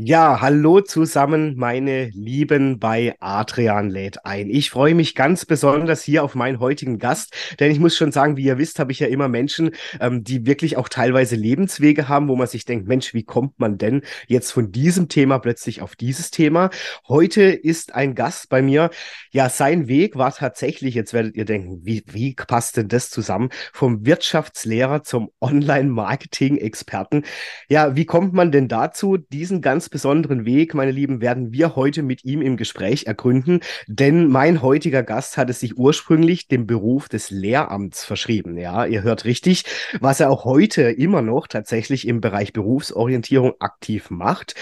[0.00, 4.48] Ja, hallo zusammen, meine Lieben bei Adrian lädt ein.
[4.48, 8.36] Ich freue mich ganz besonders hier auf meinen heutigen Gast, denn ich muss schon sagen,
[8.36, 12.28] wie ihr wisst, habe ich ja immer Menschen, ähm, die wirklich auch teilweise Lebenswege haben,
[12.28, 15.96] wo man sich denkt, Mensch, wie kommt man denn jetzt von diesem Thema plötzlich auf
[15.96, 16.70] dieses Thema?
[17.08, 18.90] Heute ist ein Gast bei mir.
[19.32, 23.48] Ja, sein Weg war tatsächlich, jetzt werdet ihr denken, wie, wie passt denn das zusammen?
[23.72, 27.24] Vom Wirtschaftslehrer zum Online-Marketing-Experten.
[27.68, 32.02] Ja, wie kommt man denn dazu, diesen ganz besonderen Weg, meine Lieben, werden wir heute
[32.02, 37.08] mit ihm im Gespräch ergründen, denn mein heutiger Gast hat es sich ursprünglich dem Beruf
[37.08, 38.58] des Lehramts verschrieben.
[38.58, 39.64] Ja, ihr hört richtig,
[40.00, 44.54] was er auch heute immer noch tatsächlich im Bereich Berufsorientierung aktiv macht.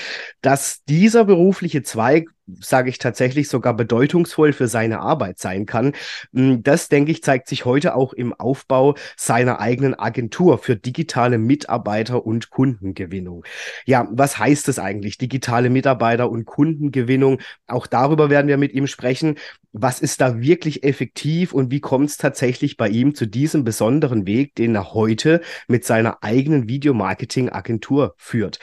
[0.42, 2.28] Dass dieser berufliche Zweig
[2.61, 5.92] sage ich tatsächlich, sogar bedeutungsvoll für seine Arbeit sein kann.
[6.33, 11.38] Hm, das, denke ich, zeigt sich heute auch im Aufbau seiner eigenen Agentur für digitale
[11.38, 13.44] Mitarbeiter und Kundengewinnung.
[13.84, 17.41] Ja, was heißt das eigentlich, digitale Mitarbeiter und Kundengewinnung?
[17.66, 19.36] Auch darüber werden wir mit ihm sprechen.
[19.72, 24.27] Was ist da wirklich effektiv und wie kommt es tatsächlich bei ihm zu diesem besonderen
[24.27, 28.58] Weg, den er heute mit seiner eigenen Videomarketing-Agentur führt?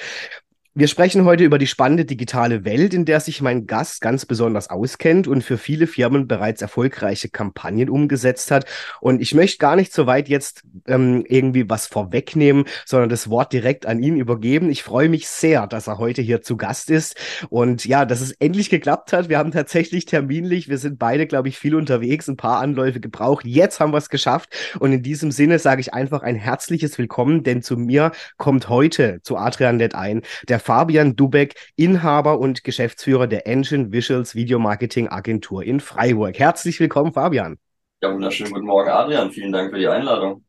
[0.76, 4.72] Wir sprechen heute über die spannende digitale Welt, in der sich mein Gast ganz besonders
[4.72, 8.66] auskennt und für viele Firmen bereits erfolgreiche Kampagnen umgesetzt hat.
[9.00, 13.54] Und ich möchte gar nicht so weit jetzt ähm, irgendwie was vorwegnehmen, sondern das Wort
[13.54, 14.72] direkt an ihn übergeben.
[14.72, 17.18] Ich freue mich sehr, dass er heute hier zu Gast ist
[17.50, 19.30] und ja, dass es endlich geklappt hat.
[19.30, 23.46] Wir haben tatsächlich terminlich, wir sind beide, glaube ich, viel unterwegs, ein paar Anläufe gebraucht.
[23.46, 27.44] Jetzt haben wir es geschafft und in diesem Sinne sage ich einfach ein herzliches Willkommen,
[27.44, 33.28] denn zu mir kommt heute zu Adrian Net ein der Fabian Dubeck, Inhaber und Geschäftsführer
[33.28, 36.40] der Engine Visuals Videomarketing Agentur in Freiburg.
[36.40, 37.58] Herzlich willkommen, Fabian.
[38.02, 39.32] Ja, wunderschönen guten Morgen, Adrian.
[39.32, 40.46] Vielen Dank für die Einladung.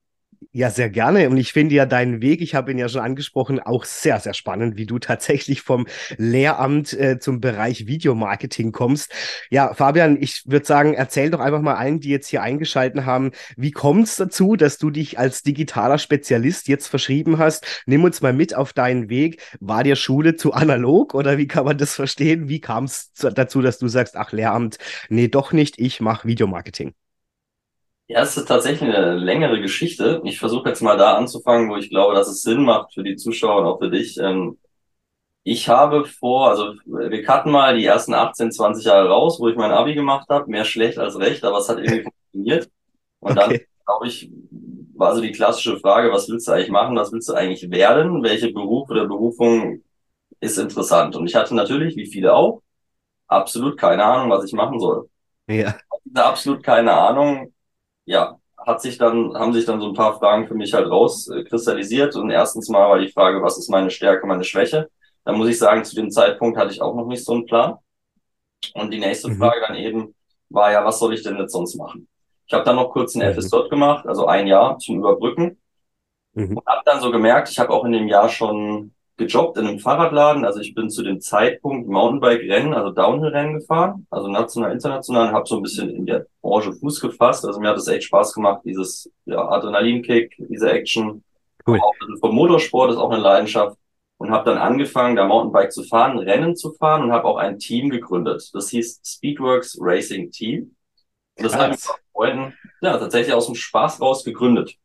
[0.53, 1.29] Ja, sehr gerne.
[1.31, 4.35] Und ich finde ja deinen Weg, ich habe ihn ja schon angesprochen, auch sehr, sehr
[4.35, 9.13] spannend, wie du tatsächlich vom Lehramt äh, zum Bereich Videomarketing kommst.
[9.51, 13.33] Ja, Fabian, ich würde sagen, erzähl doch einfach mal allen, die jetzt hier eingeschalten haben,
[13.57, 17.65] wie kommt es dazu, dass du dich als digitaler Spezialist jetzt verschrieben hast?
[17.87, 19.41] Nimm uns mal mit auf deinen Weg.
[19.61, 22.49] War dir Schule zu analog oder wie kann man das verstehen?
[22.49, 24.79] Wie kam es dazu, dass du sagst, ach, Lehramt,
[25.09, 26.95] nee, doch nicht, ich mache Videomarketing?
[28.07, 30.21] Ja, es ist tatsächlich eine längere Geschichte.
[30.25, 33.17] Ich versuche jetzt mal da anzufangen, wo ich glaube, dass es Sinn macht für die
[33.17, 34.19] Zuschauer und auch für dich.
[34.19, 34.59] Ähm,
[35.43, 39.57] ich habe vor, also wir cutten mal die ersten 18, 20 Jahre raus, wo ich
[39.57, 40.51] mein Abi gemacht habe.
[40.51, 42.71] Mehr schlecht als recht, aber es hat irgendwie funktioniert.
[43.21, 43.41] Und okay.
[43.41, 44.31] dann, glaube ich,
[44.95, 46.97] war so die klassische Frage, was willst du eigentlich machen?
[46.97, 48.23] Was willst du eigentlich werden?
[48.23, 49.83] Welche Beruf oder Berufung
[50.41, 51.17] ist interessant?
[51.17, 52.61] Und ich hatte natürlich, wie viele auch,
[53.29, 55.09] absolut keine Ahnung, was ich machen soll.
[55.47, 55.75] Ja.
[56.15, 57.54] Absolut keine Ahnung
[58.05, 62.17] ja, hat sich dann, haben sich dann so ein paar Fragen für mich halt rauskristallisiert.
[62.17, 64.89] Und erstens mal war die Frage, was ist meine Stärke, meine Schwäche?
[65.25, 67.79] Da muss ich sagen, zu dem Zeitpunkt hatte ich auch noch nicht so einen Plan.
[68.75, 69.37] Und die nächste mhm.
[69.37, 70.15] Frage dann eben
[70.49, 72.09] war ja, was soll ich denn jetzt sonst machen?
[72.47, 73.41] Ich habe dann noch kurz ein mhm.
[73.41, 75.61] FSJ gemacht, also ein Jahr zum Überbrücken.
[76.33, 76.57] Mhm.
[76.57, 79.79] Und habe dann so gemerkt, ich habe auch in dem Jahr schon gejobbt in einem
[79.79, 80.45] Fahrradladen.
[80.45, 85.57] Also ich bin zu dem Zeitpunkt Mountainbike-Rennen, also Downhill-Rennen gefahren, also national, international, habe so
[85.57, 87.45] ein bisschen in der Branche Fuß gefasst.
[87.45, 91.23] Also mir hat es echt Spaß gemacht, dieses ja, Adrenalinkick, diese Action.
[91.67, 91.81] Cool.
[91.81, 93.79] Auch vom Motorsport ist auch eine Leidenschaft.
[94.17, 97.59] Und habe dann angefangen, da Mountainbike zu fahren, Rennen zu fahren und habe auch ein
[97.59, 98.49] Team gegründet.
[98.55, 100.77] Das hieß Speedworks Racing Team.
[101.37, 101.81] Und das habe ich mit
[102.13, 104.77] Freunden ja, tatsächlich aus dem Spaß raus gegründet.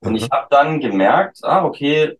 [0.00, 0.16] Und mhm.
[0.16, 2.18] ich habe dann gemerkt, ah, okay,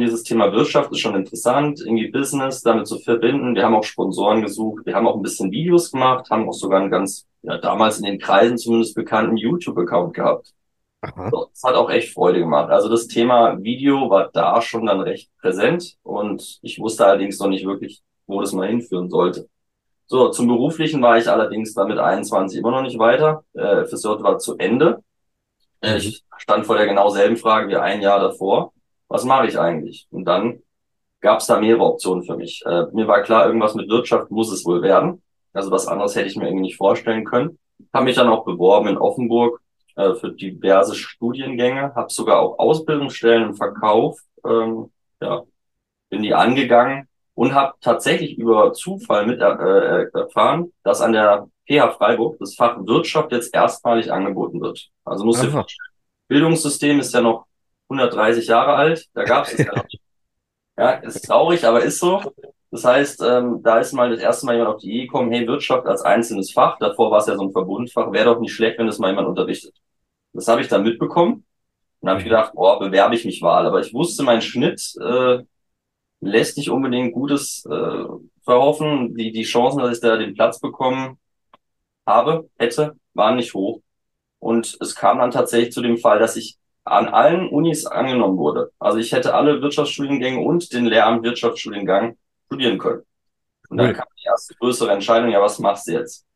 [0.00, 3.54] dieses Thema Wirtschaft ist schon interessant, irgendwie Business damit zu verbinden.
[3.54, 6.80] Wir haben auch Sponsoren gesucht, wir haben auch ein bisschen Videos gemacht, haben auch sogar
[6.80, 10.54] einen ganz, ja, damals in den Kreisen zumindest bekannten YouTube-Account gehabt.
[11.30, 12.70] So, das hat auch echt Freude gemacht.
[12.70, 17.48] Also das Thema Video war da schon dann recht präsent und ich wusste allerdings noch
[17.48, 19.48] nicht wirklich, wo das mal hinführen sollte.
[20.06, 23.44] So, zum Beruflichen war ich allerdings dann mit 21 immer noch nicht weiter.
[23.54, 25.02] Äh, Friseur war zu Ende.
[25.80, 28.73] Äh, ich stand vor der genau selben Frage wie ein Jahr davor
[29.08, 30.06] was mache ich eigentlich?
[30.10, 30.60] Und dann
[31.20, 32.62] gab es da mehrere Optionen für mich.
[32.66, 35.22] Äh, mir war klar, irgendwas mit Wirtschaft muss es wohl werden.
[35.52, 37.58] Also was anderes hätte ich mir irgendwie nicht vorstellen können.
[37.92, 39.60] Habe mich dann auch beworben in Offenburg
[39.96, 44.90] äh, für diverse Studiengänge, habe sogar auch Ausbildungsstellen im Verkauf, ähm,
[45.20, 45.44] ja,
[46.10, 51.92] bin die angegangen und habe tatsächlich über Zufall mit äh, erfahren, dass an der PH
[51.92, 54.90] Freiburg das Fach Wirtschaft jetzt erstmalig angeboten wird.
[55.04, 55.64] Also muss ihr
[56.28, 57.46] Bildungssystem ist ja noch
[57.88, 60.00] 130 Jahre alt, da gab es ja noch nicht.
[60.76, 62.20] Ja, ist traurig, aber ist so.
[62.72, 65.46] Das heißt, ähm, da ist mal das erste Mal jemand auf die Idee gekommen, hey,
[65.46, 68.78] Wirtschaft als einzelnes Fach, davor war es ja so ein Verbundfach, wäre doch nicht schlecht,
[68.80, 69.72] wenn das mal jemand unterrichtet.
[70.32, 71.44] Das habe ich dann mitbekommen
[72.00, 73.66] und habe ich gedacht, boah, bewerbe ich mich mal.
[73.66, 75.38] Aber ich wusste, mein Schnitt äh,
[76.20, 78.04] lässt nicht unbedingt Gutes äh,
[78.44, 79.14] verhoffen.
[79.16, 81.18] Die, die Chancen, dass ich da den Platz bekommen
[82.06, 83.80] habe, hätte, waren nicht hoch.
[84.38, 88.70] Und es kam dann tatsächlich zu dem Fall, dass ich an allen Unis angenommen wurde.
[88.78, 92.16] Also ich hätte alle Wirtschaftsstudiengänge und den Lehramt Wirtschaftsstudiengang
[92.46, 93.02] studieren können.
[93.70, 96.26] Und dann kam die erste größere Entscheidung, ja, was machst du jetzt?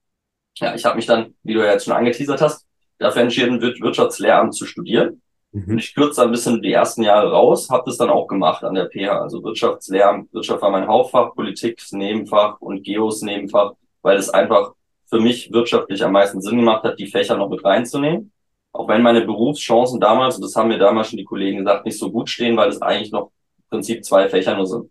[0.57, 2.67] Ja, ich habe mich dann, wie du ja jetzt schon angeteasert hast,
[2.99, 5.23] dafür entschieden, Wirtschaftslehramt zu studieren.
[5.53, 5.73] Mhm.
[5.73, 8.75] Und ich kürze ein bisschen die ersten Jahre raus, habe das dann auch gemacht an
[8.75, 9.21] der PH.
[9.21, 14.73] Also Wirtschaftslehramt, Wirtschaft war mein Hauptfach, Politik Nebenfach und Geos Nebenfach, weil es einfach
[15.07, 18.33] für mich wirtschaftlich am meisten Sinn gemacht hat, die Fächer noch mit reinzunehmen.
[18.73, 21.99] Auch wenn meine Berufschancen damals, und das haben mir damals schon die Kollegen gesagt, nicht
[21.99, 24.91] so gut stehen, weil es eigentlich noch im Prinzip zwei Fächer nur sind.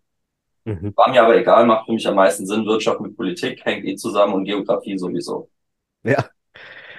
[0.65, 0.93] Mhm.
[0.95, 2.65] War mir aber egal, macht für mich am meisten Sinn.
[2.65, 5.49] Wirtschaft mit Politik hängt eh zusammen und Geografie sowieso.
[6.03, 6.25] Ja.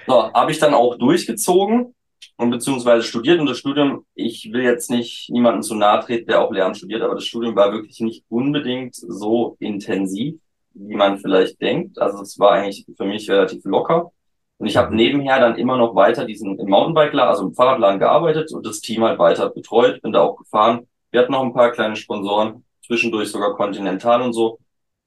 [0.07, 1.93] So, habe ich dann auch durchgezogen
[2.37, 6.41] und beziehungsweise studiert und das Studium, ich will jetzt nicht niemanden zu nahe treten, der
[6.41, 10.39] auch Lehramt studiert, aber das Studium war wirklich nicht unbedingt so intensiv,
[10.73, 11.99] wie man vielleicht denkt.
[11.99, 14.11] Also es war eigentlich für mich relativ locker.
[14.59, 18.51] Und ich habe nebenher dann immer noch weiter diesen im Mountainbike, also im Fahrradladen gearbeitet
[18.51, 20.85] und das Team halt weiter betreut, bin da auch gefahren.
[21.11, 24.59] Wir hatten noch ein paar kleine Sponsoren zwischendurch sogar Continental und so.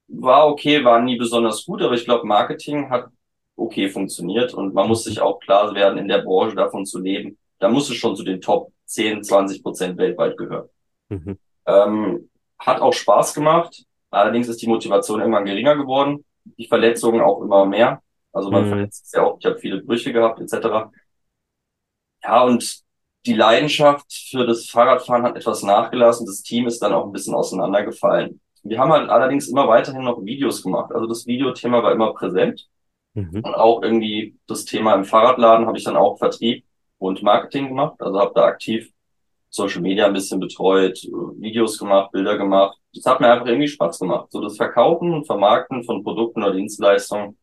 [0.09, 3.07] War okay, war nie besonders gut, aber ich glaube, Marketing hat
[3.57, 7.37] okay funktioniert und man muss sich auch klar werden, in der Branche davon zu leben.
[7.59, 10.69] Da muss es schon zu den Top 10, 20 Prozent weltweit gehören.
[11.11, 11.39] Mhm.
[11.67, 13.85] Ähm, hat auch Spaß gemacht.
[14.11, 16.25] Allerdings ist die Motivation irgendwann geringer geworden.
[16.59, 18.03] Die Verletzungen auch immer mehr.
[18.33, 18.69] Also man mhm.
[18.69, 19.39] verletzt sich ja auch.
[19.39, 20.91] Ich habe viele Brüche gehabt etc.
[22.23, 22.83] Ja, und
[23.27, 26.27] die Leidenschaft für das Fahrradfahren hat etwas nachgelassen.
[26.27, 28.41] Das Team ist dann auch ein bisschen auseinandergefallen.
[28.65, 30.93] Wir haben halt allerdings immer weiterhin noch Videos gemacht.
[30.93, 32.69] Also das Videothema war immer präsent.
[33.15, 33.43] Mhm.
[33.43, 36.65] Und auch irgendwie das Thema im Fahrradladen habe ich dann auch Vertrieb
[36.99, 38.01] und Marketing gemacht.
[38.01, 38.91] Also habe da aktiv
[39.51, 40.99] Social Media ein bisschen betreut,
[41.37, 42.79] Videos gemacht, Bilder gemacht.
[42.95, 44.31] Das hat mir einfach irgendwie Spaß gemacht.
[44.31, 47.37] So das Verkaufen und Vermarkten von Produkten oder Dienstleistungen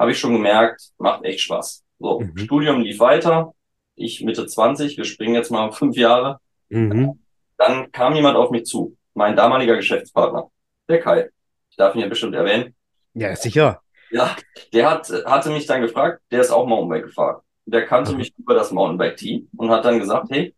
[0.00, 1.84] habe ich schon gemerkt, macht echt Spaß.
[1.98, 2.38] So, mhm.
[2.38, 3.52] Studium lief weiter,
[3.96, 6.40] ich Mitte 20, wir springen jetzt mal fünf Jahre.
[6.70, 7.20] Mhm.
[7.58, 10.50] Dann kam jemand auf mich zu, mein damaliger Geschäftspartner,
[10.88, 11.28] der Kai.
[11.68, 12.74] Ich darf ihn ja bestimmt erwähnen.
[13.12, 13.82] Ja, sicher.
[14.10, 14.34] Ja,
[14.72, 17.42] der hat, hatte mich dann gefragt, der ist auch Mountainbike gefahren.
[17.66, 18.18] Der kannte mhm.
[18.18, 20.54] mich über das Mountainbike-Team und hat dann gesagt, hey,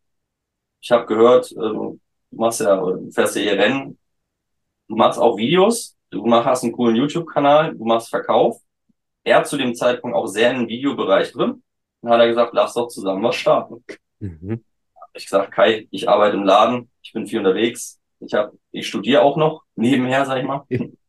[0.80, 1.98] ich habe gehört, äh, du
[2.30, 3.98] machst ja, du fährst ja hier Rennen,
[4.86, 8.62] du machst auch Videos, du machst, hast einen coolen YouTube-Kanal, du machst Verkauf.
[9.24, 11.62] Er zu dem Zeitpunkt auch sehr im Videobereich drin
[12.02, 13.84] dann hat er gesagt, lass doch zusammen was starten.
[14.18, 14.64] Mhm.
[15.14, 19.22] Ich gesagt, Kai, ich arbeite im Laden, ich bin viel unterwegs, ich habe, ich studiere
[19.22, 20.64] auch noch nebenher, sag ich mal.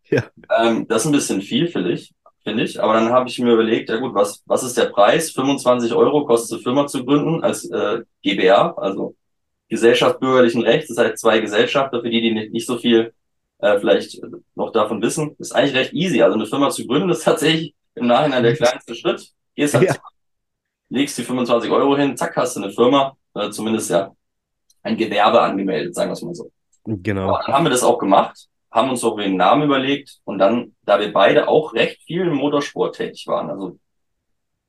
[0.09, 0.25] Ja.
[0.55, 2.13] Ähm, das ist ein bisschen viel, finde ich,
[2.43, 2.79] finde ich.
[2.83, 5.31] Aber dann habe ich mir überlegt, ja gut, was, was ist der Preis?
[5.31, 9.15] 25 Euro kostet eine Firma zu gründen als äh, GBR, also
[9.69, 10.89] Gesellschaft bürgerlichen Rechts.
[10.89, 13.13] Das heißt zwei Gesellschaften, für die, die nicht, nicht so viel
[13.59, 14.21] äh, vielleicht
[14.55, 15.35] noch davon wissen.
[15.39, 16.21] Ist eigentlich recht easy.
[16.21, 19.29] Also eine Firma zu gründen ist tatsächlich im Nachhinein der kleinste Schritt.
[19.55, 19.95] Gehst halt ja
[20.93, 24.15] legst die 25 Euro hin, zack, hast du eine Firma, äh, zumindest ja
[24.83, 26.51] ein Gewerbe angemeldet, sagen wir es mal so.
[26.85, 27.29] Genau.
[27.29, 30.75] Aber dann haben wir das auch gemacht, haben uns auch den Namen überlegt und dann,
[30.83, 33.77] da wir beide auch recht viel im Motorsport tätig waren, also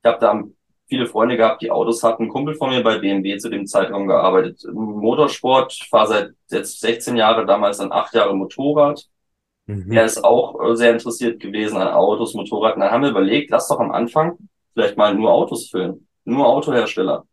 [0.00, 0.42] ich habe da
[0.86, 2.24] viele Freunde gehabt, die Autos hatten.
[2.24, 4.64] Ein Kumpel von mir bei BMW zu dem Zeitraum gearbeitet.
[4.64, 9.02] Im Motorsport, fahre seit jetzt 16 Jahre, damals dann acht Jahre Motorrad.
[9.66, 9.92] Mhm.
[9.92, 12.74] Er ist auch äh, sehr interessiert gewesen an Autos, Motorrad.
[12.74, 14.36] Und dann haben wir überlegt, lass doch am Anfang
[14.72, 17.26] vielleicht mal nur Autos filmen nur Autohersteller.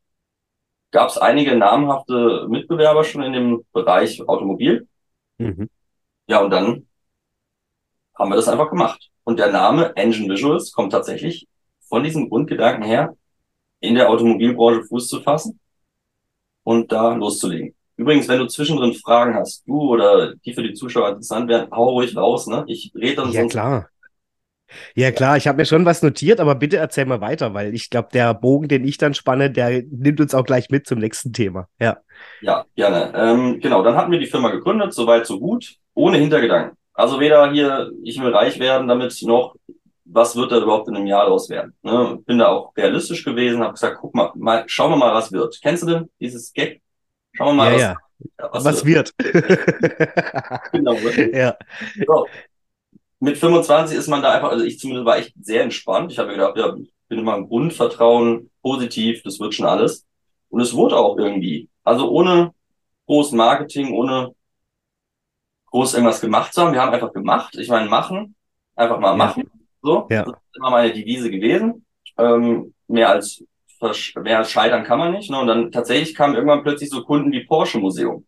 [0.91, 4.87] Gab es einige namhafte Mitbewerber schon in dem Bereich Automobil.
[5.37, 5.69] Mhm.
[6.27, 6.87] Ja, und dann
[8.15, 9.09] haben wir das einfach gemacht.
[9.23, 11.47] Und der Name Engine Visuals kommt tatsächlich
[11.87, 13.15] von diesem Grundgedanken her,
[13.79, 15.59] in der Automobilbranche Fuß zu fassen
[16.63, 17.73] und da loszulegen.
[18.01, 21.89] Übrigens, wenn du zwischendrin Fragen hast, du oder die für die Zuschauer interessant wären, hau
[21.89, 22.63] ruhig raus, ne?
[22.65, 23.89] Ich rede dann ja, klar.
[24.95, 27.91] Ja, klar, ich habe mir schon was notiert, aber bitte erzähl mal weiter, weil ich
[27.91, 31.31] glaube, der Bogen, den ich dann spanne, der nimmt uns auch gleich mit zum nächsten
[31.31, 31.67] Thema.
[31.79, 31.97] Ja.
[32.41, 33.13] Ja, gerne.
[33.15, 36.75] Ähm, genau, dann hatten wir die Firma gegründet, soweit so gut, ohne Hintergedanken.
[36.95, 39.55] Also weder hier, ich will reich werden damit, noch
[40.05, 41.75] was wird da überhaupt in einem Jahr daraus werden?
[41.83, 42.17] Ne?
[42.25, 45.59] Bin da auch realistisch gewesen, habe gesagt, guck mal, mal, schauen wir mal, was wird.
[45.61, 46.80] Kennst du denn dieses Gag?
[47.33, 47.81] Schauen wir mal, ja, was,
[48.37, 48.49] ja.
[48.51, 49.13] was, was, wird.
[49.17, 50.71] wird.
[50.71, 50.95] genau.
[51.33, 51.57] ja.
[52.07, 52.27] So.
[53.19, 56.11] Mit 25 ist man da einfach, also ich zumindest war echt sehr entspannt.
[56.11, 60.07] Ich habe mir gedacht, ja, ich bin immer ein Grundvertrauen, positiv, das wird schon alles.
[60.49, 61.69] Und es wurde auch irgendwie.
[61.83, 62.53] Also ohne
[63.05, 64.33] groß Marketing, ohne
[65.67, 66.73] groß irgendwas gemacht zu haben.
[66.73, 67.55] Wir haben einfach gemacht.
[67.57, 68.35] Ich meine, machen,
[68.75, 69.49] einfach mal machen.
[69.81, 70.23] So, ja.
[70.23, 71.85] das ist immer meine Devise gewesen.
[72.17, 73.43] Ähm, mehr als
[74.15, 75.29] mehr scheitern kann man nicht.
[75.29, 75.39] Ne?
[75.39, 78.25] Und dann tatsächlich kamen irgendwann plötzlich so Kunden wie Porsche Museum.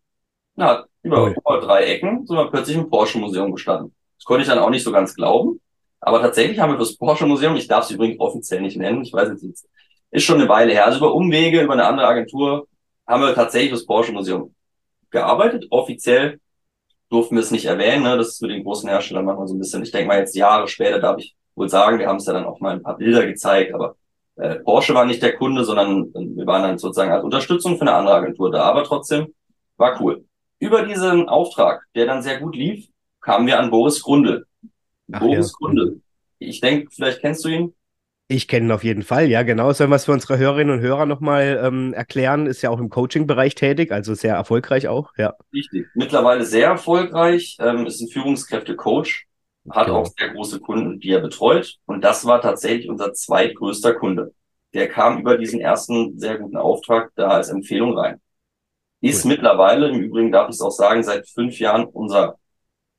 [0.56, 3.94] Na, über, über drei Ecken sind wir plötzlich im Porsche Museum gestanden.
[4.18, 5.60] Das konnte ich dann auch nicht so ganz glauben.
[6.00, 9.14] Aber tatsächlich haben wir fürs Porsche Museum, ich darf es übrigens offiziell nicht nennen, ich
[9.14, 9.64] weiß jetzt nicht,
[10.12, 10.86] ist schon eine Weile her.
[10.86, 12.68] Also über Umwege, über eine andere Agentur
[13.08, 14.54] haben wir tatsächlich fürs Porsche Museum
[15.10, 15.66] gearbeitet.
[15.70, 16.40] Offiziell
[17.10, 18.04] durften wir es nicht erwähnen.
[18.04, 18.18] Ne?
[18.18, 20.68] Das ist mit den großen Herstellern manchmal so ein bisschen, ich denke mal jetzt Jahre
[20.68, 23.26] später darf ich wohl sagen, wir haben es ja dann auch mal ein paar Bilder
[23.26, 23.96] gezeigt, aber
[24.36, 27.94] äh, Porsche war nicht der Kunde, sondern wir waren dann sozusagen als Unterstützung für eine
[27.94, 29.34] andere Agentur da, aber trotzdem
[29.78, 30.26] war cool.
[30.60, 32.88] Über diesen Auftrag, der dann sehr gut lief,
[33.22, 34.46] kamen wir an Boris Grundel.
[35.12, 35.58] Ach, Boris ja.
[35.60, 36.02] Grundel.
[36.40, 37.74] Ich denke, vielleicht kennst du ihn.
[38.30, 39.74] Ich kenne ihn auf jeden Fall, ja, genau.
[39.74, 42.48] Sollen wir es für unsere Hörerinnen und Hörer nochmal ähm, erklären?
[42.48, 45.34] Ist ja auch im Coaching-Bereich tätig, also sehr erfolgreich auch, ja.
[45.54, 45.88] Richtig.
[45.94, 49.28] Mittlerweile sehr erfolgreich, ähm, ist ein Führungskräfte-Coach,
[49.70, 50.00] hat genau.
[50.00, 51.78] auch sehr große Kunden, die er betreut.
[51.86, 54.34] Und das war tatsächlich unser zweitgrößter Kunde.
[54.74, 58.20] Der kam über diesen ersten sehr guten Auftrag da als Empfehlung rein.
[59.02, 59.32] Ist cool.
[59.32, 62.38] mittlerweile, im Übrigen darf ich es auch sagen, seit fünf Jahren unser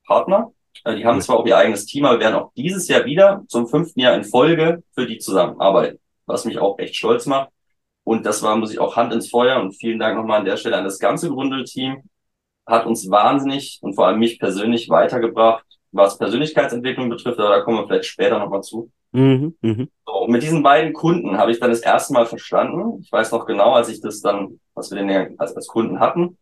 [0.05, 0.51] Partner.
[0.83, 3.67] Äh, die haben zwar auch ihr eigenes Team, aber werden auch dieses Jahr wieder zum
[3.67, 7.49] fünften Jahr in Folge für die zusammenarbeiten, was mich auch echt stolz macht.
[8.03, 10.57] Und das war, muss ich auch Hand ins Feuer und vielen Dank nochmal an der
[10.57, 12.03] Stelle an das ganze Grundel-Team.
[12.67, 17.77] Hat uns wahnsinnig und vor allem mich persönlich weitergebracht, was Persönlichkeitsentwicklung betrifft, aber da kommen
[17.77, 18.91] wir vielleicht später nochmal zu.
[19.11, 19.87] Mhm, mh.
[20.05, 22.99] so, und mit diesen beiden Kunden habe ich dann das erste Mal verstanden.
[23.01, 25.99] Ich weiß noch genau, als ich das dann, was wir denn ja als, als Kunden
[25.99, 26.37] hatten.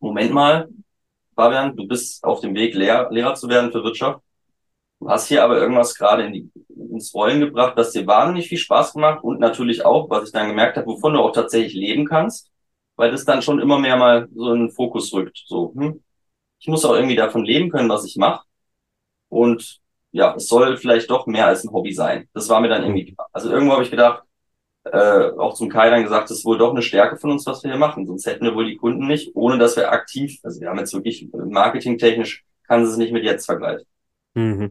[0.00, 0.68] Moment mal,
[1.36, 4.20] Fabian, du bist auf dem Weg, Lehr Lehrer zu werden für Wirtschaft.
[5.00, 6.50] Du hast hier aber irgendwas gerade in die,
[6.92, 10.48] ins Rollen gebracht, das dir wahnsinnig viel Spaß gemacht und natürlich auch, was ich dann
[10.48, 12.50] gemerkt habe, wovon du auch tatsächlich leben kannst,
[12.96, 15.42] weil das dann schon immer mehr mal so in den Fokus rückt.
[15.46, 16.02] So, hm,
[16.60, 18.44] ich muss auch irgendwie davon leben können, was ich mache.
[19.32, 22.28] Und ja, es soll vielleicht doch mehr als ein Hobby sein.
[22.34, 24.24] Das war mir dann irgendwie, also irgendwo habe ich gedacht,
[24.84, 27.64] äh, auch zum Kai dann gesagt, das ist wohl doch eine Stärke von uns, was
[27.64, 28.06] wir hier machen.
[28.06, 30.92] Sonst hätten wir wohl die Kunden nicht, ohne dass wir aktiv, also wir haben jetzt
[30.92, 33.86] wirklich marketingtechnisch, kann es nicht mit jetzt vergleichen.
[34.34, 34.70] Mhm.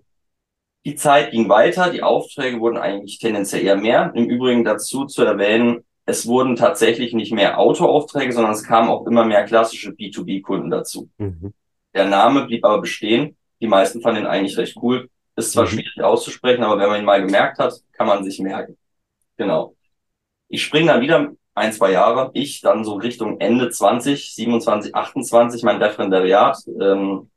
[0.86, 4.12] Die Zeit ging weiter, die Aufträge wurden eigentlich tendenziell eher mehr.
[4.13, 9.08] Im Übrigen dazu zu erwähnen, es wurden tatsächlich nicht mehr Autoaufträge, sondern es kamen auch
[9.08, 11.10] immer mehr klassische B2B-Kunden dazu.
[11.18, 11.53] Mhm.
[11.96, 13.36] Der Name blieb aber bestehen.
[13.62, 15.10] Die meisten fanden ihn eigentlich recht cool.
[15.36, 15.70] Ist zwar mhm.
[15.70, 18.77] schwierig auszusprechen, aber wenn man ihn mal gemerkt hat, kann man sich merken.
[19.38, 19.75] Genau.
[20.50, 22.32] Ich springe dann wieder ein, zwei Jahre.
[22.34, 27.30] Ich dann so Richtung Ende 20, 27, 28, mein Referendariat ähm,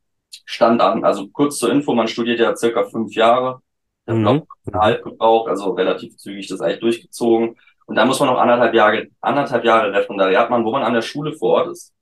[0.45, 1.05] stand an.
[1.05, 3.61] Also kurz zur Info, man studiert ja circa fünf Jahre.
[4.07, 4.29] Ich mhm.
[4.29, 7.57] habe eine halb gebraucht, also relativ zügig das eigentlich durchgezogen.
[7.87, 11.03] Und dann muss man noch anderthalb Jahre, anderthalb Jahre Referendariat machen, wo man an der
[11.03, 11.93] Schule vor Ort ist.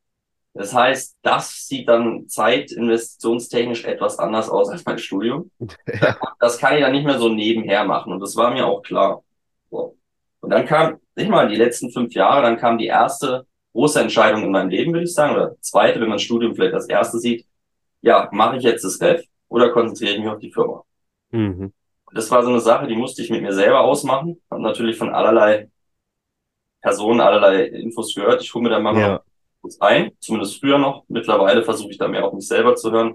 [0.54, 5.50] Das heißt, das sieht dann zeitinvestitionstechnisch etwas anders aus als mein Studium.
[5.86, 6.16] Ja.
[6.40, 8.12] Das kann ich dann nicht mehr so nebenher machen.
[8.12, 9.22] Und das war mir auch klar.
[9.70, 9.96] So.
[10.40, 14.42] Und dann kam, nicht mal die letzten fünf Jahre, dann kam die erste große Entscheidung
[14.42, 17.18] in meinem Leben, würde ich sagen, oder zweite, wenn man das Studium vielleicht als erste
[17.18, 17.46] sieht.
[18.00, 20.82] Ja, mache ich jetzt das Ref oder konzentriere ich mich auf die Firma?
[21.30, 21.72] Mhm.
[22.12, 24.40] Das war so eine Sache, die musste ich mit mir selber ausmachen.
[24.50, 25.70] Habe natürlich von allerlei
[26.82, 28.42] Personen allerlei Infos gehört.
[28.42, 29.22] Ich hole mir dann mal ja.
[29.62, 31.04] Kurz ein, zumindest früher noch.
[31.08, 33.14] Mittlerweile versuche ich da mehr auf mich selber zu hören.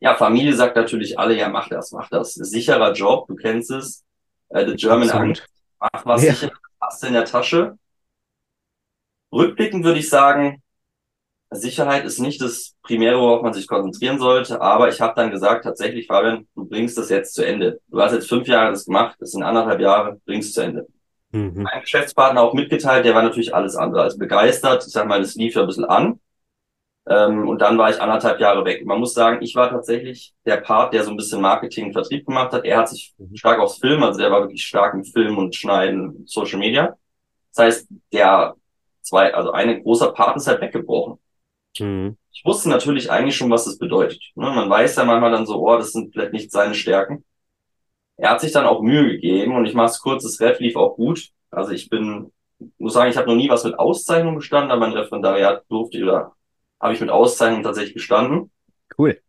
[0.00, 2.34] Ja, Familie sagt natürlich alle, ja, mach das, mach das.
[2.34, 4.04] Sicherer Job, du kennst es.
[4.50, 5.44] Äh, the German Angst
[5.80, 6.34] Ach, was ja.
[6.34, 7.78] sicher hast du in der Tasche.
[9.32, 10.62] Rückblickend würde ich sagen,
[11.50, 15.64] Sicherheit ist nicht das Primäre, worauf man sich konzentrieren sollte, aber ich habe dann gesagt,
[15.64, 17.80] tatsächlich, Fabian, du bringst das jetzt zu Ende.
[17.88, 20.86] Du hast jetzt fünf Jahre das gemacht, das sind anderthalb Jahre, bringst zu Ende.
[21.32, 21.62] Mhm.
[21.62, 24.84] Mein Geschäftspartner auch mitgeteilt, der war natürlich alles andere als begeistert.
[24.86, 26.20] Ich sag mal, das lief ja ein bisschen an.
[27.08, 28.84] Ähm, und dann war ich anderthalb Jahre weg.
[28.84, 32.26] Man muss sagen, ich war tatsächlich der Part, der so ein bisschen Marketing und Vertrieb
[32.26, 32.64] gemacht hat.
[32.64, 33.34] Er hat sich mhm.
[33.34, 36.96] stark aufs Film, also der war wirklich stark im Film und Schneiden, Social Media.
[37.54, 38.54] Das heißt, der
[39.00, 41.18] zwei, also eine großer Part ist halt weggebrochen.
[41.78, 42.16] Mhm.
[42.30, 44.22] Ich wusste natürlich eigentlich schon, was das bedeutet.
[44.34, 44.50] Ne?
[44.50, 47.24] Man weiß ja manchmal dann so, oh, das sind vielleicht nicht seine Stärken.
[48.18, 50.76] Er hat sich dann auch Mühe gegeben und ich mache es kurz, das Ref lief
[50.76, 51.28] auch gut.
[51.50, 52.32] Also ich bin,
[52.78, 56.32] muss sagen, ich habe noch nie was mit Auszeichnung gestanden, aber mein Referendariat durfte oder
[56.80, 58.50] habe ich mit Auszeichnung tatsächlich bestanden.
[58.98, 59.20] Cool.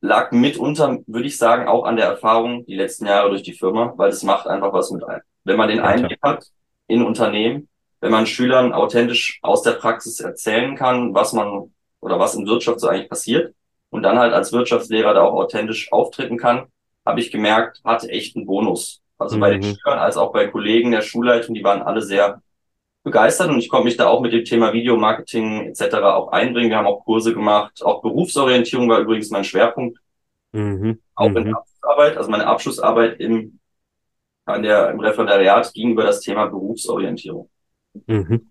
[0.00, 3.92] lag mitunter, würde ich sagen, auch an der Erfahrung die letzten Jahre durch die Firma,
[3.96, 5.22] weil es macht einfach was mit einem.
[5.44, 6.46] Wenn man den Einblick hat
[6.86, 7.68] in Unternehmen,
[8.00, 12.80] wenn man Schülern authentisch aus der Praxis erzählen kann, was man oder was in Wirtschaft
[12.80, 13.54] so eigentlich passiert
[13.90, 16.66] und dann halt als Wirtschaftslehrer da auch authentisch auftreten kann,
[17.04, 19.02] habe ich gemerkt, hatte echt einen Bonus.
[19.18, 19.40] Also mhm.
[19.40, 19.76] bei den mhm.
[19.76, 22.42] Schülern als auch bei Kollegen der Schulleitung, die waren alle sehr
[23.02, 25.94] begeistert und ich konnte mich da auch mit dem Thema Videomarketing etc.
[25.96, 26.70] auch einbringen.
[26.70, 29.98] Wir haben auch Kurse gemacht, auch Berufsorientierung war übrigens mein Schwerpunkt.
[30.52, 31.00] Mhm.
[31.14, 31.56] Auch in der mhm.
[31.56, 33.58] Abschlussarbeit, also meine Abschlussarbeit im,
[34.44, 37.48] an der, im Referendariat ging über das Thema Berufsorientierung.
[38.06, 38.50] Mhm.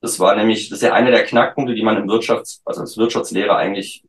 [0.00, 2.96] Das war nämlich, das ist ja einer der Knackpunkte, die man im Wirtschafts-, also als
[2.96, 4.04] Wirtschaftslehrer eigentlich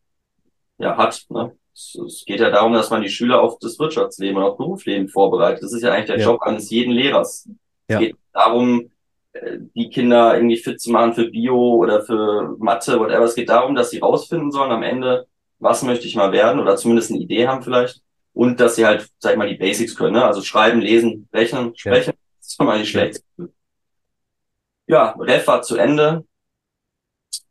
[0.78, 1.26] ja hat.
[1.30, 1.56] Ne?
[1.76, 5.62] Es, geht ja darum, dass man die Schüler auf das Wirtschaftsleben und auf Berufsleben vorbereitet.
[5.62, 6.26] Das ist ja eigentlich der ja.
[6.26, 7.50] Job eines jeden Lehrers.
[7.90, 7.96] Ja.
[7.96, 8.92] Es geht darum,
[9.34, 13.26] äh, die Kinder irgendwie fit zu machen für Bio oder für Mathe, whatever.
[13.26, 15.28] Es geht darum, dass sie rausfinden sollen am Ende,
[15.60, 18.02] was möchte ich mal werden oder zumindest eine Idee haben vielleicht.
[18.34, 20.26] Und dass sie halt, sag ich mal, die Basics können, ne?
[20.26, 22.12] Also schreiben, lesen, rechnen, sprechen.
[22.12, 22.20] Ja.
[22.38, 23.22] Das ist schon mal nicht schlecht.
[24.88, 26.26] Ja, Ref war zu Ende.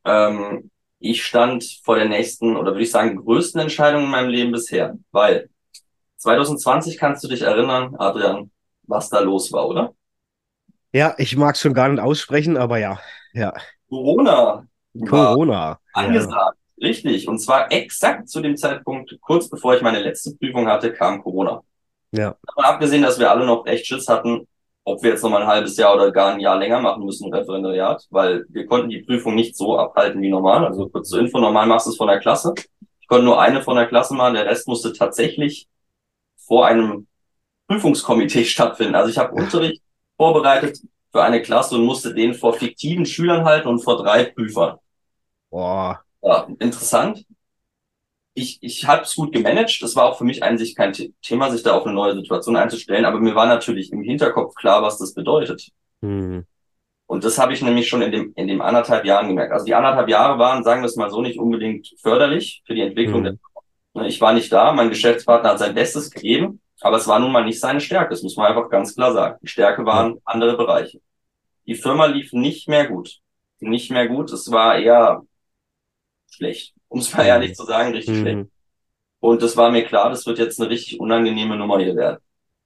[0.04, 0.71] Ähm,
[1.04, 4.96] ich stand vor der nächsten oder würde ich sagen größten Entscheidung in meinem Leben bisher,
[5.12, 5.50] weil
[6.16, 8.50] 2020 kannst du dich erinnern, Adrian,
[8.84, 9.94] was da los war, oder?
[10.92, 12.99] Ja, ich mag es schon gar nicht aussprechen, aber ja,
[13.32, 13.52] ja.
[13.88, 14.66] Corona.
[15.06, 15.78] Corona.
[15.92, 16.32] Angesagt.
[16.32, 16.52] Ja.
[16.80, 17.28] Richtig.
[17.28, 21.62] Und zwar exakt zu dem Zeitpunkt, kurz bevor ich meine letzte Prüfung hatte, kam Corona.
[22.12, 22.37] Ja.
[22.46, 24.46] Davon abgesehen, dass wir alle noch echt Schiss hatten,
[24.85, 27.33] ob wir jetzt noch mal ein halbes Jahr oder gar ein Jahr länger machen müssen,
[27.33, 30.67] Referendariat, weil wir konnten die Prüfung nicht so abhalten wie normal.
[30.67, 32.55] Also kurz zur Info, normal machst du es von der Klasse.
[33.00, 35.69] Ich konnte nur eine von der Klasse machen, der Rest musste tatsächlich
[36.37, 37.07] vor einem
[37.69, 38.95] Prüfungskomitee stattfinden.
[38.95, 39.83] Also ich habe Unterricht
[40.17, 40.79] vorbereitet
[41.12, 44.79] für eine Klasse und musste den vor fiktiven Schülern halten und vor drei Prüfern.
[45.50, 46.03] Boah.
[46.23, 47.25] Ja, interessant.
[48.35, 49.81] Ich, ich habe es gut gemanagt.
[49.81, 53.05] Das war auch für mich eigentlich kein Thema, sich da auf eine neue Situation einzustellen.
[53.05, 55.71] Aber mir war natürlich im Hinterkopf klar, was das bedeutet.
[56.00, 56.45] Mhm.
[57.07, 59.52] Und das habe ich nämlich schon in dem, in dem anderthalb Jahren gemerkt.
[59.52, 62.80] Also die anderthalb Jahre waren, sagen wir es mal so, nicht unbedingt förderlich für die
[62.80, 63.39] Entwicklung mhm.
[63.95, 66.61] der Ich war nicht da, mein Geschäftspartner hat sein Bestes gegeben.
[66.80, 69.39] Aber es war nun mal nicht seine Stärke, das muss man einfach ganz klar sagen.
[69.43, 71.00] Die Stärke waren andere Bereiche.
[71.67, 73.21] Die Firma lief nicht mehr gut.
[73.61, 75.23] Nicht mehr gut, es war eher
[76.30, 76.75] schlecht.
[76.95, 77.28] Um es mal mhm.
[77.28, 78.21] ehrlich zu sagen, richtig mhm.
[78.21, 78.49] schlecht.
[79.19, 82.19] Und das war mir klar, das wird jetzt eine richtig unangenehme Nummer hier werden.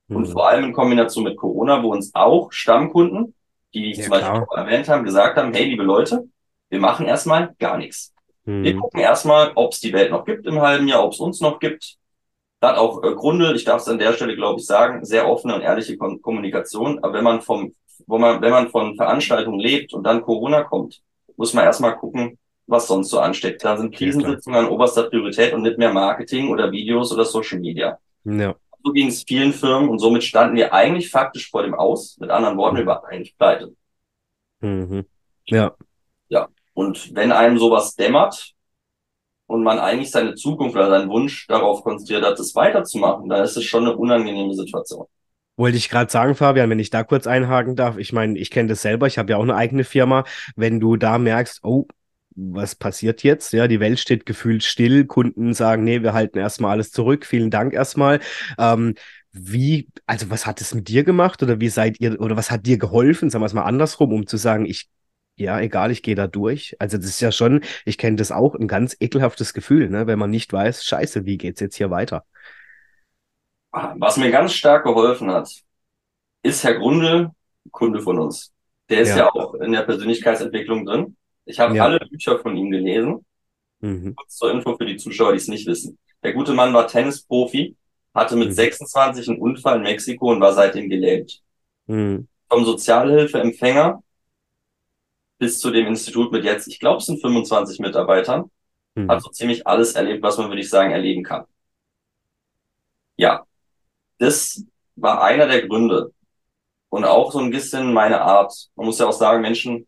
[0.08, 0.16] Mhm.
[0.16, 3.34] Und vor allem in Kombination mit Corona, wo uns auch Stammkunden,
[3.72, 6.28] die ich ja, zum Beispiel erwähnt haben, gesagt haben, hey, liebe Leute,
[6.68, 8.12] wir machen erstmal gar nichts.
[8.44, 8.64] Mhm.
[8.64, 11.40] Wir gucken erstmal, ob es die Welt noch gibt im halben Jahr, ob es uns
[11.40, 11.96] noch gibt.
[12.60, 15.26] Da hat auch äh, Grunde, ich darf es an der Stelle, glaube ich, sagen, sehr
[15.26, 17.02] offene und ehrliche Kom Kommunikation.
[17.02, 17.72] Aber wenn man vom,
[18.06, 21.00] wo man, wenn man von Veranstaltungen lebt und dann Corona kommt,
[21.38, 22.37] muss man erstmal gucken,
[22.68, 23.64] was sonst so ansteckt.
[23.64, 27.98] Da sind Krisensitzungen an oberster Priorität und nicht mehr Marketing oder Videos oder Social Media.
[28.24, 28.54] Ja.
[28.84, 32.16] So ging es vielen Firmen und somit standen wir eigentlich faktisch vor dem Aus.
[32.20, 33.74] Mit anderen Worten, wir waren eigentlich pleite.
[34.60, 35.04] Mhm.
[35.46, 35.74] Ja.
[36.28, 36.48] Ja.
[36.74, 38.54] Und wenn einem sowas dämmert,
[39.48, 43.56] und man eigentlich seine Zukunft oder seinen Wunsch darauf konzentriert hat, das weiterzumachen, dann ist
[43.56, 45.06] es schon eine unangenehme Situation.
[45.56, 47.96] Wollte ich gerade sagen, Fabian, wenn ich da kurz einhaken darf.
[47.96, 50.24] Ich meine, ich kenne das selber, ich habe ja auch eine eigene Firma.
[50.54, 51.86] Wenn du da merkst, oh,
[52.38, 53.52] was passiert jetzt?
[53.52, 55.04] Ja, die Welt steht gefühlt still.
[55.06, 57.26] Kunden sagen, nee, wir halten erstmal alles zurück.
[57.26, 58.20] Vielen Dank erstmal.
[58.58, 58.94] Ähm,
[59.32, 62.66] wie, also was hat es mit dir gemacht oder wie seid ihr, oder was hat
[62.66, 64.88] dir geholfen, sagen wir es mal andersrum, um zu sagen, ich
[65.38, 66.74] ja, egal, ich gehe da durch.
[66.80, 70.08] Also das ist ja schon, ich kenne das auch, ein ganz ekelhaftes Gefühl, ne?
[70.08, 72.24] wenn man nicht weiß, scheiße, wie geht's jetzt hier weiter?
[73.70, 75.48] Was mir ganz stark geholfen hat,
[76.42, 77.30] ist Herr Grunde,
[77.70, 78.52] Kunde von uns.
[78.88, 81.16] Der ist ja, ja auch in der Persönlichkeitsentwicklung drin.
[81.48, 81.84] Ich habe ja.
[81.84, 83.24] alle Bücher von ihm gelesen.
[83.80, 84.14] Mhm.
[84.14, 85.98] Kurz zur Info für die Zuschauer, die es nicht wissen.
[86.22, 87.74] Der gute Mann war Tennisprofi,
[88.14, 88.52] hatte mit mhm.
[88.52, 91.40] 26 einen Unfall in Mexiko und war seitdem gelähmt.
[91.86, 92.28] Mhm.
[92.48, 94.02] Vom Sozialhilfeempfänger
[95.38, 98.50] bis zu dem Institut mit jetzt, ich glaube, es sind 25 Mitarbeitern,
[98.94, 99.08] mhm.
[99.08, 101.44] hat so ziemlich alles erlebt, was man, würde ich sagen, erleben kann.
[103.16, 103.44] Ja,
[104.18, 104.64] das
[104.96, 106.12] war einer der Gründe.
[106.90, 108.52] Und auch so ein bisschen meine Art.
[108.74, 109.86] Man muss ja auch sagen, Menschen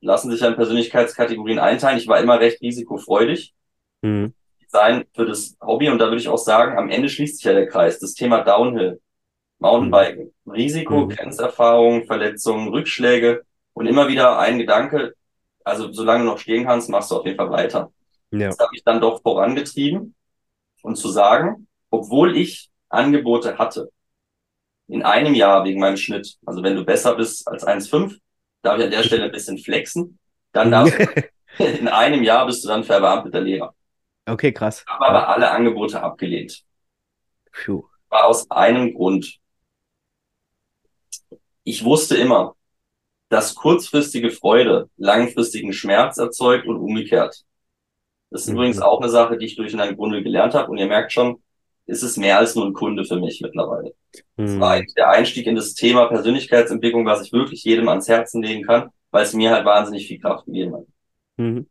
[0.00, 1.98] lassen sich ja in Persönlichkeitskategorien einteilen.
[1.98, 3.54] Ich war immer recht risikofreudig.
[4.02, 4.34] Mhm.
[4.68, 5.88] Sein für das Hobby.
[5.88, 7.98] Und da würde ich auch sagen, am Ende schließt sich ja der Kreis.
[7.98, 9.00] Das Thema Downhill,
[9.58, 10.52] Mountainbiken, mhm.
[10.52, 11.08] Risiko, mhm.
[11.08, 15.14] Grenzerfahrungen, Verletzungen, Rückschläge und immer wieder ein Gedanke,
[15.64, 17.92] also solange du noch stehen kannst, machst du auf jeden Fall weiter.
[18.30, 18.48] Ja.
[18.48, 20.14] Das habe ich dann doch vorangetrieben
[20.82, 23.90] und zu sagen, obwohl ich Angebote hatte,
[24.88, 28.18] in einem Jahr wegen meinem Schnitt, also wenn du besser bist als 1,5,
[28.62, 30.18] darf ich an der Stelle ein bisschen flexen,
[30.52, 31.06] dann darfst du,
[31.58, 33.74] in einem Jahr bist du dann verbeamteter Lehrer.
[34.28, 34.84] Okay, krass.
[34.86, 36.64] Habe aber alle Angebote abgelehnt.
[37.52, 37.82] Puh.
[38.10, 39.38] War aus einem Grund.
[41.64, 42.56] Ich wusste immer,
[43.30, 47.44] dass kurzfristige Freude langfristigen Schmerz erzeugt und umgekehrt.
[48.30, 48.54] Das ist Mhm.
[48.54, 50.70] übrigens auch eine Sache, die ich durch einen Grunde gelernt habe.
[50.70, 51.42] Und ihr merkt schon,
[51.88, 53.94] ist es mehr als nur ein Kunde für mich mittlerweile.
[54.44, 54.72] Das war Mhm.
[54.72, 58.90] eigentlich der Einstieg in das Thema Persönlichkeitsentwicklung, was ich wirklich jedem ans Herzen legen kann,
[59.12, 60.86] weil es mir halt wahnsinnig viel Kraft gegeben hat.
[61.38, 61.66] Mhm.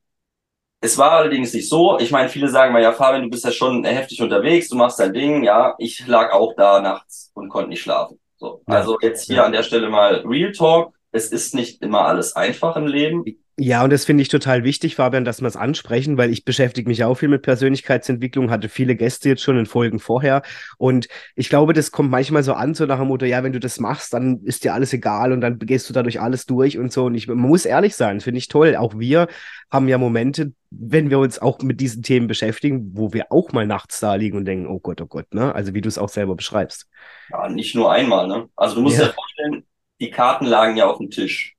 [0.79, 1.97] Es war allerdings nicht so.
[1.99, 4.99] Ich meine, viele sagen mal, ja, Fabian, du bist ja schon heftig unterwegs, du machst
[4.99, 5.43] dein Ding.
[5.43, 8.19] Ja, ich lag auch da nachts und konnte nicht schlafen.
[8.37, 9.45] So, Ja, also jetzt hier ja.
[9.45, 10.93] an der Stelle mal Real Talk.
[11.11, 13.25] Es ist nicht immer alles einfach im Leben.
[13.59, 16.87] Ja, und das finde ich total wichtig, Fabian, dass wir es ansprechen, weil ich beschäftige
[16.87, 20.43] mich auch viel mit Persönlichkeitsentwicklung, hatte viele Gäste jetzt schon in Folgen vorher.
[20.77, 23.59] Und ich glaube, das kommt manchmal so an, so nach dem Motto, ja, wenn du
[23.59, 26.93] das machst, dann ist dir alles egal und dann gehst du dadurch alles durch und
[26.93, 27.05] so.
[27.05, 28.75] Und ich man muss ehrlich sein, finde ich toll.
[28.75, 29.27] Auch wir
[29.71, 33.65] haben ja Momente, wenn wir uns auch mit diesen Themen beschäftigen, wo wir auch mal
[33.65, 35.55] nachts da liegen und denken, oh Gott, oh Gott, ne?
[35.55, 36.87] Also wie du es auch selber beschreibst.
[37.31, 38.49] Ja, nicht nur einmal, ne?
[38.55, 39.07] Also du musst Ja.
[39.07, 39.65] dir vorstellen,
[39.99, 41.56] die Karten lagen ja auf dem Tisch.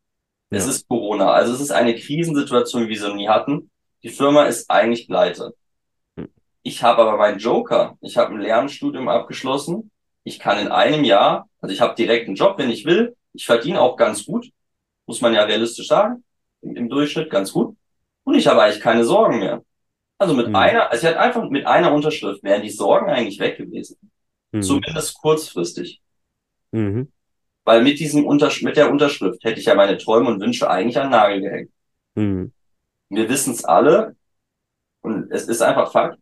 [0.51, 0.71] Es Ja.
[0.71, 3.71] ist Corona, also es ist eine Krisensituation, wie wir sie noch nie hatten.
[4.03, 5.55] Die Firma ist eigentlich pleite.
[6.19, 6.29] Hm.
[6.63, 7.97] Ich habe aber meinen Joker.
[8.01, 9.91] Ich habe ein Lernstudium abgeschlossen.
[10.25, 13.17] Ich kann in einem Jahr, also ich habe direkt einen Job, wenn ich will.
[13.35, 14.51] Ich verdiene auch ganz gut,
[15.07, 16.25] muss man ja realistisch sagen,
[16.63, 17.77] im, im Durchschnitt ganz gut.
[18.25, 19.63] Und ich habe eigentlich keine Sorgen mehr.
[20.19, 20.57] Also mit Hm.
[20.57, 23.97] einer, also ich hatte einfach mit einer Unterschrift wären die Sorgen eigentlich weg gewesen.
[24.53, 24.63] Mhm.
[24.63, 26.01] Zumindest kurzfristig.
[26.73, 27.13] Mhm.
[27.69, 30.97] Weil mit diesem Untersch mit der Unterschrift hätte ich ja meine Träume und Wünsche eigentlich
[30.97, 31.71] an den Nagel gehängt.
[32.15, 32.51] Mhm.
[33.11, 34.17] Wir wissen es alle
[35.03, 36.19] und es ist einfach Fakt.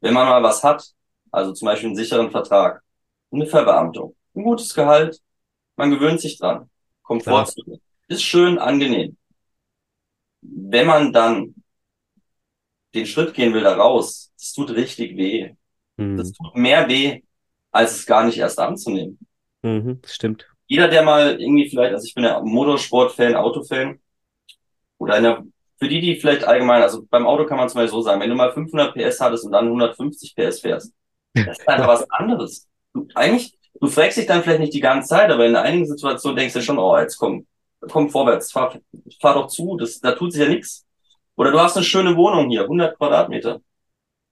[0.00, 0.82] Wenn man mal was hat,
[1.30, 2.82] also zum Beispiel einen sicheren Vertrag,
[3.30, 5.20] eine Verbeamtung, ein gutes Gehalt,
[5.76, 6.70] man gewöhnt sich dran.
[7.02, 7.78] Komfortzone.
[8.08, 9.18] Ist schön, angenehm.
[10.40, 11.56] Wenn man dann
[12.94, 15.54] den Schritt gehen will da raus, das tut richtig weh.
[15.98, 16.32] Das Mhm.
[16.32, 17.20] tut mehr weh,
[17.70, 19.18] als es gar nicht erst anzunehmen.
[19.62, 19.98] Mhm.
[20.00, 20.49] Das stimmt.
[20.70, 24.00] Jeder, der mal irgendwie vielleicht, also ich bin ja Motorsport-Fan, Autofan,
[24.98, 25.44] oder in der,
[25.78, 28.30] für die, die vielleicht allgemein, also beim Auto kann man es mal so sagen, wenn
[28.30, 30.92] du mal 500 PS hattest und dann 150 PS fährst,
[31.44, 32.68] das ist einfach was anderes.
[32.94, 36.36] Du, eigentlich, du fragst dich dann vielleicht nicht die ganze Zeit, aber in einigen Situationen
[36.36, 37.46] denkst du schon, oh, jetzt komm,
[37.90, 38.78] komm vorwärts, fahr,
[39.20, 40.86] fahr doch zu, das, da tut sich ja nichts.
[41.36, 43.60] Oder du hast eine schöne Wohnung hier, 100 Quadratmeter.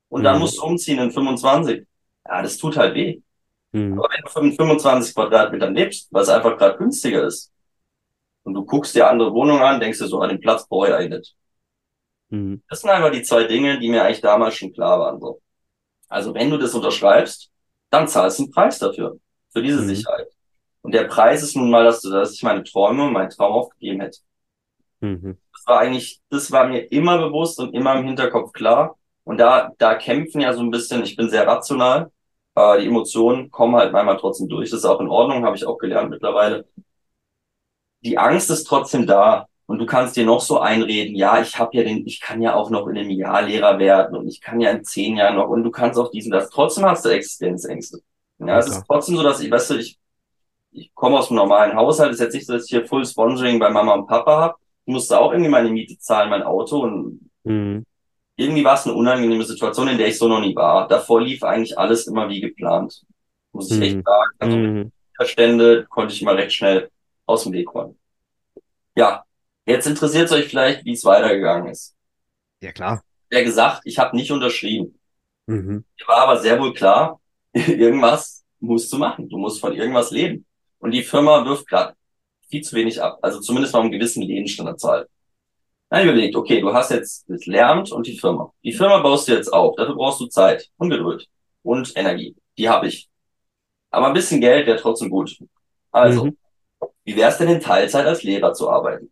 [0.09, 0.41] Und dann Mhm.
[0.41, 1.87] musst du umziehen in 25.
[2.27, 3.21] Ja, das tut halt weh.
[3.73, 3.99] Mhm.
[3.99, 7.53] Aber wenn du von 25 Quadratmetern lebst, was einfach gerade günstiger ist,
[8.45, 10.95] und du guckst dir andere Wohnungen an, denkst du so, an den Platz brauche ich
[10.95, 11.37] eigentlich nicht.
[12.31, 12.63] Mhm.
[12.69, 15.21] Das sind einfach die zwei Dinge, die mir eigentlich damals schon klar waren.
[15.21, 15.41] So.
[16.09, 17.51] Also wenn du das unterschreibst,
[17.91, 19.19] dann zahlst du einen Preis dafür,
[19.53, 19.87] für diese Mhm.
[19.87, 20.29] Sicherheit.
[20.83, 23.53] Und der Preis ist nun mal, dass, du, dass ich meine Träume und meinen Traum
[23.55, 24.21] aufgegeben hätte.
[25.01, 25.39] Mhm.
[25.53, 28.97] Das war eigentlich, das war mir immer bewusst und immer im Hinterkopf klar.
[29.25, 32.11] Und da, da kämpfen ja so ein bisschen, ich bin sehr rational,
[32.59, 34.71] äh, die Emotionen kommen halt manchmal trotzdem durch.
[34.71, 36.67] Das ist auch in Ordnung, habe ich auch gelernt mittlerweile.
[38.05, 39.47] Die Angst ist trotzdem da.
[39.67, 42.55] Und du kannst dir noch so einreden, ja, ich habe ja den, ich kann ja
[42.55, 45.49] auch noch in einem Jahr Lehrer werden und ich kann ja in zehn Jahren noch
[45.51, 46.49] und du kannst auch diesen, das.
[46.49, 47.99] Trotzdem hast du Existenzängste.
[48.39, 49.99] Ja, es Ja, ist trotzdem so, dass ich, weißt du, ich,
[50.73, 52.11] ich komme aus einem normalen Haushalt.
[52.13, 54.57] Es ist jetzt nicht so, dass ich hier Full Sponsoring bei Mama und Papa habe.
[54.87, 57.85] Ich musste auch irgendwie meine Miete zahlen, mein Auto und Mhm.
[58.39, 60.89] Irgendwie war es eine unangenehme Situation, in der ich so noch nie war.
[60.89, 63.05] Davor lief eigentlich alles immer wie geplant.
[63.53, 64.03] Muss ich echt Mhm.
[64.05, 64.31] sagen.
[64.39, 64.93] Also Mhm.
[65.15, 66.91] Widerstände konnte ich immer recht schnell
[67.27, 67.99] aus dem Weg räumen.
[68.97, 69.25] Ja,
[69.67, 71.95] jetzt interessiert es euch vielleicht, wie es weitergegangen ist.
[72.63, 73.03] Ja, klar.
[73.31, 74.99] Wer gesagt, ich habe nicht unterschrieben.
[75.47, 75.85] Mhm.
[75.99, 77.21] Mir war aber sehr wohl klar,
[77.55, 79.29] irgendwas musst du machen.
[79.29, 80.47] Du musst von irgendwas leben.
[80.79, 81.95] Und die Firma wirft gerade
[82.49, 83.19] viel zu wenig ab.
[83.23, 85.09] Also zumindest noch einen gewissen Lebensstandard zahlt.
[85.91, 88.53] Dann überlegt, okay, du hast jetzt das Lernt und die Firma.
[88.63, 89.75] Die Firma baust du jetzt auf.
[89.77, 91.27] Dafür brauchst du Zeit und Geduld
[91.63, 92.37] und Energie.
[92.59, 93.09] Die habe ich.
[93.91, 95.39] Aber ein bisschen Geld wäre trotzdem gut.
[95.93, 96.37] Also, Mhm.
[97.05, 99.11] wie wäre es denn in Teilzeit als Lehrer zu arbeiten?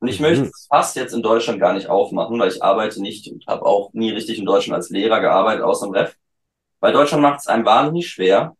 [0.00, 0.24] Und ich Mhm.
[0.24, 3.66] möchte es fast jetzt in Deutschland gar nicht aufmachen, weil ich arbeite nicht und habe
[3.66, 6.16] auch nie richtig in Deutschland als Lehrer gearbeitet, außer im Ref.
[6.80, 8.56] Weil Deutschland macht es einem wahnsinnig schwer,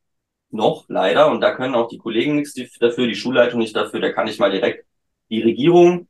[0.50, 4.12] noch leider, und da können auch die Kollegen nichts dafür, die Schulleitung nicht dafür, da
[4.12, 4.86] kann ich mal direkt
[5.30, 6.08] die Regierung,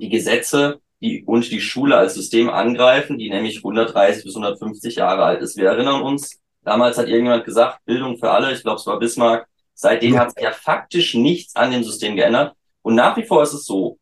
[0.00, 5.24] die Gesetze die, und die Schule als System angreifen, die nämlich 130 bis 150 Jahre
[5.24, 5.56] alt ist.
[5.56, 9.46] Wir erinnern uns, damals hat irgendjemand gesagt, Bildung für alle, ich glaube es war Bismarck,
[9.74, 12.54] seitdem hat sich ja faktisch nichts an dem System geändert.
[12.82, 13.98] Und nach wie vor ist es so,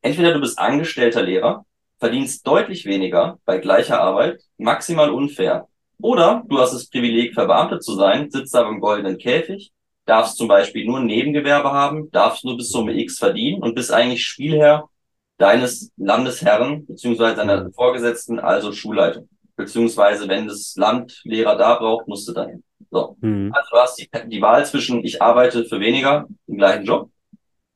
[0.00, 1.64] entweder du bist angestellter Lehrer,
[1.98, 5.68] verdienst deutlich weniger bei gleicher Arbeit, maximal unfair,
[6.00, 9.72] oder du hast das Privileg, verbeamtet zu sein, sitzt aber im goldenen Käfig,
[10.04, 13.92] darfst zum Beispiel nur ein Nebengewerbe haben, darfst nur bis Summe X verdienen und bist
[13.92, 14.88] eigentlich Spielherr
[15.38, 17.72] deines Landesherren beziehungsweise deiner Mhm.
[17.72, 19.28] Vorgesetzten, also Schulleitung.
[19.56, 22.64] beziehungsweise wenn das Land Lehrer da braucht, musst du dahin.
[22.90, 23.16] So.
[23.20, 23.52] Mhm.
[23.54, 27.10] Also du hast die, die Wahl zwischen, ich arbeite für weniger, im gleichen Job,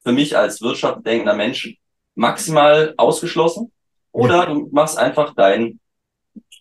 [0.02, 1.76] für mich als wirtschaftsdenkender Mensch
[2.14, 3.72] maximal ausgeschlossen,
[4.12, 4.46] oder ja.
[4.46, 5.80] du machst einfach dein,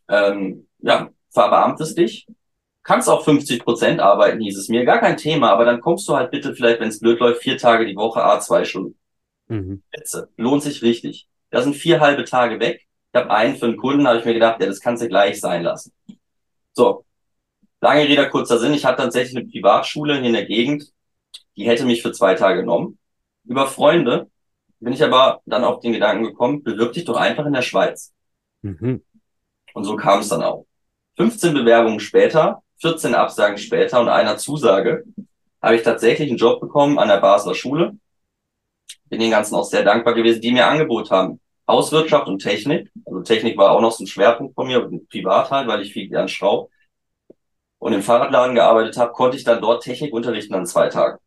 [0.10, 2.28] ähm, ja, verbeamtest dich,
[2.84, 6.16] kannst auch 50 Prozent arbeiten, hieß es mir, gar kein Thema, aber dann kommst du
[6.16, 8.98] halt bitte vielleicht, wenn es blöd läuft, vier Tage die Woche, a zwei Stunden.
[9.48, 9.84] Mhm.
[10.38, 11.28] Lohnt sich richtig.
[11.50, 12.82] Da sind vier halbe Tage weg.
[13.14, 15.40] Ich habe einen für einen Kunden, habe ich mir gedacht, ja, das kannst du gleich
[15.40, 15.94] sein lassen.
[16.74, 17.06] So,
[17.80, 18.74] lange Rede, kurzer Sinn.
[18.74, 20.92] Ich hatte tatsächlich eine Privatschule hier in der Gegend,
[21.56, 22.98] die hätte mich für zwei Tage genommen.
[23.46, 24.30] Über Freunde
[24.80, 28.14] bin ich aber dann auf den Gedanken gekommen, bewirb dich doch einfach in der Schweiz.
[28.62, 29.04] Mhm.
[29.74, 30.66] Und so kam es dann auch.
[31.18, 35.06] 15 Bewerbungen später, 14 Absagen später und einer Zusage
[35.62, 37.98] habe ich tatsächlich einen Job bekommen an der Basler Schule.
[39.10, 41.40] Bin den Ganzen auch sehr dankbar gewesen, die mir Angebot haben.
[41.68, 42.92] Hauswirtschaft und Technik.
[43.06, 46.10] Also Technik war auch noch so ein Schwerpunkt von mir, privat halt, weil ich viel
[46.10, 46.70] gern schraub.
[47.80, 51.20] Und im Fahrradladen gearbeitet habe, konnte ich dann dort Technik unterrichten an zwei Tagen.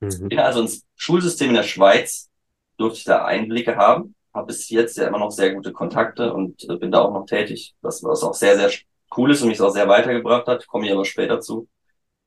[0.00, 0.28] Mhm.
[0.28, 2.30] Bin also ins Schulsystem in der Schweiz
[2.76, 4.14] durfte ich da Einblicke haben.
[4.34, 7.26] Habe bis jetzt ja immer noch sehr gute Kontakte und äh, bin da auch noch
[7.26, 7.74] tätig.
[7.82, 8.70] Das, was auch sehr, sehr
[9.16, 10.66] cool ist und mich auch sehr weitergebracht hat.
[10.66, 11.68] Komme ich aber später zu.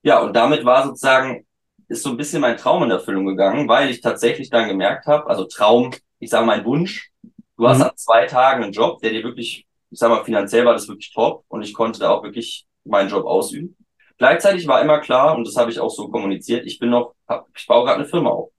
[0.04, 1.46] Ja, und damit war sozusagen,
[1.88, 5.28] ist so ein bisschen mein Traum in Erfüllung gegangen, weil ich tatsächlich dann gemerkt habe,
[5.28, 7.12] also Traum, ich sage mein Wunsch,
[7.58, 7.84] du hast mhm.
[7.86, 11.14] an zwei Tagen einen Job, der dir wirklich, ich sag mal, finanziell war das wirklich
[11.14, 13.76] top und ich konnte da auch wirklich meinen Job ausüben.
[14.18, 17.48] Gleichzeitig war immer klar, und das habe ich auch so kommuniziert, ich bin noch, hab,
[17.56, 18.52] ich baue gerade eine Firma auf.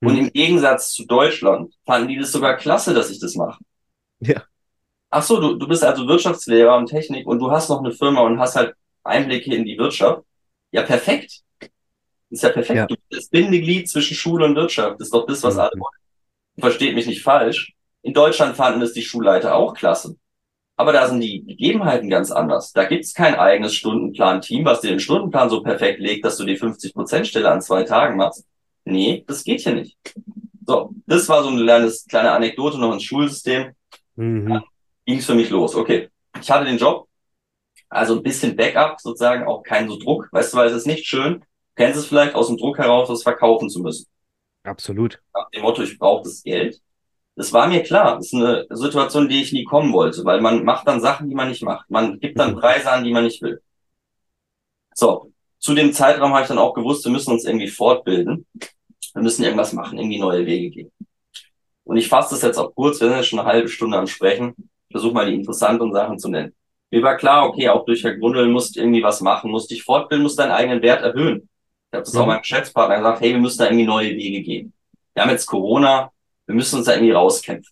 [0.00, 3.62] Und im Gegensatz zu Deutschland fanden die das sogar klasse, dass ich das mache.
[4.18, 4.42] Ja.
[5.10, 8.22] Ach so, du, du bist also Wirtschaftslehrer und Technik und du hast noch eine Firma
[8.22, 10.22] und hast halt Einblicke in die Wirtschaft.
[10.72, 11.42] Ja, perfekt.
[12.32, 12.90] Das ist ja perfekt.
[12.90, 12.96] Ja.
[13.10, 14.98] Das Bindeglied zwischen Schule und Wirtschaft.
[14.98, 15.98] Das ist doch das, was alle wollen.
[16.58, 17.74] Versteht mich nicht falsch.
[18.02, 20.16] In Deutschland fanden es die Schulleiter auch klasse.
[20.76, 22.72] Aber da sind die Gegebenheiten ganz anders.
[22.72, 26.58] Da gibt's kein eigenes Stundenplan-Team, was dir den Stundenplan so perfekt legt, dass du die
[26.58, 28.46] 50%-Stelle an zwei Tagen machst
[28.84, 29.96] nee, das geht hier nicht.
[30.66, 33.72] So, das war so eine kleine, kleine Anekdote noch ins Schulsystem.
[34.16, 34.62] Mhm.
[35.04, 35.74] Ging es für mich los.
[35.74, 36.08] Okay,
[36.40, 37.08] ich hatte den Job,
[37.88, 40.28] also ein bisschen Backup sozusagen, auch kein so Druck.
[40.32, 41.44] Weißt du, weil es ist nicht schön,
[41.82, 44.06] du kennst es vielleicht aus dem Druck heraus, was verkaufen zu müssen.
[44.64, 45.20] Absolut.
[45.34, 46.80] Nach dem Motto, ich brauche das Geld.
[47.34, 48.16] Das war mir klar.
[48.16, 51.34] Das ist eine Situation, die ich nie kommen wollte, weil man macht dann Sachen, die
[51.34, 51.90] man nicht macht.
[51.90, 52.60] Man gibt dann mhm.
[52.60, 53.60] Preise an, die man nicht will.
[54.94, 58.46] So, zu dem Zeitraum habe ich dann auch gewusst, wir müssen uns irgendwie fortbilden.
[59.14, 60.92] Wir müssen irgendwas machen, irgendwie neue Wege gehen.
[61.84, 64.06] Und ich fasse das jetzt auch kurz, wir sind jetzt schon eine halbe Stunde am
[64.06, 64.54] Sprechen.
[64.88, 66.54] Ich versuche mal die interessanten Sachen zu nennen.
[66.90, 70.22] Mir war klar, okay, auch durch Herr Grundel musst irgendwie was machen, musst dich fortbilden,
[70.22, 71.48] musst deinen eigenen Wert erhöhen.
[71.92, 74.72] Ich habe das auch meinem Geschäftspartner gesagt, hey, wir müssen da irgendwie neue Wege gehen.
[75.12, 76.10] Wir haben jetzt Corona,
[76.46, 77.70] wir müssen uns da irgendwie rauskämpfen.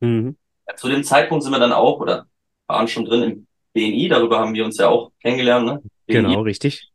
[0.00, 0.36] Mhm.
[0.68, 2.26] Ja, zu dem Zeitpunkt sind wir dann auch, oder
[2.66, 5.64] waren schon drin im BNI, darüber haben wir uns ja auch kennengelernt.
[5.64, 5.82] Ne?
[6.06, 6.90] Genau, richtig.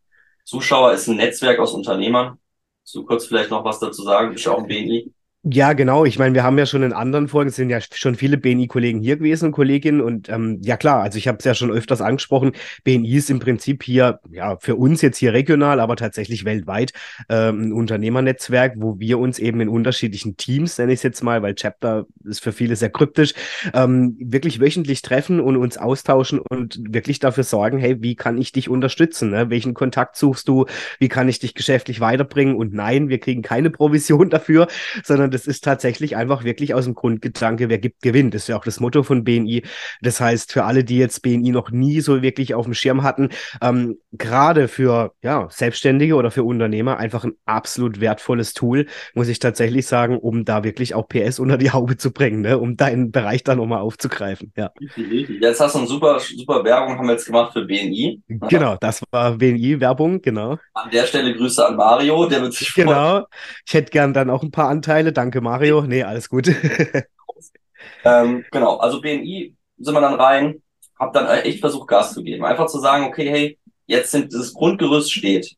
[0.45, 2.37] Zuschauer ist ein Netzwerk aus Unternehmern.
[2.83, 4.35] So kurz vielleicht noch was dazu sagen?
[4.35, 5.11] Du auch ein BNI?
[5.43, 6.04] Ja, genau.
[6.04, 9.15] Ich meine, wir haben ja schon in anderen Folgen, sind ja schon viele BNI-Kollegen hier
[9.17, 10.02] gewesen und Kolleginnen.
[10.02, 12.52] Und ähm, ja klar, also ich habe es ja schon öfters angesprochen,
[12.84, 16.91] BNI ist im Prinzip hier, ja, für uns jetzt hier regional, aber tatsächlich weltweit
[17.30, 21.41] ähm, ein Unternehmernetzwerk, wo wir uns eben in unterschiedlichen Teams, nenne ich es jetzt mal,
[21.41, 23.34] weil Chapter ist für viele sehr kryptisch,
[23.73, 28.52] ähm, wirklich wöchentlich treffen und uns austauschen und wirklich dafür sorgen, hey, wie kann ich
[28.52, 29.30] dich unterstützen?
[29.30, 29.50] Ne?
[29.50, 30.65] Welchen Kontakt suchst du?
[31.00, 32.56] Wie kann ich dich geschäftlich weiterbringen?
[32.56, 34.67] Und nein, wir kriegen keine Provision dafür,
[35.04, 38.34] sondern das ist tatsächlich einfach wirklich aus dem Grundgedanke, wer gibt, gewinnt.
[38.34, 39.62] Das ist ja auch das Motto von BNI.
[40.02, 43.30] Das heißt, für alle, die jetzt BNI noch nie so wirklich auf dem Schirm hatten,
[43.62, 49.38] ähm, gerade für ja, Selbstständige oder für Unternehmer einfach ein absolut wertvolles Tool, muss ich
[49.38, 52.58] tatsächlich sagen, um da wirklich auch PS unter die Haube zu bringen, ne?
[52.58, 54.52] um deinen Bereich da nochmal aufzugreifen.
[54.58, 54.71] Ja.
[54.95, 58.23] Jetzt hast du eine super, super Werbung, haben wir jetzt gemacht für BNI.
[58.50, 60.58] Genau, das war BNI-Werbung, genau.
[60.73, 62.88] An der Stelle Grüße an Mario, der wird sich freuen.
[62.88, 63.26] Genau,
[63.65, 65.12] ich hätte gern dann auch ein paar Anteile.
[65.17, 65.82] Danke, Mario.
[65.82, 66.47] Nee, alles gut.
[68.06, 70.62] ähm, genau, also BNI sind wir dann rein,
[70.99, 72.45] hab dann echt versucht, Gas zu geben.
[72.45, 75.56] Einfach zu sagen, okay, hey, jetzt sind das Grundgerüst steht.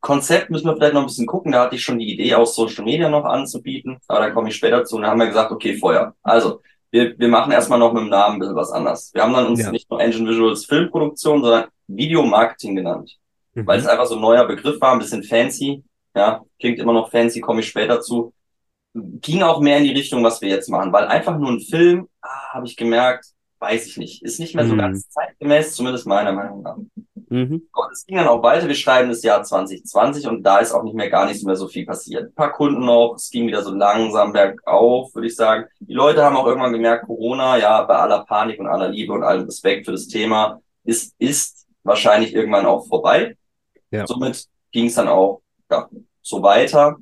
[0.00, 1.52] Konzept müssen wir vielleicht noch ein bisschen gucken.
[1.52, 4.56] Da hatte ich schon die Idee, auch Social Media noch anzubieten, aber da komme ich
[4.56, 4.96] später zu.
[4.96, 6.14] Und da haben wir gesagt, okay, Feuer.
[6.22, 6.60] Also,
[6.90, 9.12] wir, wir machen erstmal noch mit dem Namen ein bisschen was anders.
[9.14, 9.70] Wir haben dann uns ja.
[9.70, 13.16] nicht nur Engine Visuals Filmproduktion, sondern Videomarketing genannt.
[13.54, 13.66] Mhm.
[13.66, 15.82] Weil es einfach so ein neuer Begriff war, ein bisschen fancy.
[16.14, 18.34] Ja, klingt immer noch fancy, komme ich später zu
[18.94, 22.08] ging auch mehr in die Richtung, was wir jetzt machen, weil einfach nur ein Film,
[22.22, 23.26] ah, habe ich gemerkt,
[23.58, 24.78] weiß ich nicht, ist nicht mehr so mm.
[24.78, 26.76] ganz zeitgemäß, zumindest meiner Meinung nach.
[27.30, 27.68] Mhm.
[27.72, 28.66] Und es ging dann auch weiter.
[28.66, 31.68] Wir schreiben das Jahr 2020 und da ist auch nicht mehr gar nicht mehr so
[31.68, 32.24] viel passiert.
[32.24, 35.66] Ein paar Kunden noch, es ging wieder so langsam bergauf, würde ich sagen.
[35.78, 39.22] Die Leute haben auch irgendwann gemerkt, Corona, ja, bei aller Panik und aller Liebe und
[39.22, 43.36] allem Respekt für das Thema, ist, ist wahrscheinlich irgendwann auch vorbei.
[43.92, 44.08] Ja.
[44.08, 45.88] Somit ging es dann auch ja,
[46.22, 46.96] so weiter.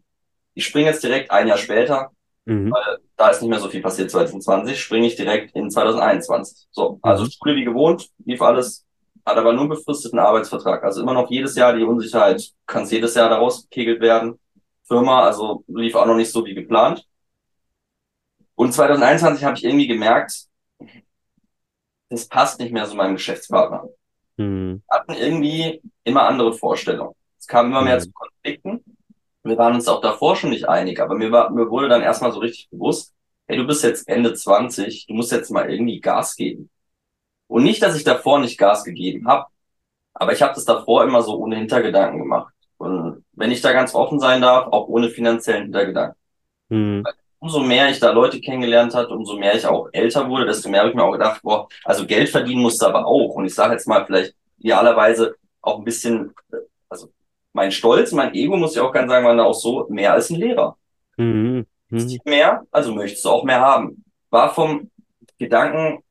[0.58, 2.10] Ich springe jetzt direkt ein Jahr später,
[2.44, 2.72] mhm.
[2.72, 6.66] weil da ist nicht mehr so viel passiert 2020, springe ich direkt in 2021.
[6.70, 7.30] So, also mhm.
[7.30, 8.84] Schule wie gewohnt, lief alles
[9.28, 10.82] hat aber nur einen befristeten Arbeitsvertrag.
[10.82, 14.38] Also immer noch jedes Jahr die Unsicherheit, kann es jedes Jahr daraus gekegelt werden.
[14.84, 17.06] Firma, also lief auch noch nicht so wie geplant.
[18.54, 20.46] Und 2021 habe ich irgendwie gemerkt,
[22.08, 23.88] das passt nicht mehr so meinem Geschäftspartner.
[24.38, 24.82] Mhm.
[24.88, 27.14] Wir hatten irgendwie immer andere Vorstellungen.
[27.38, 28.00] Es kam immer mehr mhm.
[28.00, 28.97] zu Konflikten.
[29.48, 32.32] Wir waren uns auch davor schon nicht einig, aber mir, war, mir wurde dann erstmal
[32.32, 33.14] so richtig bewusst,
[33.46, 36.70] hey, du bist jetzt Ende 20, du musst jetzt mal irgendwie Gas geben.
[37.46, 39.46] Und nicht, dass ich davor nicht Gas gegeben habe,
[40.14, 42.52] aber ich habe das davor immer so ohne Hintergedanken gemacht.
[42.76, 46.16] Und wenn ich da ganz offen sein darf, auch ohne finanziellen Hintergedanken.
[46.68, 47.04] Mhm.
[47.40, 50.80] Umso mehr ich da Leute kennengelernt hat, umso mehr ich auch älter wurde, desto mehr
[50.80, 53.34] habe ich mir auch gedacht, boah, also Geld verdienen musste aber auch.
[53.36, 56.34] Und ich sage jetzt mal vielleicht idealerweise auch ein bisschen,
[56.88, 57.10] also
[57.52, 60.30] mein Stolz, mein Ego, muss ich auch ganz sagen, war da auch so mehr als
[60.30, 60.76] ein Lehrer.
[61.16, 61.66] Mhm.
[61.90, 62.18] Mhm.
[62.24, 64.04] Mehr, also möchtest du auch mehr haben.
[64.30, 64.90] War vom
[65.38, 66.02] Gedanken,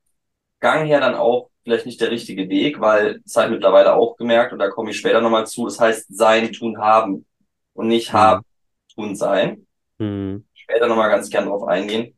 [0.60, 4.52] Gang her dann auch vielleicht nicht der richtige Weg, weil es halt mittlerweile auch gemerkt,
[4.52, 7.26] und da komme ich später nochmal zu, es heißt sein, tun, haben
[7.74, 8.16] und nicht mhm.
[8.16, 8.44] haben,
[8.94, 9.66] tun, sein.
[9.98, 10.44] Mhm.
[10.54, 12.16] Später nochmal ganz gern drauf eingehen.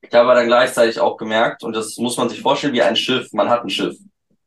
[0.00, 3.32] Ich habe dann gleichzeitig auch gemerkt, und das muss man sich vorstellen wie ein Schiff.
[3.32, 3.96] Man hat ein Schiff.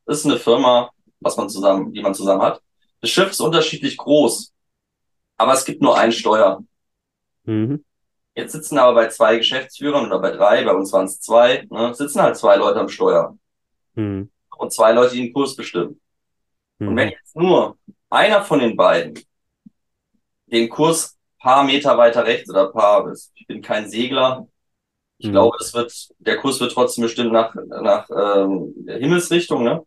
[0.05, 2.61] Das ist eine Firma, was man zusammen, die man zusammen hat.
[3.01, 4.53] Das Schiff ist unterschiedlich groß,
[5.37, 6.63] aber es gibt nur ein Steuer.
[7.43, 7.83] Mhm.
[8.35, 11.93] Jetzt sitzen aber bei zwei Geschäftsführern oder bei drei, bei uns waren es zwei, ne,
[11.93, 13.35] sitzen halt zwei Leute am Steuer.
[13.95, 14.29] Mhm.
[14.57, 15.99] Und zwei Leute, die den Kurs bestimmen.
[16.79, 16.87] Mhm.
[16.87, 17.77] Und wenn jetzt nur
[18.09, 19.19] einer von den beiden
[20.47, 24.47] den Kurs paar Meter weiter rechts oder paar, ich bin kein Segler,
[25.17, 25.31] ich mhm.
[25.31, 29.83] glaube, es wird, der Kurs wird trotzdem bestimmt nach, nach ähm, der Himmelsrichtung, ne?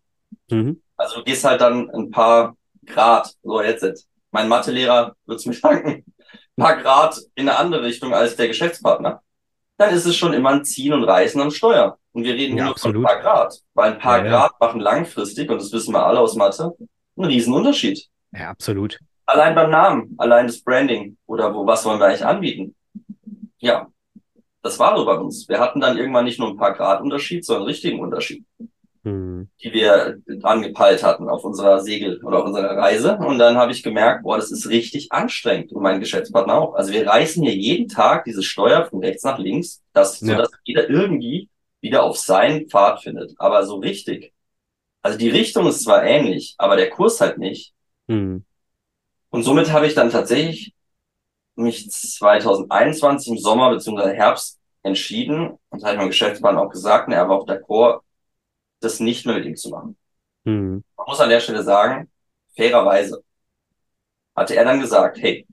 [0.50, 0.82] Mhm.
[0.96, 2.56] Also du gehst halt dann ein paar
[2.92, 4.08] Grad, so jetzt, jetzt.
[4.32, 6.04] Mein Mathelehrer wird's mir danken
[6.60, 9.22] paar Grad in eine andere Richtung als der Geschäftspartner,
[9.78, 11.98] dann ist es schon immer ein Ziehen und Reißen am Steuer.
[12.12, 12.96] Und wir reden ja, nur absolut.
[12.96, 13.58] von ein paar Grad.
[13.74, 14.66] Weil ein paar ja, Grad ja.
[14.66, 16.76] machen langfristig, und das wissen wir alle aus Mathe,
[17.16, 18.06] einen Riesenunterschied.
[18.32, 18.98] Ja, absolut.
[19.26, 22.74] Allein beim Namen, allein das Branding oder wo, was wollen wir eigentlich anbieten?
[23.58, 23.88] Ja,
[24.62, 25.48] das war so bei uns.
[25.48, 28.44] Wir hatten dann irgendwann nicht nur ein paar Grad Unterschied, sondern einen richtigen Unterschied
[29.02, 29.48] mhm.
[29.62, 33.16] die wir angepeilt hatten auf unserer Segel oder auf unserer Reise.
[33.16, 36.74] Und dann habe ich gemerkt, boah, das ist richtig anstrengend und mein Geschäftspartner auch.
[36.74, 40.28] Also wir reißen hier jeden Tag diese Steuer von rechts nach links, dass, ja.
[40.28, 41.48] sodass jeder irgendwie
[41.80, 43.32] wieder auf seinen Pfad findet.
[43.38, 44.32] Aber so richtig.
[45.02, 47.72] Also die Richtung ist zwar ähnlich, aber der Kurs halt nicht.
[48.06, 48.44] Mhm.
[49.30, 50.74] Und somit habe ich dann tatsächlich
[51.54, 54.14] mich 2021 im Sommer bzw.
[54.14, 58.00] Herbst entschieden, und ich meinem Geschäftspartner auch gesagt, und er war auch d'accord,
[58.80, 59.96] das nicht mehr mit ihm zu machen.
[60.44, 60.82] Mhm.
[60.96, 62.10] Man muss an der Stelle sagen,
[62.56, 63.22] fairerweise
[64.34, 65.46] hatte er dann gesagt, hey,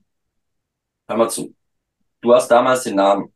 [1.06, 1.54] hör mal zu,
[2.20, 3.32] du hast damals den Namen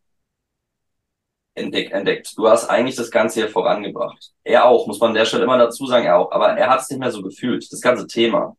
[1.54, 2.32] entdeckt, entdeckt.
[2.36, 4.32] Du hast eigentlich das Ganze hier vorangebracht.
[4.42, 6.32] Er auch, muss man an der Stelle immer dazu sagen, er auch.
[6.32, 8.56] Aber er hat es nicht mehr so gefühlt, das ganze Thema.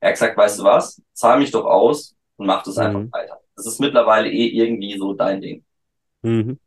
[0.00, 2.82] Er hat gesagt, weißt du was, zahl mich doch aus und mach das mhm.
[2.82, 3.40] einfach weiter.
[3.56, 5.64] Das ist mittlerweile eh irgendwie so dein Ding.
[6.22, 6.58] Mhm.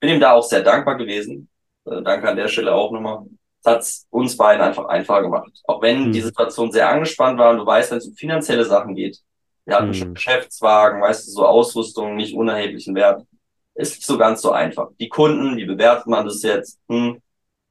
[0.00, 1.48] Bin ihm da auch sehr dankbar gewesen.
[1.84, 3.26] Äh, danke an der Stelle auch nochmal
[3.64, 5.50] hat es uns beiden einfach einfacher gemacht.
[5.64, 6.12] Auch wenn mhm.
[6.12, 9.20] die Situation sehr angespannt war und du weißt, wenn es um finanzielle Sachen geht,
[9.64, 9.94] wir hatten mhm.
[9.94, 13.26] schon Geschäftswagen, weißt du, so Ausrüstung, nicht unerheblichen Wert,
[13.74, 14.88] ist nicht so ganz so einfach.
[14.98, 16.78] Die Kunden, wie bewertet man das jetzt?
[16.88, 17.20] Hm,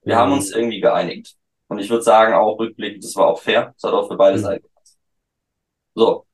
[0.04, 0.19] wir mhm.
[0.19, 1.36] haben uns irgendwie geeinigt.
[1.67, 3.74] Und ich würde sagen, auch rückblickend, das war auch fair.
[3.76, 4.38] Das hat auch für beide.
[4.38, 4.98] Seiten gepasst.
[5.95, 6.26] So.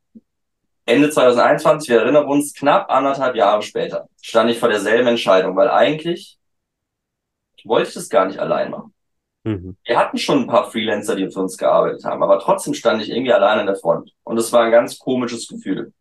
[0.85, 5.69] Ende 2021, wir erinnern uns, knapp anderthalb Jahre später, stand ich vor derselben Entscheidung, weil
[5.69, 6.37] eigentlich
[7.63, 8.93] wollte ich das gar nicht allein machen.
[9.43, 9.75] Mhm.
[9.83, 13.09] Wir hatten schon ein paar Freelancer, die für uns gearbeitet haben, aber trotzdem stand ich
[13.09, 14.11] irgendwie allein an der Front.
[14.23, 15.93] Und es war ein ganz komisches Gefühl.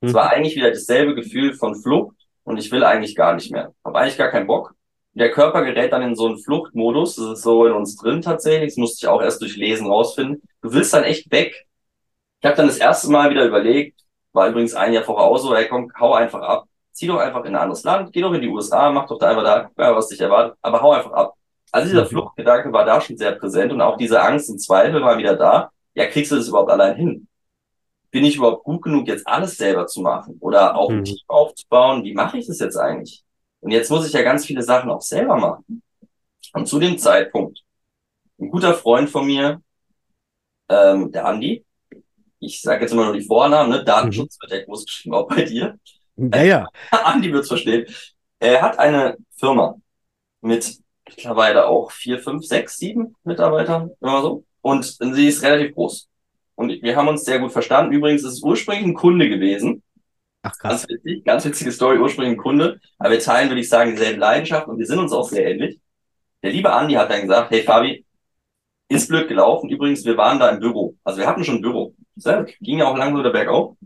[0.00, 0.08] Mhm.
[0.08, 3.74] Es war eigentlich wieder dasselbe Gefühl von Flucht und ich will eigentlich gar nicht mehr.
[3.84, 4.74] Habe eigentlich gar keinen Bock.
[5.12, 7.16] Der Körper gerät dann in so einen Fluchtmodus.
[7.16, 8.70] Das ist so in uns drin tatsächlich.
[8.70, 10.42] Das musste ich auch erst durch Lesen rausfinden.
[10.62, 11.66] Du willst dann echt weg.
[12.40, 14.00] Ich habe dann das erste Mal wieder überlegt,
[14.32, 16.64] war übrigens ein Jahr vorher auch so, ey komm, hau einfach ab.
[16.92, 19.30] Zieh doch einfach in ein anderes Land, geh doch in die USA, mach doch da
[19.30, 21.34] einfach da, was dich erwartet, aber hau einfach ab.
[21.72, 22.06] Also dieser.
[22.06, 25.70] Fluchtgedanke war da schon sehr präsent und auch diese Angst und Zweifel war wieder da.
[25.94, 27.28] Ja, kriegst du das überhaupt allein hin?
[28.10, 31.04] Bin ich überhaupt gut genug, jetzt alles selber zu machen oder auch ein mhm.
[31.04, 32.04] Team aufzubauen?
[32.04, 33.22] Wie mache ich das jetzt eigentlich?
[33.60, 35.82] Und jetzt muss ich ja ganz viele Sachen auch selber machen.
[36.54, 37.60] Und zu dem Zeitpunkt,
[38.40, 39.60] ein guter Freund von mir,
[40.68, 41.64] ähm, der Andi,
[42.40, 43.84] ich sage jetzt immer nur die Vornamen, ne?
[43.84, 44.42] Datenschutz mhm.
[44.42, 45.78] wird ja groß geschrieben, auch bei dir.
[46.16, 46.66] Ja, ja.
[46.90, 47.86] Andi wird es verstehen.
[48.38, 49.76] Er hat eine Firma
[50.40, 50.78] mit
[51.08, 54.44] mittlerweile auch vier, fünf, sechs, sieben Mitarbeitern, immer so.
[54.60, 56.08] Und sie ist relativ groß.
[56.54, 57.92] Und wir haben uns sehr gut verstanden.
[57.92, 59.82] Übrigens ist es ursprünglich ein Kunde gewesen.
[60.42, 60.86] Ach krass.
[60.86, 62.80] Ganz, witzig, ganz witzige Story, ursprünglich ein Kunde.
[62.98, 65.78] Aber wir teilen, würde ich sagen, dieselbe Leidenschaft und wir sind uns auch sehr ähnlich.
[66.42, 68.04] Der liebe Andi hat dann gesagt, hey Fabi,
[68.88, 69.70] ist blöd gelaufen.
[69.70, 70.96] Übrigens, wir waren da im Büro.
[71.04, 71.94] Also wir hatten schon ein Büro.
[72.16, 73.76] Das ging ja auch langsam der bergauf.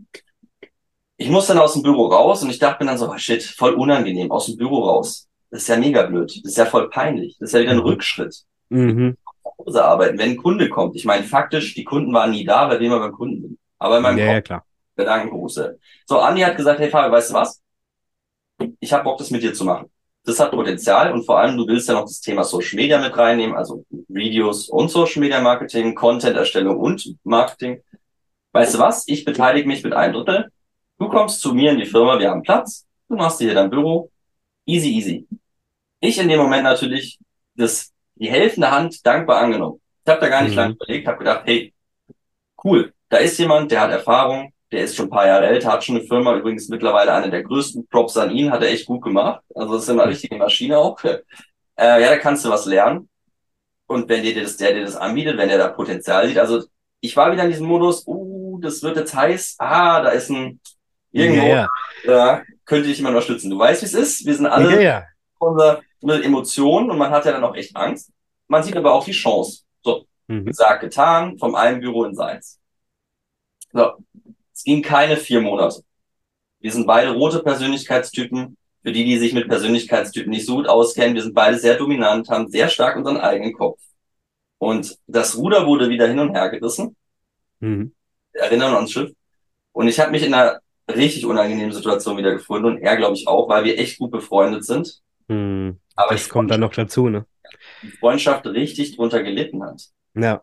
[1.17, 3.43] Ich muss dann aus dem Büro raus und ich dachte mir dann so, oh shit,
[3.43, 5.27] voll unangenehm, aus dem Büro raus.
[5.53, 6.35] Das ist ja mega blöd.
[6.43, 7.37] Das ist ja voll peinlich.
[7.39, 7.83] Das ist ja wieder ein mhm.
[7.83, 8.43] Rückschritt.
[8.69, 9.17] Mhm.
[9.59, 10.95] Hause arbeiten, wenn ein Kunde kommt.
[10.95, 13.59] Ich meine, faktisch, die Kunden waren nie da, weil wir immer beim Kunden sind.
[13.77, 14.65] Aber in meinem ja, Kopf, ja, klar.
[14.95, 15.77] Gedankengroße.
[16.07, 17.61] So, Andi hat gesagt, hey Fabio, weißt du was?
[18.79, 19.91] Ich habe Bock, das mit dir zu machen.
[20.25, 23.15] Das hat Potenzial und vor allem, du willst ja noch das Thema Social Media mit
[23.15, 27.83] reinnehmen, also Videos und Social Media Marketing, Content-Erstellung und Marketing.
[28.53, 29.07] Weißt du was?
[29.07, 30.49] Ich beteilige mich mit einem Drittel.
[30.97, 32.87] Du kommst zu mir in die Firma, wir haben Platz.
[33.07, 34.09] Du machst dir hier dein Büro.
[34.65, 35.27] Easy, easy.
[36.05, 37.17] Ich in dem Moment natürlich
[37.55, 39.79] das, die helfende Hand dankbar angenommen.
[40.03, 40.57] Ich habe da gar nicht mhm.
[40.57, 41.73] lange überlegt, habe gedacht, hey,
[42.61, 45.85] cool, da ist jemand, der hat Erfahrung, der ist schon ein paar Jahre älter, hat
[45.85, 47.87] schon eine Firma, übrigens mittlerweile eine der größten.
[47.87, 49.43] Props an ihn, hat er echt gut gemacht.
[49.55, 50.99] Also das ist eine richtige Maschine auch.
[51.75, 53.09] Äh, ja, da kannst du was lernen.
[53.87, 56.63] Und wenn dir das, der dir das anbietet, wenn er da Potenzial sieht, also
[56.99, 60.59] ich war wieder in diesem Modus, uh, das wird jetzt heiß, ah, da ist ein
[61.11, 61.67] irgendwo, ja,
[62.05, 62.37] ja.
[62.37, 63.49] Äh, könnte ich immer unterstützen.
[63.49, 64.23] Du weißt, wie es ist.
[64.23, 65.03] Wir sind alle ja.
[65.39, 68.11] Unser, unsere Emotionen und man hat ja dann auch echt Angst.
[68.47, 69.63] Man sieht aber auch die Chance.
[69.81, 70.45] So, mhm.
[70.45, 72.59] gesagt, getan, vom einen Büro ins eins.
[73.71, 73.93] So,
[74.53, 75.81] es ging keine vier Monate.
[76.59, 78.57] Wir sind beide rote Persönlichkeitstypen.
[78.83, 82.27] Für die, die sich mit Persönlichkeitstypen nicht so gut auskennen, wir sind beide sehr dominant,
[82.27, 83.79] haben sehr stark unseren eigenen Kopf.
[84.57, 86.95] Und das Ruder wurde wieder hin und her gerissen.
[87.61, 87.93] Mhm.
[88.33, 89.11] Wir erinnern uns Schiff.
[89.71, 90.59] Und ich habe mich in einer
[90.93, 94.65] richtig unangenehmen Situation wieder gefunden und er, glaube ich, auch, weil wir echt gut befreundet
[94.65, 95.01] sind.
[95.27, 95.79] Mhm.
[95.95, 97.25] Aber das kommt dann noch dazu, ne?
[97.81, 99.83] Die Freundschaft richtig drunter gelitten hat.
[100.15, 100.41] Ja.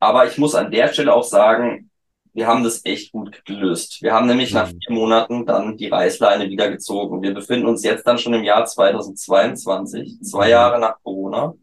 [0.00, 1.90] Aber ich muss an der Stelle auch sagen,
[2.34, 4.02] wir haben das echt gut gelöst.
[4.02, 4.56] Wir haben nämlich mhm.
[4.56, 7.22] nach vier Monaten dann die Reißleine wieder gezogen.
[7.22, 10.50] Wir befinden uns jetzt dann schon im Jahr 2022, zwei mhm.
[10.50, 11.54] Jahre nach Corona,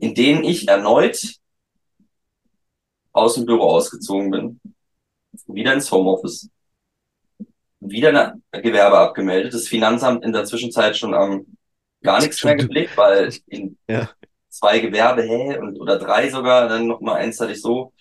[0.00, 1.36] in denen ich erneut
[3.12, 4.60] aus dem Büro ausgezogen bin,
[5.46, 6.50] wieder ins Homeoffice,
[7.90, 11.46] wieder ein Gewerbe abgemeldet, das Finanzamt in der Zwischenzeit schon am
[12.02, 14.08] gar nichts mehr geblickt, weil in ja.
[14.48, 17.92] zwei Gewerbe, hä, und, oder drei sogar, dann noch mal eins hatte ich so,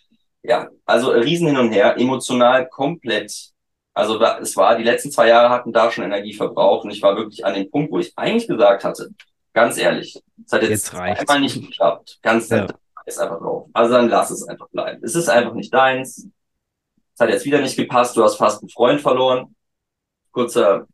[0.43, 3.51] ja, also riesen hin und her, emotional komplett.
[3.93, 7.01] Also da, es war, die letzten zwei Jahre hatten da schon Energie verbraucht und ich
[7.01, 9.09] war wirklich an dem Punkt, wo ich eigentlich gesagt hatte,
[9.53, 12.19] ganz ehrlich, es hat jetzt, jetzt einmal nicht geklappt.
[12.21, 12.67] Ganz ja.
[13.05, 13.67] ist einfach drauf.
[13.73, 15.03] Also dann lass es einfach bleiben.
[15.03, 16.27] Es ist einfach nicht deins.
[17.13, 18.15] Es hat jetzt wieder nicht gepasst.
[18.15, 19.55] Du hast fast einen Freund verloren.
[20.31, 20.87] Kurzer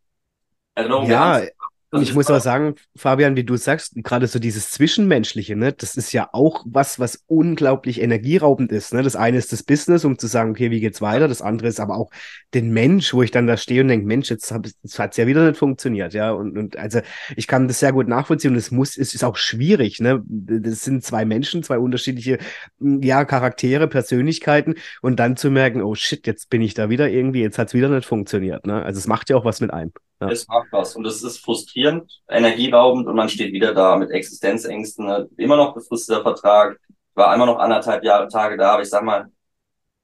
[0.75, 1.09] Erinnerung.
[1.09, 1.41] Ja,
[1.89, 5.95] und ich muss auch sagen, Fabian, wie du sagst, gerade so dieses Zwischenmenschliche, ne, das
[5.95, 8.93] ist ja auch was, was unglaublich energieraubend ist.
[8.93, 9.03] Ne?
[9.03, 11.29] Das eine ist das Business, um zu sagen, okay, wie geht's weiter?
[11.29, 12.09] Das andere ist aber auch
[12.53, 15.47] den Mensch, wo ich dann da stehe und denke, Mensch, jetzt, jetzt hat's ja wieder
[15.47, 16.31] nicht funktioniert, ja.
[16.31, 16.99] Und, und also
[17.37, 20.21] ich kann das sehr gut nachvollziehen und es muss, es ist auch schwierig, ne?
[20.27, 22.37] Das sind zwei Menschen, zwei unterschiedliche,
[22.79, 27.41] ja, Charaktere, Persönlichkeiten und dann zu merken, oh shit, jetzt bin ich da wieder irgendwie,
[27.41, 28.65] jetzt hat's wieder nicht funktioniert.
[28.65, 28.83] Ne?
[28.83, 29.93] Also es macht ja auch was mit einem.
[30.19, 30.29] Ja.
[30.29, 30.95] Es macht was.
[30.95, 35.05] Und es ist frustrierend, energieraubend und man steht wieder da mit Existenzängsten.
[35.05, 35.29] Ne?
[35.37, 36.79] Immer noch befristeter Vertrag.
[37.13, 39.31] War immer noch anderthalb Jahre Tage da, aber ich sag mal,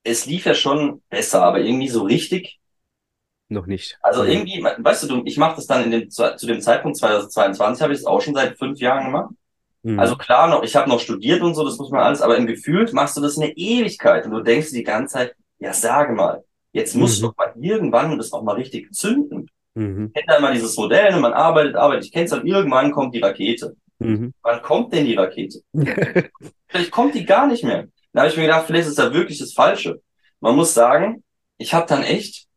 [0.03, 2.59] es lief ja schon besser, aber irgendwie so richtig.
[3.49, 3.97] Noch nicht.
[4.01, 7.93] Also irgendwie, weißt du, ich mache das dann in dem, zu dem Zeitpunkt 2022 habe
[7.93, 9.33] ich es auch schon seit fünf Jahren gemacht.
[9.83, 9.99] Mhm.
[9.99, 12.47] Also klar, noch, ich habe noch studiert und so, das muss man alles, aber im
[12.47, 16.43] Gefühl machst du das eine Ewigkeit und du denkst die ganze Zeit, ja, sage mal,
[16.71, 17.27] jetzt musst mhm.
[17.27, 19.49] du doch mal irgendwann das auch mal richtig zünden.
[19.75, 20.07] Mhm.
[20.07, 23.15] Ich kenne dann mal dieses Modell, man arbeitet, arbeitet, ich kenne es dann, irgendwann kommt
[23.15, 23.75] die Rakete.
[23.99, 24.33] Mhm.
[24.41, 25.61] Wann kommt denn die Rakete?
[26.67, 27.87] vielleicht kommt die gar nicht mehr.
[28.11, 30.01] Da habe ich mir gedacht, vielleicht ist da wirklich das Falsche.
[30.39, 31.23] Man muss sagen,
[31.57, 32.47] ich habe dann echt,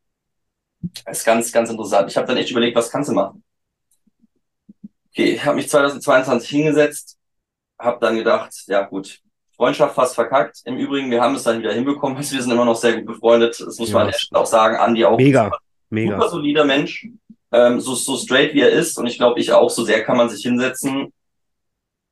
[1.04, 3.42] das ist ganz, ganz interessant, ich habe dann echt überlegt, was kannst du machen?
[5.10, 7.16] Okay, ich habe mich 2022 hingesetzt,
[7.78, 9.20] habe dann gedacht, ja gut,
[9.56, 10.60] Freundschaft fast verkackt.
[10.64, 13.58] Im Übrigen, wir haben es dann wieder hinbekommen, wir sind immer noch sehr gut befreundet.
[13.58, 13.98] Das muss ja.
[13.98, 14.76] man echt auch sagen.
[14.76, 15.16] Andi auch.
[15.16, 15.50] Mega.
[15.90, 16.16] Mega.
[16.16, 17.08] Super solider Mensch,
[17.52, 18.98] ähm, so, so straight wie er ist.
[18.98, 19.70] Und ich glaube, ich auch.
[19.70, 21.12] So sehr kann man sich hinsetzen,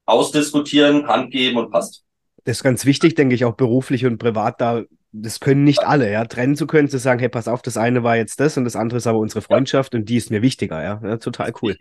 [0.06, 2.04] ausdiskutieren, Hand geben und passt.
[2.44, 4.82] Das ist ganz wichtig, denke ich, auch beruflich und privat da.
[5.16, 8.02] Das können nicht alle, ja, trennen zu können, zu sagen, hey, pass auf, das eine
[8.02, 10.00] war jetzt das und das andere ist aber unsere Freundschaft ja.
[10.00, 11.00] und die ist mir wichtiger, ja.
[11.04, 11.76] ja total cool.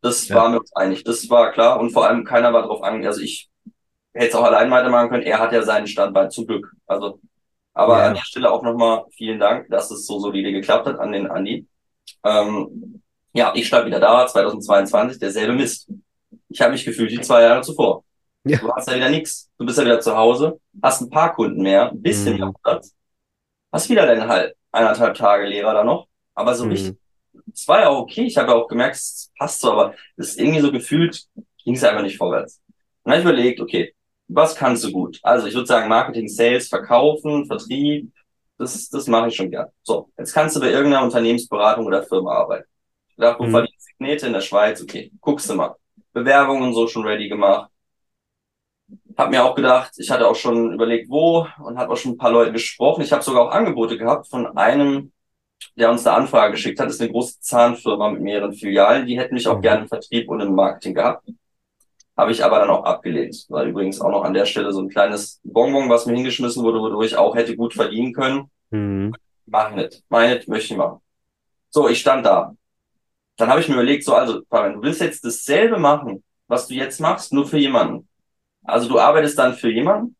[0.00, 0.36] Das ja.
[0.36, 3.50] war mir einig, das war klar und vor allem keiner war darauf an, also ich
[4.18, 5.22] hätte es auch allein weitermachen können.
[5.22, 6.72] Er hat ja seinen Standbein zum Glück.
[6.86, 7.20] Also,
[7.78, 8.06] aber Ja.
[8.08, 11.30] an der Stelle auch nochmal vielen Dank, dass es so solide geklappt hat an den
[11.30, 11.66] Andi.
[12.24, 13.02] Ähm,
[13.32, 15.90] ja, ich stand wieder da, 2022, derselbe Mist.
[16.48, 18.04] Ich habe mich gefühlt wie zwei Jahre zuvor.
[18.44, 18.58] Ja.
[18.58, 19.50] Du hast ja wieder nichts.
[19.58, 22.38] Du bist ja wieder zu Hause, hast ein paar Kunden mehr, ein bisschen Mhm.
[22.40, 22.94] mehr Umsatz,
[23.72, 26.70] hast wieder deine halb, eineinhalb Tage Lehrer da noch, aber so Mhm.
[26.72, 26.96] richtig,
[27.54, 30.30] es war ja auch okay, ich habe ja auch gemerkt, es passt so, aber es
[30.30, 31.24] ist irgendwie so gefühlt,
[31.64, 32.60] ging es einfach nicht vorwärts.
[33.04, 33.94] Und dann habe ich überlegt, okay,
[34.28, 35.18] was kannst du gut?
[35.22, 38.12] Also ich würde sagen Marketing, Sales, Verkaufen, Vertrieb,
[38.58, 39.68] das, das mache ich schon gern.
[39.82, 42.68] So, jetzt kannst du bei irgendeiner Unternehmensberatung oder Firma arbeiten.
[43.10, 43.50] Ich dachte, wo Mhm.
[43.50, 44.82] verdienst du Knete in der Schweiz?
[44.82, 45.76] Okay, guckst du mal.
[46.12, 47.70] Bewerbungen so schon ready gemacht.
[49.16, 52.16] Hab mir auch gedacht, ich hatte auch schon überlegt, wo und habe auch schon ein
[52.18, 53.02] paar Leute gesprochen.
[53.02, 55.12] Ich habe sogar auch Angebote gehabt von einem,
[55.76, 56.88] der uns eine Anfrage geschickt hat.
[56.88, 59.06] Das ist eine große Zahnfirma mit mehreren Filialen.
[59.06, 59.62] Die hätten mich auch Mhm.
[59.62, 61.28] gerne im Vertrieb und im Marketing gehabt.
[62.18, 63.46] Habe ich aber dann auch abgelehnt.
[63.48, 66.80] War übrigens auch noch an der Stelle so ein kleines Bonbon, was mir hingeschmissen wurde,
[66.80, 68.50] wodurch ich auch hätte gut verdienen können.
[68.70, 69.14] Mhm.
[69.46, 70.02] Mach nicht.
[70.08, 71.00] Mach nicht, möchte ich machen.
[71.70, 72.56] So, ich stand da.
[73.36, 76.74] Dann habe ich mir überlegt, so, also, Fabian, du willst jetzt dasselbe machen, was du
[76.74, 78.08] jetzt machst, nur für jemanden.
[78.64, 80.16] Also du arbeitest dann für jemanden,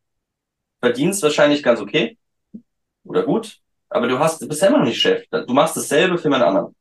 [0.81, 2.17] verdienst wahrscheinlich ganz okay
[3.05, 5.25] oder gut, aber du hast, du bist ja immer noch nicht Chef.
[5.31, 6.77] Du machst dasselbe für jemand anderen.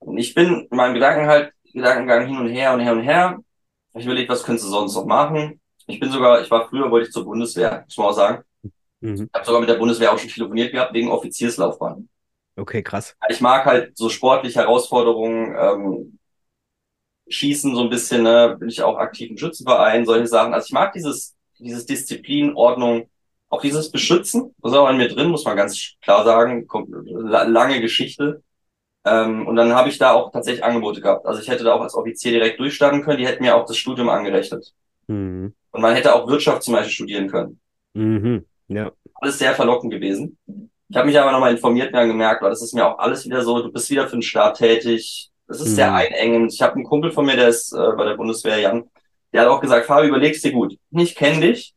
[0.00, 3.38] Und ich bin in meinem Gedanken halt, Gedankengang hin und her und her und her.
[3.94, 5.60] Ich überlegt, was könntest du sonst noch machen?
[5.86, 8.44] Ich bin sogar, ich war früher, wollte ich zur Bundeswehr, muss man auch sagen.
[9.00, 9.24] Mhm.
[9.26, 12.08] Ich habe sogar mit der Bundeswehr auch schon telefoniert gehabt, wegen Offizierslaufbahn.
[12.56, 13.16] Okay, krass.
[13.28, 16.18] Ich mag halt so sportliche Herausforderungen, ähm,
[17.28, 20.52] Schießen so ein bisschen, ne, bin ich auch aktiv im Schützenverein, solche Sachen.
[20.54, 23.08] Also ich mag dieses, dieses Disziplin, Ordnung,
[23.48, 26.88] auch dieses Beschützen, das ist auch in mir drin, muss man ganz klar sagen, kommt,
[26.90, 28.42] la- lange Geschichte.
[29.04, 31.26] Ähm, und dann habe ich da auch tatsächlich Angebote gehabt.
[31.26, 33.76] Also ich hätte da auch als Offizier direkt durchstarten können, die hätten mir auch das
[33.76, 34.72] Studium angerechnet.
[35.08, 35.54] Mhm.
[35.72, 37.60] Und man hätte auch Wirtschaft zum Beispiel studieren können.
[37.94, 38.46] Mhm.
[38.68, 38.92] Ja.
[39.14, 40.38] alles sehr verlockend gewesen.
[40.88, 43.24] Ich habe mich aber nochmal informiert und dann gemerkt, oh, das ist mir auch alles
[43.26, 45.30] wieder so, du bist wieder für den Staat tätig.
[45.48, 45.96] Das ist sehr Mhm.
[45.96, 46.52] einengend.
[46.54, 48.84] Ich habe einen Kumpel von mir, der ist äh, bei der Bundeswehr, Jan,
[49.32, 50.78] der hat auch gesagt, Fabi, überlegst dir gut.
[50.90, 51.74] Ich kenne dich,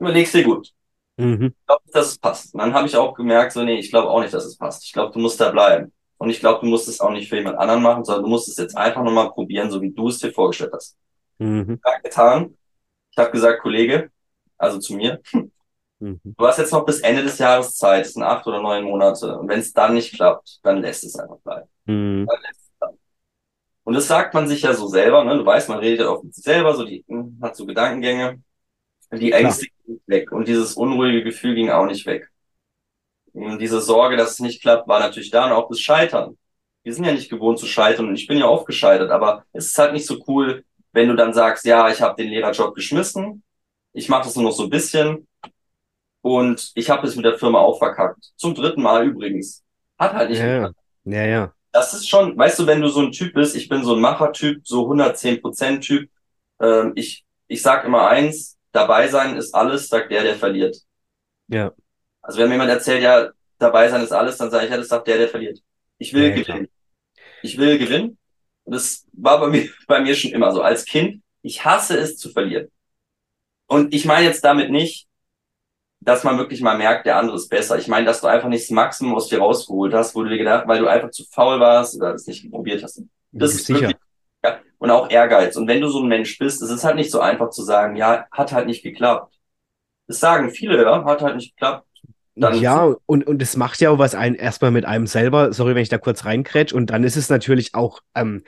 [0.00, 0.72] überlegst dir gut.
[1.16, 1.54] Mhm.
[1.60, 2.54] Ich glaube nicht, dass es passt.
[2.54, 4.84] Und dann habe ich auch gemerkt, so, nee, ich glaube auch nicht, dass es passt.
[4.84, 5.92] Ich glaube, du musst da bleiben.
[6.18, 8.48] Und ich glaube, du musst es auch nicht für jemand anderen machen, sondern du musst
[8.48, 10.96] es jetzt einfach nochmal probieren, so wie du es dir vorgestellt hast.
[11.38, 11.80] Mhm.
[11.84, 12.56] Ja, getan.
[13.10, 14.10] Ich habe gesagt, Kollege,
[14.56, 15.20] also zu mir,
[16.04, 16.20] Mhm.
[16.24, 19.38] Du hast jetzt noch bis Ende des Jahres Zeit, das sind acht oder neun Monate.
[19.38, 21.68] Und wenn es dann nicht klappt, dann lässt es einfach bleiben.
[21.86, 22.26] Mhm.
[22.26, 22.98] Dann lässt es bleiben.
[23.84, 25.36] Und das sagt man sich ja so selber, ne?
[25.36, 28.42] Du weißt, man redet ja oft mit sich selber, so die hm, hat so Gedankengänge.
[29.12, 32.30] Die Ängste gingen weg und dieses unruhige Gefühl ging auch nicht weg.
[33.34, 36.38] Und diese Sorge, dass es nicht klappt, war natürlich da und auch das Scheitern.
[36.84, 39.68] Wir sind ja nicht gewohnt zu scheitern und ich bin ja oft gescheitert, aber es
[39.68, 43.42] ist halt nicht so cool, wenn du dann sagst, ja, ich habe den Lehrerjob geschmissen,
[43.92, 45.28] ich mache das nur noch so ein bisschen
[46.22, 48.32] und ich habe es mit der Firma auch verkackt.
[48.36, 49.62] Zum dritten Mal übrigens.
[49.98, 50.60] Hat halt nicht Ja, geklappt.
[50.66, 50.72] ja.
[51.04, 51.54] Ja, ja.
[51.72, 54.00] Das ist schon, weißt du, wenn du so ein Typ bist, ich bin so ein
[54.00, 56.08] Machertyp, so 110% Typ.
[56.60, 60.76] Ähm, ich, ich sag immer eins, dabei sein ist alles, sagt der, der verliert.
[61.48, 61.74] Ja.
[62.24, 64.88] Also wenn mir jemand erzählt, ja, dabei sein ist alles, dann sage ich, ja, das
[64.88, 65.60] sagt der, der verliert.
[65.98, 66.68] Ich will Ja, gewinnen.
[67.42, 68.18] Ich will gewinnen.
[68.64, 70.62] Und das war bei mir, bei mir schon immer so.
[70.62, 72.68] Als Kind, ich hasse es zu verlieren.
[73.66, 75.08] Und ich meine jetzt damit nicht,
[76.00, 77.78] dass man wirklich mal merkt, der andere ist besser.
[77.78, 80.38] Ich meine, dass du einfach nicht das Maximum aus dir rausgeholt hast, wo du dir
[80.38, 83.02] gedacht, weil du einfach zu faul warst oder es nicht probiert hast.
[83.38, 83.72] Das ist Sicher.
[83.72, 83.96] wirklich,
[84.44, 85.56] ja, und auch Ehrgeiz.
[85.56, 87.96] Und wenn du so ein Mensch bist, es ist halt nicht so einfach zu sagen,
[87.96, 89.34] ja, hat halt nicht geklappt.
[90.08, 91.86] Das sagen viele, ja, hat halt nicht geklappt.
[92.36, 95.74] Dann Ja, und, und es macht ja auch was ein, erstmal mit einem selber, sorry,
[95.74, 98.42] wenn ich da kurz reinkrätsch, und dann ist es natürlich auch, ähm,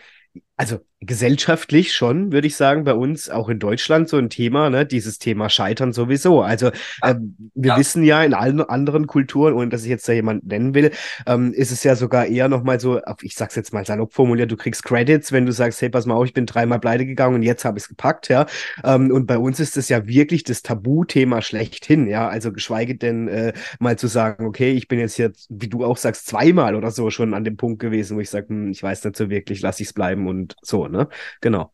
[0.57, 4.87] also gesellschaftlich schon, würde ich sagen, bei uns, auch in Deutschland, so ein Thema, ne,
[4.87, 6.41] dieses Thema Scheitern sowieso.
[6.41, 6.71] Also
[7.05, 7.77] ähm, wir Ja.
[7.77, 10.91] wissen ja in allen anderen Kulturen, ohne dass ich jetzt da jemanden nennen will,
[11.27, 14.51] ähm, ist es ja sogar eher nochmal so, auf- ich sag's jetzt mal salopp formuliert,
[14.51, 17.35] du kriegst Credits, wenn du sagst, hey, pass mal auf, ich bin dreimal pleite gegangen
[17.37, 18.47] und jetzt habe ich es gepackt, ja.
[18.85, 22.29] Ähm, und bei uns ist es ja wirklich das Tabuthema schlechthin, ja.
[22.29, 25.97] Also geschweige denn äh, mal zu sagen, okay, ich bin jetzt hier, wie du auch
[25.97, 29.05] sagst, zweimal oder so schon an dem Punkt gewesen, wo ich sage, hm, ich weiß
[29.05, 31.09] nicht so wirklich, lass ich's bleiben und so, ne?
[31.41, 31.73] Genau.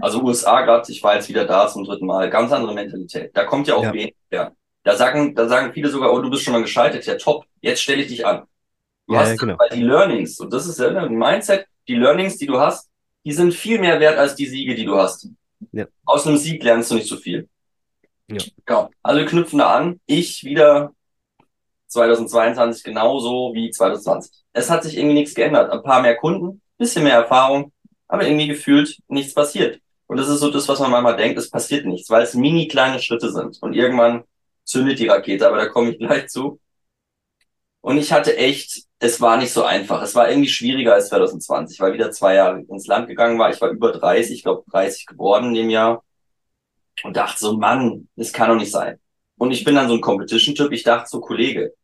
[0.00, 3.36] Also USA gerade, ich war jetzt wieder da zum dritten Mal, ganz andere Mentalität.
[3.36, 3.92] Da kommt ja auch Ja.
[3.92, 4.52] wenig her.
[4.84, 7.04] Da sagen, da sagen viele sogar, oh, du bist schon mal gescheitert.
[7.04, 8.44] Ja, top, jetzt stelle ich dich an.
[9.06, 9.56] Du Ja, hast ja, genau.
[9.72, 12.88] die Learnings, und das ist ja ein Mindset, die Learnings, die du hast,
[13.24, 15.28] die sind viel mehr wert als die Siege, die du hast.
[15.72, 15.86] Ja.
[16.04, 17.48] Aus einem Sieg lernst du nicht so viel.
[18.28, 18.38] Ja.
[18.66, 18.90] Genau.
[19.02, 20.00] Also wir knüpfen da an.
[20.06, 20.92] Ich wieder
[21.88, 24.44] 2022 genauso wie 2020.
[24.52, 25.70] Es hat sich irgendwie nichts geändert.
[25.72, 27.72] Ein paar mehr Kunden, bisschen mehr Erfahrung,
[28.08, 29.80] aber irgendwie gefühlt nichts passiert.
[30.06, 32.66] Und das ist so das, was man manchmal denkt, es passiert nichts, weil es mini
[32.66, 33.62] kleine Schritte sind.
[33.62, 34.24] Und irgendwann
[34.64, 36.60] zündet die Rakete, aber da komme ich gleich zu.
[37.80, 40.02] Und ich hatte echt, es war nicht so einfach.
[40.02, 43.50] Es war irgendwie schwieriger als 2020, weil wieder zwei Jahre ins Land gegangen war.
[43.50, 46.02] Ich war über 30, ich glaube 30 geworden in dem Jahr.
[47.04, 48.98] Und dachte so, Mann, das kann doch nicht sein.
[49.36, 50.72] Und ich bin dann so ein Competition-Typ.
[50.72, 51.74] Ich dachte so, Kollege,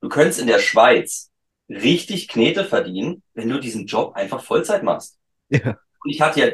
[0.00, 1.30] du könntest in der Schweiz
[1.68, 5.18] richtig Knete verdienen, wenn du diesen Job einfach Vollzeit machst.
[5.52, 5.76] Ja.
[6.02, 6.46] Und ich hatte ja,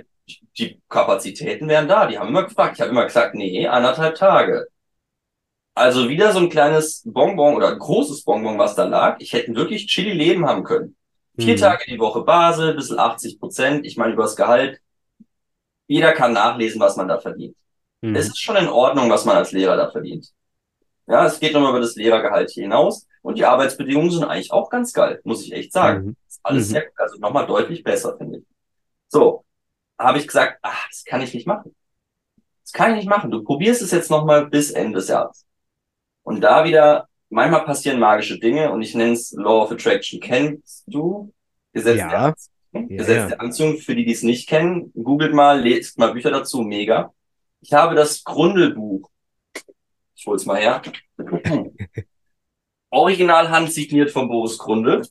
[0.59, 2.07] die Kapazitäten wären da.
[2.07, 2.75] Die haben immer gefragt.
[2.75, 4.67] Ich habe immer gesagt, nee, anderthalb Tage.
[5.75, 9.17] Also wieder so ein kleines Bonbon oder ein großes Bonbon, was da lag.
[9.21, 10.97] Ich hätte wirklich chilly Leben haben können.
[11.39, 11.61] Vier mhm.
[11.61, 13.87] Tage die Woche Basel, bisschen 80 Prozent.
[13.87, 14.81] Ich meine, übers Gehalt.
[15.87, 17.57] Jeder kann nachlesen, was man da verdient.
[18.01, 18.17] Mhm.
[18.17, 20.33] Es ist schon in Ordnung, was man als Lehrer da verdient.
[21.07, 23.07] Ja, es geht nochmal über das Lehrergehalt hinaus.
[23.23, 26.07] Und die Arbeitsbedingungen sind eigentlich auch ganz geil, muss ich echt sagen.
[26.07, 26.17] Mhm.
[26.27, 26.73] Ist alles mhm.
[26.73, 28.45] sehr, also nochmal deutlich besser, finde ich.
[29.09, 29.45] So,
[29.99, 31.75] habe ich gesagt, ach, das kann ich nicht machen.
[32.63, 33.31] Das kann ich nicht machen.
[33.31, 35.47] Du probierst es jetzt nochmal bis Ende des Jahres.
[36.23, 40.21] Und da wieder, manchmal passieren magische Dinge und ich nenne es Law of Attraction.
[40.21, 41.33] Kennst du?
[41.73, 42.09] Gesetz, ja.
[42.09, 42.89] der, Anziehung?
[42.89, 43.27] Gesetz ja.
[43.29, 44.93] der Anziehung, für die, die es nicht kennen.
[44.95, 47.13] Googelt mal, lest mal Bücher dazu, mega.
[47.61, 49.11] Ich habe das Grundelbuch.
[50.15, 50.83] Ich hol's mal her.
[52.91, 55.07] Original handsigniert von Boris Grundel.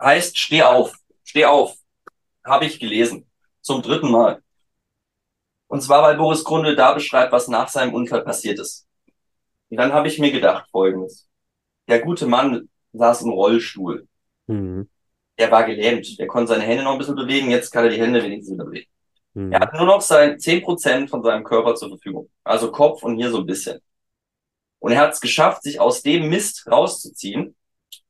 [0.00, 0.94] Heißt, steh auf.
[1.24, 1.76] Steh auf.
[2.46, 3.28] Habe ich gelesen.
[3.60, 4.42] Zum dritten Mal.
[5.66, 8.86] Und zwar, weil Boris Grundel da beschreibt, was nach seinem Unfall passiert ist.
[9.68, 11.28] Und dann habe ich mir gedacht, folgendes.
[11.88, 14.06] Der gute Mann saß im Rollstuhl.
[14.46, 14.88] Mhm.
[15.36, 16.18] Er war gelähmt.
[16.18, 17.50] Er konnte seine Hände noch ein bisschen bewegen.
[17.50, 18.90] Jetzt kann er die Hände wenigstens wieder bewegen.
[19.34, 19.52] Mhm.
[19.52, 22.30] Er hat nur noch sein zehn Prozent von seinem Körper zur Verfügung.
[22.44, 23.80] Also Kopf und hier so ein bisschen.
[24.78, 27.56] Und er hat es geschafft, sich aus dem Mist rauszuziehen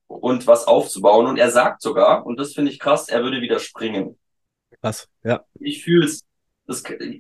[0.09, 1.27] und was aufzubauen.
[1.27, 4.19] Und er sagt sogar, und das finde ich krass, er würde wieder springen.
[4.81, 5.45] Krass, ja.
[5.61, 6.25] Ich fühle es.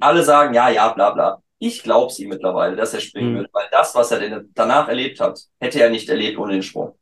[0.00, 1.42] Alle sagen, ja, ja, bla, bla.
[1.58, 3.38] Ich glaube es ihm mittlerweile, dass er springen mhm.
[3.38, 6.62] wird, weil das, was er denn danach erlebt hat, hätte er nicht erlebt ohne den
[6.62, 6.98] Sprung.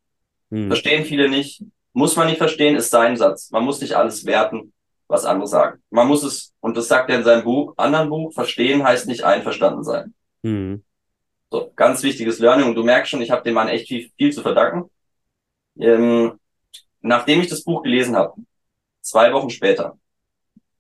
[0.51, 0.69] Mhm.
[0.69, 1.65] Verstehen viele nicht.
[1.93, 3.51] Muss man nicht verstehen, ist sein Satz.
[3.51, 4.73] Man muss nicht alles werten,
[5.09, 5.83] was andere sagen.
[5.91, 9.25] Man muss es, und das sagt er in seinem Buch, anderen Buch, verstehen heißt nicht
[9.25, 10.15] einverstanden sein.
[10.43, 10.85] Mhm.
[11.51, 12.67] So, ganz wichtiges Learning.
[12.67, 14.91] Und du merkst schon, ich habe dem Mann echt viel, viel zu verdanken.
[15.79, 16.39] Ähm,
[17.01, 18.35] nachdem ich das Buch gelesen habe,
[19.01, 19.99] zwei Wochen später,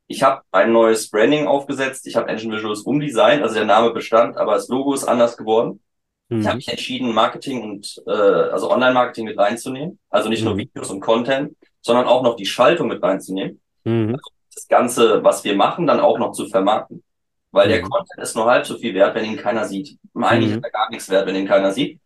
[0.06, 2.06] ich habe ein neues Branding aufgesetzt.
[2.06, 5.80] Ich habe Engine Visuals umdesignt, also der Name bestand, aber das Logo ist anders geworden.
[6.28, 6.40] Mhm.
[6.40, 9.98] Ich habe mich entschieden, Marketing und äh, also Online-Marketing mit reinzunehmen.
[10.10, 10.48] Also nicht mhm.
[10.48, 13.60] nur Videos und Content, sondern auch noch die Schaltung mit reinzunehmen.
[13.84, 14.14] Mhm.
[14.14, 17.02] Also das Ganze, was wir machen, dann auch noch zu vermarkten.
[17.50, 17.88] Weil der mhm.
[17.88, 19.96] Content ist nur halb so viel wert, wenn ihn keiner sieht.
[20.14, 20.58] Eigentlich mhm.
[20.58, 22.00] ist er gar nichts wert, wenn ihn keiner sieht.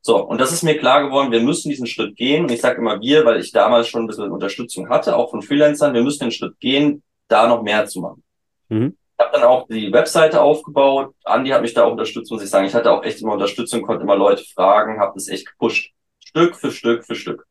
[0.00, 2.44] So, und das ist mir klar geworden, wir müssen diesen Schritt gehen.
[2.44, 5.40] Und ich sage immer wir, weil ich damals schon ein bisschen Unterstützung hatte, auch von
[5.40, 8.22] Freelancern, wir müssen den Schritt gehen, da noch mehr zu machen.
[8.68, 8.96] Mhm.
[9.16, 11.14] Ich habe dann auch die Webseite aufgebaut.
[11.24, 12.66] Andi hat mich da auch unterstützt, muss ich sagen.
[12.66, 15.92] Ich hatte auch echt immer Unterstützung, konnte immer Leute fragen, habe das echt gepusht.
[16.18, 17.46] Stück für Stück für Stück.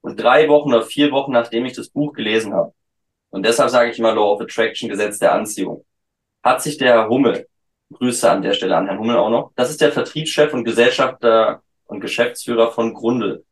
[0.00, 2.72] Und drei Wochen oder vier Wochen, nachdem ich das Buch gelesen habe,
[3.30, 5.84] und deshalb sage ich immer Law of Attraction, Gesetz der Anziehung,
[6.42, 7.46] hat sich der Herr Hummel,
[7.92, 11.62] Grüße an der Stelle an Herrn Hummel auch noch, das ist der Vertriebschef und Gesellschafter
[11.86, 13.44] und Geschäftsführer von Grundel,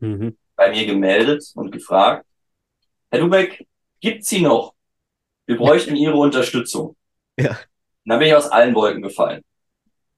[0.00, 0.36] mhm.
[0.56, 2.26] bei mir gemeldet und gefragt,
[3.10, 3.66] Herr Dubeck,
[4.00, 4.74] gibt's Sie noch?
[5.52, 6.96] Wir bräuchten Ihre Unterstützung.
[7.38, 7.50] Ja.
[7.50, 7.58] Und
[8.06, 9.42] dann bin ich aus allen Wolken gefallen.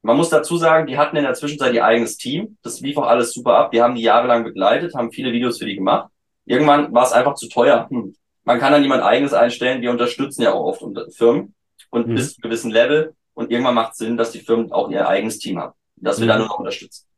[0.03, 2.57] Man muss dazu sagen, die hatten in der Zwischenzeit ihr eigenes Team.
[2.63, 3.73] Das lief auch alles super ab.
[3.73, 6.09] Wir haben die jahrelang begleitet, haben viele Videos für die gemacht.
[6.47, 7.89] Irgendwann war es einfach zu teuer.
[7.91, 8.15] Hm.
[8.45, 9.83] Man kann dann jemand eigenes einstellen.
[9.83, 10.85] Wir unterstützen ja auch oft
[11.17, 11.55] Firmen
[11.91, 12.15] und mhm.
[12.15, 13.17] bis zu einem gewissen Level.
[13.33, 15.73] Und irgendwann macht es Sinn, dass die Firmen auch ihr eigenes Team haben.
[15.97, 16.29] Dass wir mhm.
[16.29, 17.09] da nur noch unterstützen.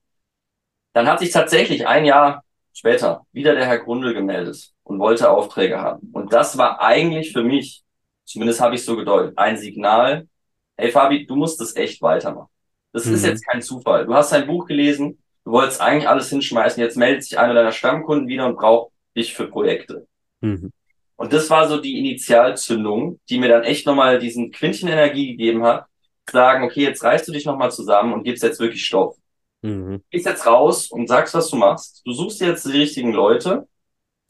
[0.94, 5.82] Dann hat sich tatsächlich ein Jahr später wieder der Herr Grundel gemeldet und wollte Aufträge
[5.82, 6.10] haben.
[6.14, 7.82] Und das war eigentlich für mich
[8.26, 9.38] Zumindest habe ich so gedeutet.
[9.38, 10.28] Ein Signal.
[10.76, 12.48] Hey Fabi, du musst das echt weitermachen.
[12.92, 13.14] Das mhm.
[13.14, 14.04] ist jetzt kein Zufall.
[14.04, 17.72] Du hast ein Buch gelesen, du wolltest eigentlich alles hinschmeißen, jetzt meldet sich einer deiner
[17.72, 20.06] Stammkunden wieder und braucht dich für Projekte.
[20.40, 20.72] Mhm.
[21.16, 25.62] Und das war so die Initialzündung, die mir dann echt nochmal diesen Quintchen Energie gegeben
[25.62, 25.86] hat,
[26.30, 29.16] sagen, okay, jetzt reißt du dich nochmal zusammen und gibst jetzt wirklich Stoff.
[29.62, 30.02] Mhm.
[30.10, 32.02] Gehst jetzt raus und sagst, was du machst.
[32.04, 33.66] Du suchst jetzt die richtigen Leute.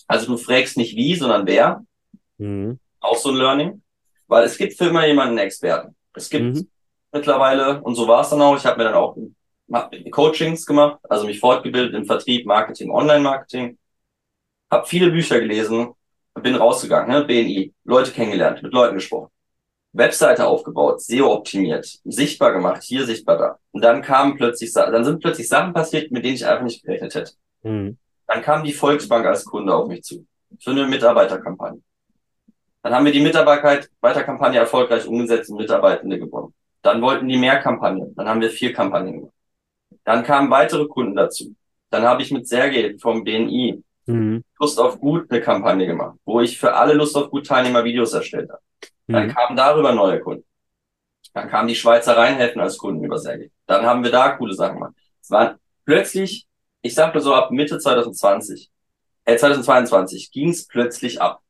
[0.06, 1.84] Also du fragst nicht wie, sondern wer.
[2.38, 2.78] Mhm.
[3.00, 3.82] Auch so ein Learning.
[4.28, 5.94] Weil es gibt für immer jemanden Experten.
[6.14, 6.68] Es gibt mhm.
[7.12, 9.16] mittlerweile, und so war es dann auch, ich habe mir dann auch
[10.10, 13.78] Coachings gemacht, also mich fortgebildet im Vertrieb, Marketing, Online-Marketing,
[14.70, 15.92] habe viele Bücher gelesen,
[16.34, 17.24] bin rausgegangen, ne?
[17.24, 19.30] BNI, Leute kennengelernt, mit Leuten gesprochen,
[19.92, 23.58] Webseite aufgebaut, SEO optimiert, sichtbar gemacht, hier sichtbar da.
[23.72, 27.14] Und dann kamen plötzlich, dann sind plötzlich Sachen passiert, mit denen ich einfach nicht gerechnet
[27.14, 27.32] hätte.
[27.62, 27.98] Mhm.
[28.26, 30.26] Dann kam die Volksbank als Kunde auf mich zu
[30.60, 31.80] für eine Mitarbeiterkampagne.
[32.86, 36.54] Dann haben wir die Mitarbeiterkampagne erfolgreich umgesetzt und Mitarbeitende gewonnen.
[36.82, 38.14] Dann wollten die mehr Kampagnen.
[38.14, 39.34] Dann haben wir vier Kampagnen gemacht.
[40.04, 41.56] Dann kamen weitere Kunden dazu.
[41.90, 44.44] Dann habe ich mit Sergej vom BNI mhm.
[44.60, 48.12] Lust auf Gut eine Kampagne gemacht, wo ich für alle Lust auf Gut Teilnehmer Videos
[48.12, 48.62] erstellt habe.
[49.08, 49.34] Dann mhm.
[49.34, 50.44] kamen darüber neue Kunden.
[51.34, 53.50] Dann kamen die Schweizer Rheinhäfen als Kunden über Sergej.
[53.66, 54.94] Dann haben wir da coole Sachen gemacht.
[55.20, 56.46] Es waren plötzlich,
[56.82, 58.70] ich sag mal so ab Mitte 2020,
[59.24, 61.42] äh 2022 ging es plötzlich ab.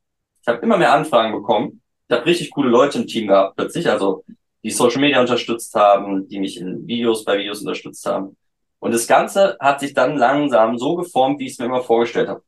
[0.46, 1.82] Ich habe immer mehr Anfragen bekommen.
[2.08, 4.24] Ich habe richtig coole Leute im Team gehabt plötzlich, also
[4.62, 8.36] die Social Media unterstützt haben, die mich in Videos bei Videos unterstützt haben.
[8.78, 12.28] Und das Ganze hat sich dann langsam so geformt, wie ich es mir immer vorgestellt
[12.28, 12.42] habe.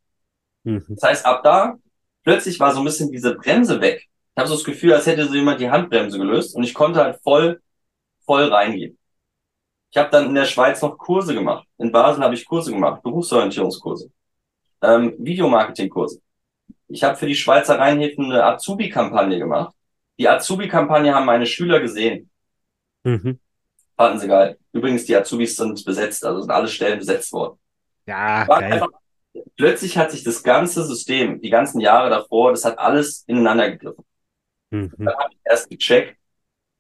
[0.62, 0.84] Mhm.
[0.88, 1.76] Das heißt, ab da
[2.22, 4.06] plötzlich war so ein bisschen diese Bremse weg.
[4.06, 7.02] Ich habe so das Gefühl, als hätte so jemand die Handbremse gelöst und ich konnte
[7.02, 7.60] halt voll,
[8.24, 8.96] voll reingehen.
[9.90, 11.66] Ich habe dann in der Schweiz noch Kurse gemacht.
[11.78, 14.08] In Basel habe ich Kurse gemacht, Berufsorientierungskurse,
[14.82, 16.20] ähm, Videomarketingkurse.
[16.88, 19.74] Ich habe für die Schweizer Rheinhäfen eine Azubi-Kampagne gemacht.
[20.18, 22.30] Die Azubi-Kampagne haben meine Schüler gesehen.
[23.04, 23.38] Mhm.
[23.96, 24.58] Fanden sie geil.
[24.72, 27.58] Übrigens, die Azubis sind besetzt, also sind alle Stellen besetzt worden.
[28.06, 28.44] Ja.
[28.48, 28.88] Einfach,
[29.56, 34.04] plötzlich hat sich das ganze System, die ganzen Jahre davor, das hat alles ineinander gegriffen.
[34.70, 34.92] Mhm.
[34.98, 36.16] Dann habe ich erst gecheckt,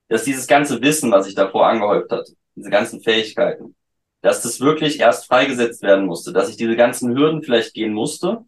[0.08, 3.74] dass dieses ganze Wissen, was ich davor angehäuft hatte, diese ganzen Fähigkeiten,
[4.20, 8.44] dass das wirklich erst freigesetzt werden musste, dass ich diese ganzen Hürden vielleicht gehen musste,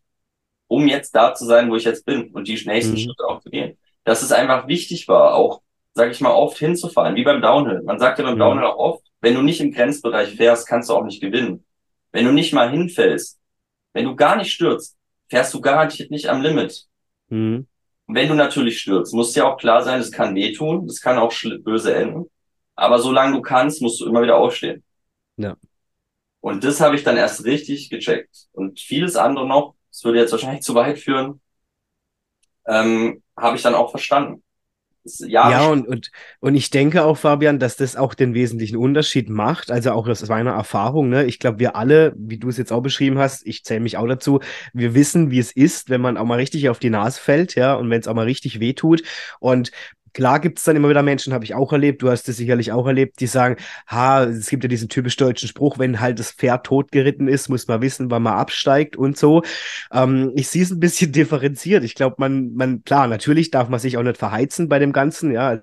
[0.71, 2.99] um jetzt da zu sein, wo ich jetzt bin und die nächsten mhm.
[2.99, 3.77] Schritte auch zu gehen.
[4.05, 5.63] Dass es einfach wichtig war, auch,
[5.95, 7.83] sage ich mal, oft hinzufallen, wie beim Downhill.
[7.83, 8.39] Man sagt ja beim mhm.
[8.39, 11.65] Downhill auch oft, wenn du nicht im Grenzbereich fährst, kannst du auch nicht gewinnen.
[12.13, 13.41] Wenn du nicht mal hinfällst,
[13.95, 14.97] wenn du gar nicht stürzt,
[15.29, 16.87] fährst du garantiert nicht am Limit.
[17.29, 17.67] Mhm.
[18.07, 21.33] Wenn du natürlich stürzt, muss ja auch klar sein, es kann wehtun, es kann auch
[21.65, 22.31] böse enden.
[22.77, 24.85] Aber solange du kannst, musst du immer wieder aufstehen.
[25.37, 25.57] Ja.
[26.41, 28.47] Und das habe ich dann erst richtig gecheckt.
[28.53, 31.43] Und vieles andere noch, das würde jetzt wahrscheinlich zu weit führen,
[32.67, 34.43] ähm, habe ich dann auch verstanden.
[35.19, 39.29] Ja, ja und, und, und ich denke auch, Fabian, dass das auch den wesentlichen Unterschied
[39.29, 39.71] macht.
[39.71, 41.11] Also auch aus meiner Erfahrung.
[41.11, 41.25] Ne?
[41.25, 44.07] Ich glaube, wir alle, wie du es jetzt auch beschrieben hast, ich zähle mich auch
[44.07, 44.41] dazu,
[44.73, 47.75] wir wissen, wie es ist, wenn man auch mal richtig auf die Nase fällt, ja,
[47.75, 49.03] und wenn es auch mal richtig wehtut.
[49.39, 49.71] Und
[50.13, 52.73] Klar gibt es dann immer wieder Menschen, habe ich auch erlebt, du hast es sicherlich
[52.73, 53.57] auch erlebt, die sagen,
[53.87, 57.69] ha, es gibt ja diesen typisch deutschen Spruch, wenn halt das Pferd totgeritten ist, muss
[57.69, 59.43] man wissen, wann man absteigt und so.
[59.93, 61.85] Ähm, ich sehe es ein bisschen differenziert.
[61.85, 65.33] Ich glaube, man, man, klar, natürlich darf man sich auch nicht verheizen bei dem Ganzen,
[65.33, 65.61] ja.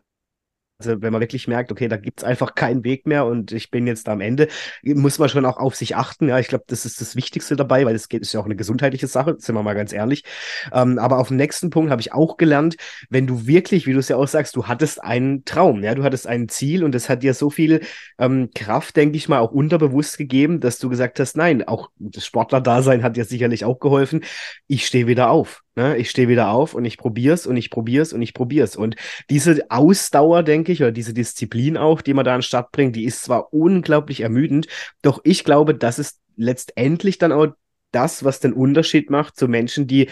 [0.80, 3.88] Also wenn man wirklich merkt, okay, da gibt's einfach keinen Weg mehr und ich bin
[3.88, 4.47] jetzt am Ende,
[4.84, 6.30] muss man schon auch auf sich achten.
[6.30, 8.55] Ja, ich glaube, das ist das Wichtigste dabei, weil es geht, ist ja auch eine
[8.55, 10.23] gesundheitliche Sache, sind wir mal ganz ehrlich.
[10.71, 12.75] Ähm, aber auf dem nächsten Punkt habe ich auch gelernt,
[13.09, 16.03] wenn du wirklich, wie du es ja auch sagst, du hattest einen Traum, ja, du
[16.03, 17.82] hattest ein Ziel und das hat dir so viel
[18.19, 22.23] ähm, Kraft, denke ich mal, auch unterbewusst gegeben, dass du gesagt hast, nein, auch das
[22.23, 24.23] Sportler-Dasein hat dir sicherlich auch geholfen.
[24.67, 25.63] Ich stehe wieder auf.
[25.78, 25.95] Ne?
[25.97, 28.75] Ich stehe wieder auf und ich probier's und ich probier's und ich probier's.
[28.75, 28.95] Und
[29.30, 32.95] diese Ausdauer, denke ich, oder diese Disziplin auch, die man da an den Start bringt,
[32.95, 34.65] die ist zwar unglaublich ermüdend,
[35.03, 37.49] doch ich glaube, das ist letztendlich dann auch
[37.91, 40.09] das, was den Unterschied macht zu Menschen, die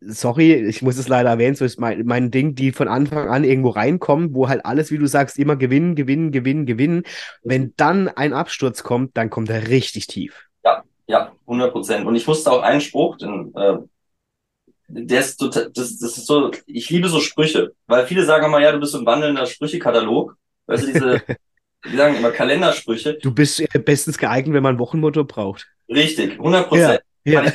[0.00, 3.44] sorry, ich muss es leider erwähnen, so ist mein, mein Ding, die von Anfang an
[3.44, 7.04] irgendwo reinkommen, wo halt alles, wie du sagst, immer gewinnen, gewinnen, gewinnen, gewinnen.
[7.44, 10.48] Wenn dann ein Absturz kommt, dann kommt er richtig tief.
[10.64, 12.06] Ja, ja, 100 Prozent.
[12.06, 13.78] Und ich wusste auch einen Spruch, den äh,
[14.88, 18.60] der ist total, das, das ist so, ich liebe so Sprüche, weil viele sagen immer,
[18.60, 20.36] ja, du bist so ein wandelnder Sprüchekatalog.
[20.66, 21.22] Weißt du, diese,
[21.90, 23.14] die sagen immer Kalendersprüche.
[23.14, 25.66] Du bist bestens geeignet, wenn man ein Wochenmotto braucht.
[25.88, 27.00] Richtig, 100 Prozent.
[27.24, 27.52] Ja, ja.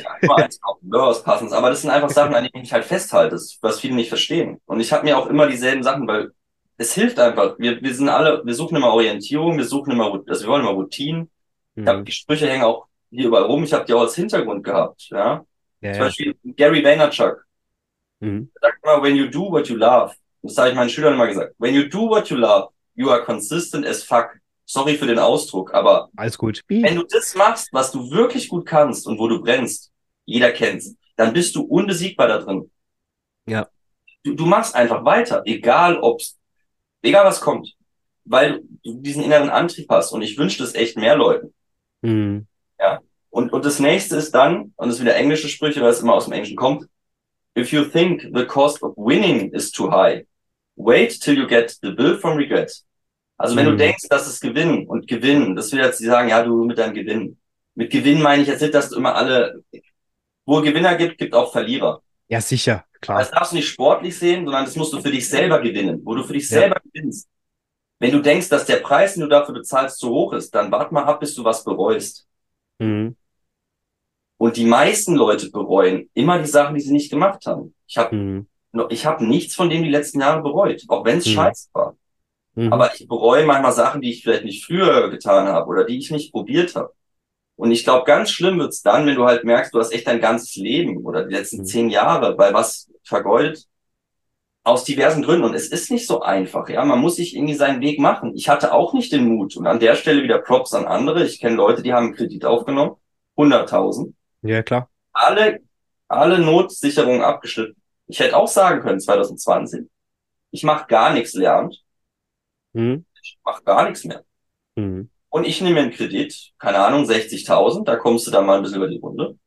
[0.82, 1.52] was passendes.
[1.52, 4.60] Aber das sind einfach Sachen, an denen ich mich halt festhalte, was viele nicht verstehen.
[4.66, 6.32] Und ich habe mir auch immer dieselben Sachen, weil
[6.76, 7.56] es hilft einfach.
[7.58, 10.72] Wir, wir sind alle, wir suchen immer Orientierung, wir suchen immer, also wir wollen immer
[10.72, 11.30] Routinen.
[11.74, 11.82] Mhm.
[11.82, 13.62] Ich hab, die Sprüche hängen auch hier überall rum.
[13.62, 15.44] Ich habe die auch als Hintergrund gehabt, ja.
[15.80, 17.46] Ja, Zum Beispiel Gary Vaynerchuk.
[18.20, 18.50] Mhm.
[18.60, 20.14] Sagt immer, when you do what you love.
[20.42, 21.54] Das habe ich meinen Schülern immer gesagt.
[21.58, 24.30] When you do what you love, you are consistent as fuck.
[24.64, 26.60] Sorry für den Ausdruck, aber alles gut.
[26.68, 29.90] Wenn du das machst, was du wirklich gut kannst und wo du brennst,
[30.26, 32.70] jeder kennt's, dann bist du unbesiegbar da drin.
[33.46, 33.68] Ja.
[34.22, 36.38] Du, du machst einfach weiter, egal ob's,
[37.02, 37.74] egal was kommt,
[38.24, 40.12] weil du diesen inneren Antrieb hast.
[40.12, 41.52] Und ich wünsche das echt mehr Leuten.
[42.02, 42.46] Mhm.
[42.78, 43.00] Ja.
[43.30, 46.14] Und, und das nächste ist dann, und das ist wieder englische Sprüche, weil es immer
[46.14, 46.86] aus dem Englischen kommt,
[47.56, 50.26] if you think the cost of winning is too high,
[50.76, 52.72] wait till you get the bill from regret.
[53.36, 53.70] Also wenn mhm.
[53.70, 56.78] du denkst, dass es Gewinnen und Gewinnen, das will jetzt sie sagen, ja, du mit
[56.78, 57.38] deinem Gewinn.
[57.74, 59.62] Mit Gewinn meine ich jetzt nicht, dass du immer alle,
[60.44, 62.02] wo Gewinner gibt, gibt auch Verlierer.
[62.28, 63.18] Ja, sicher, klar.
[63.20, 66.14] Das darfst du nicht sportlich sehen, sondern das musst du für dich selber gewinnen, wo
[66.14, 66.60] du für dich ja.
[66.60, 67.28] selber gewinnst.
[67.98, 70.90] Wenn du denkst, dass der Preis, den du dafür bezahlst, zu hoch ist, dann wart
[70.90, 72.26] mal ab, bis du was bereust.
[72.78, 73.16] Mhm.
[74.40, 77.74] Und die meisten Leute bereuen immer die Sachen, die sie nicht gemacht haben.
[77.86, 78.46] Ich habe mhm.
[78.88, 81.32] ich habe nichts von dem die letzten Jahre bereut, auch wenn es Mhm.
[81.32, 81.94] scheiße war.
[82.54, 82.72] Mhm.
[82.72, 86.10] Aber ich bereue manchmal Sachen, die ich vielleicht nicht früher getan habe oder die ich
[86.10, 86.94] nicht probiert habe.
[87.56, 90.22] Und ich glaube, ganz schlimm wird's dann, wenn du halt merkst, du hast echt dein
[90.22, 91.64] ganzes Leben oder die letzten Mhm.
[91.66, 93.66] zehn Jahre bei was vergeudet.
[94.64, 95.44] Aus diversen Gründen.
[95.44, 96.82] Und es ist nicht so einfach, ja.
[96.86, 98.34] Man muss sich irgendwie seinen Weg machen.
[98.36, 99.54] Ich hatte auch nicht den Mut.
[99.58, 101.26] Und an der Stelle wieder Props an andere.
[101.26, 102.96] Ich kenne Leute, die haben einen Kredit aufgenommen.
[103.36, 104.14] 100.000.
[104.42, 104.88] Ja, klar.
[105.12, 105.60] Alle,
[106.08, 107.76] alle Notsicherungen abgeschnitten.
[108.06, 109.86] Ich hätte auch sagen können, 2020,
[110.50, 111.82] ich mache gar nichts lernt.
[112.72, 113.04] Mhm.
[113.22, 114.24] Ich mache gar nichts mehr.
[114.76, 115.10] Mhm.
[115.28, 118.78] Und ich nehme einen Kredit, keine Ahnung, 60.000, da kommst du dann mal ein bisschen
[118.78, 119.38] über die Runde.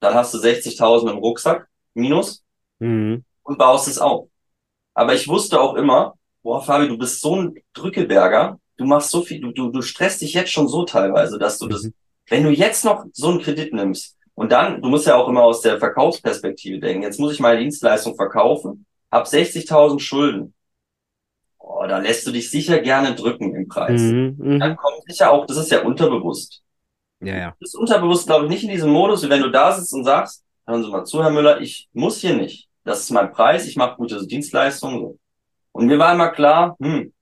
[0.00, 2.44] Dann hast du 60.000 im Rucksack, minus,
[2.78, 3.24] Mhm.
[3.42, 4.28] und baust es auf.
[4.94, 9.22] Aber ich wusste auch immer, boah, Fabi, du bist so ein Drückeberger, du machst so
[9.22, 11.94] viel, du, du, du stresst dich jetzt schon so teilweise, dass du das, Mhm.
[12.28, 15.42] wenn du jetzt noch so einen Kredit nimmst, und dann, du musst ja auch immer
[15.42, 20.54] aus der Verkaufsperspektive denken, jetzt muss ich meine Dienstleistung verkaufen, hab 60.000 Schulden.
[21.58, 24.00] Oh, da lässt du dich sicher gerne drücken im Preis.
[24.00, 24.58] Mhm.
[24.58, 24.76] Dann Mhm.
[24.76, 26.62] kommt sicher auch, das ist ja unterbewusst.
[27.20, 27.50] Ja, ja.
[27.50, 30.04] Du bist unterbewusst, glaube ich, nicht in diesem Modus, wie wenn du da sitzt und
[30.04, 32.68] sagst, hören Sie mal zu, Herr Müller, ich muss hier nicht.
[32.84, 35.18] Das ist mein Preis, ich mache gute Dienstleistungen.
[35.72, 37.12] Und mir war immer klar, hm,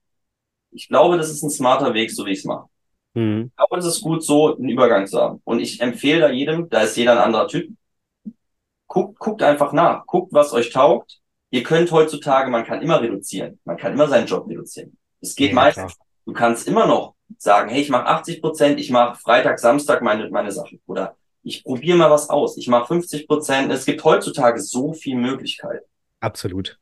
[0.71, 2.67] ich glaube, das ist ein smarter Weg, so wie ich es mache.
[3.17, 3.51] Mhm.
[3.57, 5.41] Glaube, es ist gut, so einen Übergang zu haben.
[5.43, 7.69] Und ich empfehle da jedem, da ist jeder ein anderer Typ,
[8.87, 11.19] guckt, guckt einfach nach, guckt, was euch taugt.
[11.49, 14.97] Ihr könnt heutzutage, man kann immer reduzieren, man kann immer seinen Job reduzieren.
[15.21, 15.95] Es geht Ja, meistens.
[15.95, 16.07] klar.
[16.25, 20.29] Du kannst immer noch sagen, hey, ich mache 80 Prozent, ich mache Freitag, Samstag meine,
[20.29, 20.81] meine Sachen.
[20.85, 22.57] Oder ich probiere mal was aus.
[22.57, 23.71] Ich mache 50 Prozent.
[23.71, 25.85] Es gibt heutzutage so viel Möglichkeiten.
[26.19, 26.77] Absolut.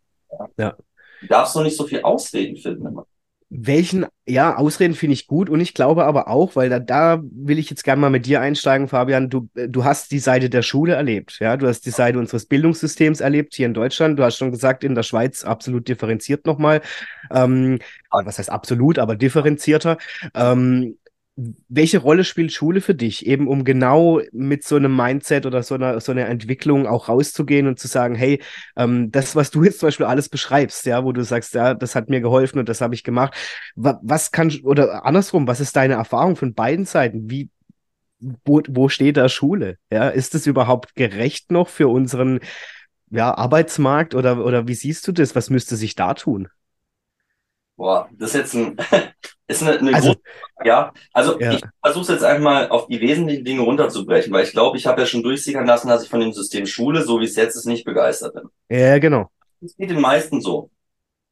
[1.22, 3.06] Du darfst doch nicht so viel Ausreden finden immer.
[3.50, 7.60] Welchen, ja, Ausreden finde ich gut und ich glaube aber auch, weil da, da will
[7.60, 9.30] ich jetzt gerne mal mit dir einsteigen, Fabian.
[9.30, 12.48] Du, äh, du hast die Seite der Schule erlebt, ja, du hast die Seite unseres
[12.48, 14.18] Bildungssystems erlebt hier in Deutschland.
[14.18, 16.82] Du hast schon gesagt, in der Schweiz absolut differenziert nochmal.
[17.32, 17.80] Ähm,
[18.10, 19.98] was heißt absolut, aber differenzierter.
[20.34, 20.98] Ähm,
[21.68, 25.76] welche Rolle spielt Schule für dich, eben um genau mit so einem Mindset oder so
[25.76, 28.42] einer, so einer Entwicklung auch rauszugehen und zu sagen, hey,
[28.78, 31.94] ähm, das, was du jetzt zum Beispiel alles beschreibst, ja, wo du sagst, ja, das
[31.96, 33.34] hat mir geholfen und das habe ich gemacht.
[33.76, 37.30] Wa- Was kann, oder andersrum, was ist deine Erfahrung von beiden Seiten?
[37.30, 37.50] Wie,
[38.46, 39.78] wo, wo steht da Schule?
[39.92, 42.40] Ja, ist es überhaupt gerecht noch für unseren,
[43.12, 45.36] ja, Arbeitsmarkt oder, oder wie siehst du das?
[45.36, 46.48] Was müsste sich da tun?
[47.78, 48.78] Boah, das ist jetzt ein,
[49.48, 50.22] ist eine, eine Also- große,
[50.64, 50.94] ja.
[51.14, 51.54] Also Ja.
[51.54, 55.02] ich versuche jetzt einfach mal auf die wesentlichen Dinge runterzubrechen, weil ich glaube, ich habe
[55.02, 57.66] ja schon durchsickern lassen, dass ich von dem System Schule, so wie es jetzt ist,
[57.66, 58.44] nicht begeistert bin.
[58.70, 59.30] Ja, genau.
[59.62, 60.70] Es geht den meisten so.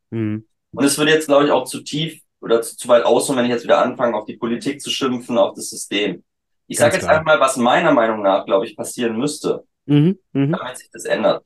[0.09, 0.45] Mhm.
[0.73, 3.45] Und es würde jetzt, glaube ich, auch zu tief oder zu, zu weit ausholen, wenn
[3.45, 6.23] ich jetzt wieder anfange, auf die Politik zu schimpfen, auf das System.
[6.67, 7.19] Ich sage jetzt klar.
[7.19, 10.17] einfach mal, was meiner Meinung nach, glaube ich, passieren müsste, Mhm.
[10.33, 10.51] Mhm.
[10.53, 11.45] damit sich das ändert.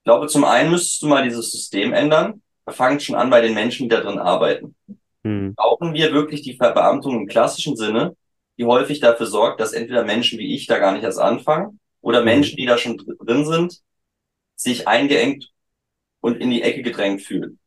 [0.00, 2.42] Ich glaube, zum einen müsstest du mal dieses System ändern.
[2.68, 4.74] Fangt schon an bei den Menschen, die da drin arbeiten.
[5.22, 5.54] Mhm.
[5.54, 8.16] Brauchen wir wirklich die Verbeamtung im klassischen Sinne,
[8.58, 12.20] die häufig dafür sorgt, dass entweder Menschen wie ich da gar nicht erst anfangen oder
[12.20, 12.24] Mhm.
[12.26, 13.80] Menschen, die da schon dr- drin sind,
[14.56, 15.50] sich eingeengt
[16.20, 17.58] und in die Ecke gedrängt fühlen.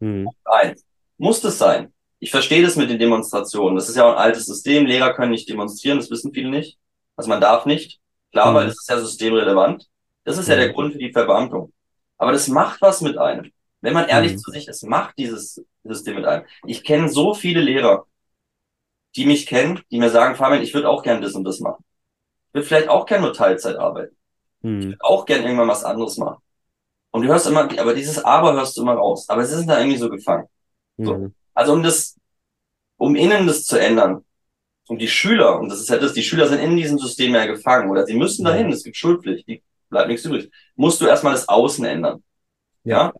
[0.00, 0.28] Mhm.
[0.44, 0.84] Eins.
[1.18, 1.92] Muss das sein?
[2.20, 3.76] Ich verstehe das mit den Demonstrationen.
[3.76, 4.86] Das ist ja auch ein altes System.
[4.86, 6.78] Lehrer können nicht demonstrieren, das wissen viele nicht.
[7.16, 8.00] Also man darf nicht.
[8.32, 8.54] Klar, Mhm.
[8.56, 9.86] weil das ist ja systemrelevant.
[10.24, 10.60] Das ist ja Mhm.
[10.60, 11.72] der Grund für die Verbeamtung.
[12.18, 13.50] Aber das macht was mit einem.
[13.84, 14.38] Wenn man ehrlich Mhm.
[14.38, 16.46] zu sich ist, macht dieses System mit einem.
[16.66, 18.06] Ich kenne so viele Lehrer,
[19.14, 21.84] die mich kennen, die mir sagen, Fabian, ich würde auch gern das und das machen.
[22.48, 24.16] Ich würde vielleicht auch gern nur Teilzeit arbeiten.
[24.62, 24.96] Mhm.
[25.00, 26.38] Auch gern irgendwann was anderes machen.
[27.10, 29.28] Und du hörst immer, aber dieses Aber hörst du immer raus.
[29.28, 30.48] Aber sie sind da irgendwie so gefangen.
[30.96, 31.14] So.
[31.18, 31.34] Mhm.
[31.52, 32.16] Also um das,
[32.96, 34.24] um innen das zu ändern,
[34.88, 37.44] um die Schüler, und das ist ja das, die Schüler sind in diesem System ja
[37.44, 41.34] gefangen, oder sie müssen dahin, es gibt Schulpflicht, die bleibt nichts übrig, musst du erstmal
[41.34, 42.22] das Außen ändern.
[42.82, 43.12] Ja.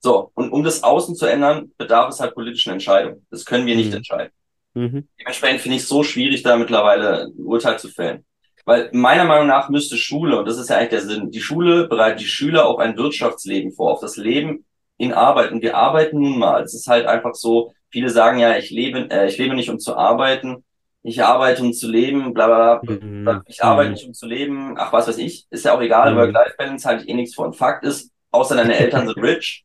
[0.00, 3.26] So, und um das Außen zu ändern, bedarf es halt politischen Entscheidungen.
[3.30, 3.96] Das können wir nicht Mhm.
[3.96, 4.32] entscheiden.
[4.74, 5.08] Mhm.
[5.18, 8.24] Dementsprechend finde ich es so schwierig, da mittlerweile ein Urteil zu fällen.
[8.64, 11.88] Weil meiner Meinung nach müsste Schule, und das ist ja eigentlich der Sinn, die Schule
[11.88, 14.64] bereitet die Schüler auf ein Wirtschaftsleben vor, auf das Leben
[14.98, 15.52] in Arbeit.
[15.52, 16.62] Und wir arbeiten nun mal.
[16.62, 19.78] Es ist halt einfach so, viele sagen ja, ich lebe, äh, ich lebe nicht, um
[19.78, 20.64] zu arbeiten.
[21.02, 22.94] Ich arbeite, um zu leben, bla bla bla.
[23.00, 23.42] Mhm.
[23.46, 23.94] Ich arbeite Mhm.
[23.94, 24.74] nicht, um zu leben.
[24.76, 25.46] Ach, was weiß ich.
[25.50, 26.12] Ist ja auch egal.
[26.12, 26.16] Mhm.
[26.18, 27.52] Work-Life-Balance halte ich eh nichts von.
[27.52, 29.64] Fakt ist, außer deine Eltern sind rich.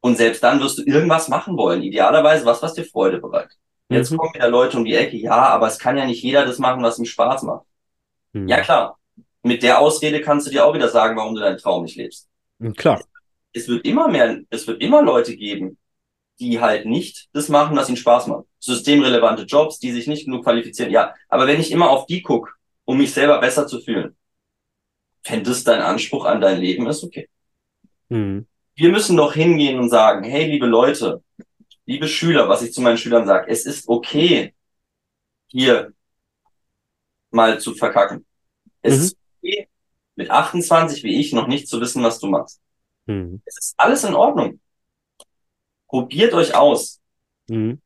[0.00, 1.82] Und selbst dann wirst du irgendwas machen wollen.
[1.82, 3.58] Idealerweise was, was dir Freude bereitet.
[3.90, 4.16] Jetzt Mhm.
[4.16, 5.16] kommen wieder Leute um die Ecke.
[5.16, 7.66] Ja, aber es kann ja nicht jeder das machen, was ihm Spaß macht.
[8.32, 8.48] Mhm.
[8.48, 8.98] Ja, klar.
[9.42, 12.28] Mit der Ausrede kannst du dir auch wieder sagen, warum du deinen Traum nicht lebst.
[12.58, 12.74] Mhm.
[12.74, 13.02] Klar.
[13.52, 15.76] Es wird immer mehr, es wird immer Leute geben,
[16.38, 18.44] die halt nicht das machen, was ihnen Spaß macht.
[18.60, 20.92] Systemrelevante Jobs, die sich nicht genug qualifizieren.
[20.92, 22.52] Ja, aber wenn ich immer auf die gucke,
[22.84, 24.16] um mich selber besser zu fühlen,
[25.24, 27.28] wenn das dein Anspruch an dein Leben ist, okay.
[28.08, 28.46] Mhm.
[28.80, 31.22] Wir müssen doch hingehen und sagen, hey, liebe Leute,
[31.84, 34.54] liebe Schüler, was ich zu meinen Schülern sage, es ist okay,
[35.48, 35.92] hier
[37.30, 38.24] mal zu verkacken.
[38.80, 39.02] Es mhm.
[39.02, 39.68] ist okay,
[40.14, 42.58] mit 28 wie ich noch nicht zu wissen, was du machst.
[43.04, 43.42] Mhm.
[43.44, 44.60] Es ist alles in Ordnung.
[45.86, 47.00] Probiert euch aus.
[47.50, 47.82] Mhm.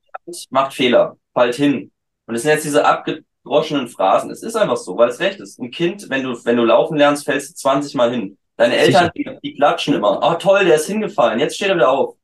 [0.51, 1.91] Macht Fehler, fallt hin.
[2.27, 4.31] Und es sind jetzt diese abgedroschenen Phrasen.
[4.31, 5.59] Es ist einfach so, weil es recht ist.
[5.59, 8.39] Ein Kind, wenn du, wenn du laufen lernst, fällst du 20 Mal hin.
[8.57, 10.21] Deine Eltern, die, die, klatschen immer.
[10.23, 11.41] Oh toll, der ist hingefallen.
[11.41, 12.17] Jetzt steht er wieder auf.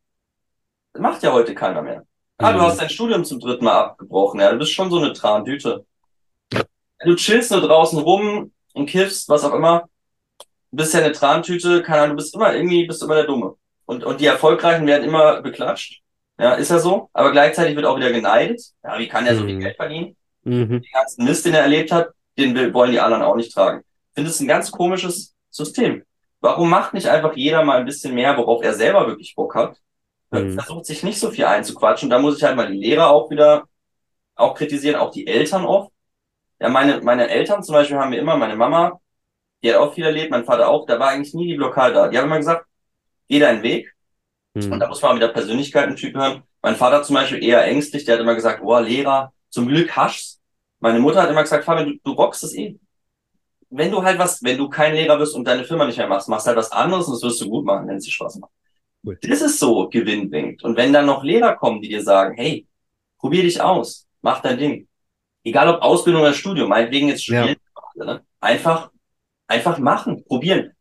[0.93, 2.05] Das macht ja heute keiner mehr.
[2.39, 2.59] Ah, mhm.
[2.59, 4.41] du hast dein Studium zum dritten Mal abgebrochen.
[4.41, 5.85] Ja, du bist schon so eine Trantüte.
[7.05, 9.89] Du chillst nur draußen rum und kiffst, was auch immer.
[10.71, 13.57] Du bist ja eine Trantüte, keine Ahnung, du bist immer irgendwie, bist immer der Dumme.
[13.87, 16.01] Und, und die Erfolgreichen werden immer beklatscht.
[16.39, 17.11] Ja, ist ja so.
[17.13, 18.63] Aber gleichzeitig wird auch wieder geneidet.
[18.85, 19.61] Ja, wie kann der so viel mhm.
[19.61, 20.17] Geld verdienen?
[20.45, 20.69] Mhm.
[20.69, 23.81] Den ganzen Mist, den er erlebt hat, den wollen die anderen auch nicht tragen.
[23.81, 26.05] Ich finde es ein ganz komisches System.
[26.41, 29.79] Warum macht nicht einfach jeder mal ein bisschen mehr, worauf er selber wirklich Bock hat?
[30.31, 30.55] Mhm.
[30.55, 32.09] Versucht sich nicht so viel einzuquatschen.
[32.09, 33.65] Da muss ich halt mal die Lehrer auch wieder
[34.37, 35.93] auch kritisieren, auch die Eltern oft.
[36.61, 39.01] Ja, meine, meine Eltern zum Beispiel haben mir immer, meine Mama,
[39.63, 42.09] die hat auch viel erlebt, mein Vater auch, da war eigentlich nie die Blockade da.
[42.09, 42.67] Die haben immer gesagt,
[43.29, 43.95] geh deinen Weg.
[44.55, 44.73] Mhm.
[44.73, 46.43] Und da muss man wieder Persönlichkeiten-Typ hören.
[46.63, 50.41] Mein Vater zum Beispiel eher ängstlich, der hat immer gesagt, oh, Lehrer, zum Glück hasch's.
[50.81, 52.79] Meine Mutter hat immer gesagt, Fabian, du, du rockst es eh
[53.71, 56.29] wenn du halt was, wenn du kein Lehrer bist und deine Firma nicht mehr machst,
[56.29, 58.53] machst halt was anderes und das wirst du gut machen, wenn es dir Spaß macht.
[59.05, 59.19] Cool.
[59.23, 60.63] Das ist so gewinnbringend.
[60.63, 62.67] Und wenn dann noch Lehrer kommen, die dir sagen, hey,
[63.19, 64.89] probier dich aus, mach dein Ding.
[65.45, 67.57] Egal ob Ausbildung oder Studium, meinetwegen jetzt studieren,
[67.95, 68.05] ja.
[68.05, 68.25] ne?
[68.41, 68.91] einfach,
[69.47, 70.73] einfach machen, probieren.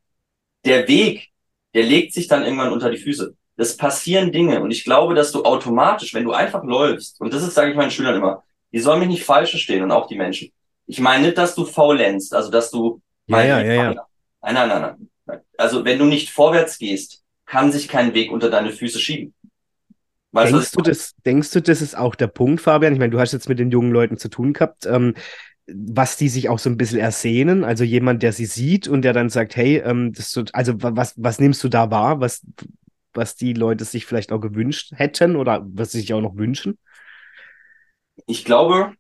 [0.66, 1.30] Der Weg,
[1.74, 3.36] der legt sich dann irgendwann unter die Füße.
[3.56, 4.62] Das passieren Dinge.
[4.62, 7.78] Und ich glaube, dass du automatisch, wenn du einfach läufst, und das ist, sage ich
[7.78, 10.52] meinen Schülern immer, die sollen mich nicht falsch verstehen und auch die Menschen.
[10.90, 13.00] Ich meine nicht, dass du faulenzt, also dass du.
[13.28, 14.08] Ja, ja, ja, ja.
[14.42, 15.40] Nein, nein, nein, nein.
[15.56, 19.36] Also wenn du nicht vorwärts gehst, kann sich kein Weg unter deine Füße schieben.
[20.32, 22.94] Weißt denkst, du, das, denkst du, das ist auch der Punkt, Fabian?
[22.94, 25.14] Ich meine, du hast jetzt mit den jungen Leuten zu tun gehabt, ähm,
[25.68, 27.64] was die sich auch so ein bisschen ersehnen.
[27.64, 31.14] Also jemand, der sie sieht und der dann sagt, hey, ähm, das so, also was,
[31.18, 32.44] was nimmst du da wahr, was,
[33.14, 36.80] was die Leute sich vielleicht auch gewünscht hätten oder was sie sich auch noch wünschen?
[38.26, 38.94] Ich glaube,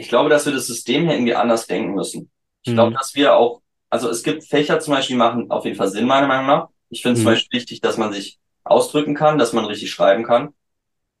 [0.00, 2.30] ich glaube, dass wir das System hier irgendwie anders denken müssen.
[2.62, 2.76] Ich mhm.
[2.76, 5.88] glaube, dass wir auch, also es gibt Fächer zum Beispiel, die machen auf jeden Fall
[5.88, 6.68] Sinn, meiner Meinung nach.
[6.88, 7.24] Ich finde mhm.
[7.24, 10.54] zum Beispiel wichtig, dass man sich ausdrücken kann, dass man richtig schreiben kann.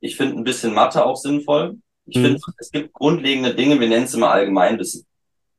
[0.00, 1.76] Ich finde ein bisschen Mathe auch sinnvoll.
[2.06, 2.22] Ich mhm.
[2.22, 5.06] finde, es gibt grundlegende Dinge, wir nennen es immer Allgemeinwissen.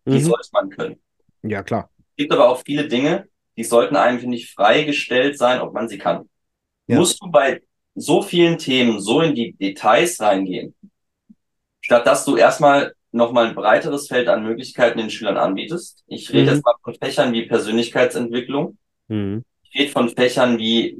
[0.05, 0.22] Die mhm.
[0.22, 0.99] sollte man können.
[1.43, 1.91] Ja, klar.
[1.99, 5.88] Es gibt aber auch viele Dinge, die sollten einem, finde ich, freigestellt sein, ob man
[5.88, 6.28] sie kann.
[6.88, 6.97] Ja.
[6.97, 7.61] Musst du bei
[7.93, 10.74] so vielen Themen so in die Details reingehen,
[11.82, 16.03] statt dass du erstmal nochmal ein breiteres Feld an Möglichkeiten den Schülern anbietest.
[16.07, 16.55] Ich rede mhm.
[16.55, 18.78] jetzt mal von Fächern wie Persönlichkeitsentwicklung.
[19.07, 19.43] Mhm.
[19.64, 20.97] Ich rede von Fächern wie,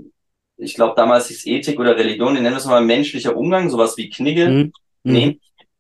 [0.58, 3.98] ich glaube damals hieß Ethik oder Religion, die nennen wir es mal menschlicher Umgang, sowas
[3.98, 4.50] wie Knigge.
[4.50, 4.74] Mhm.
[5.04, 5.40] Nee, mhm.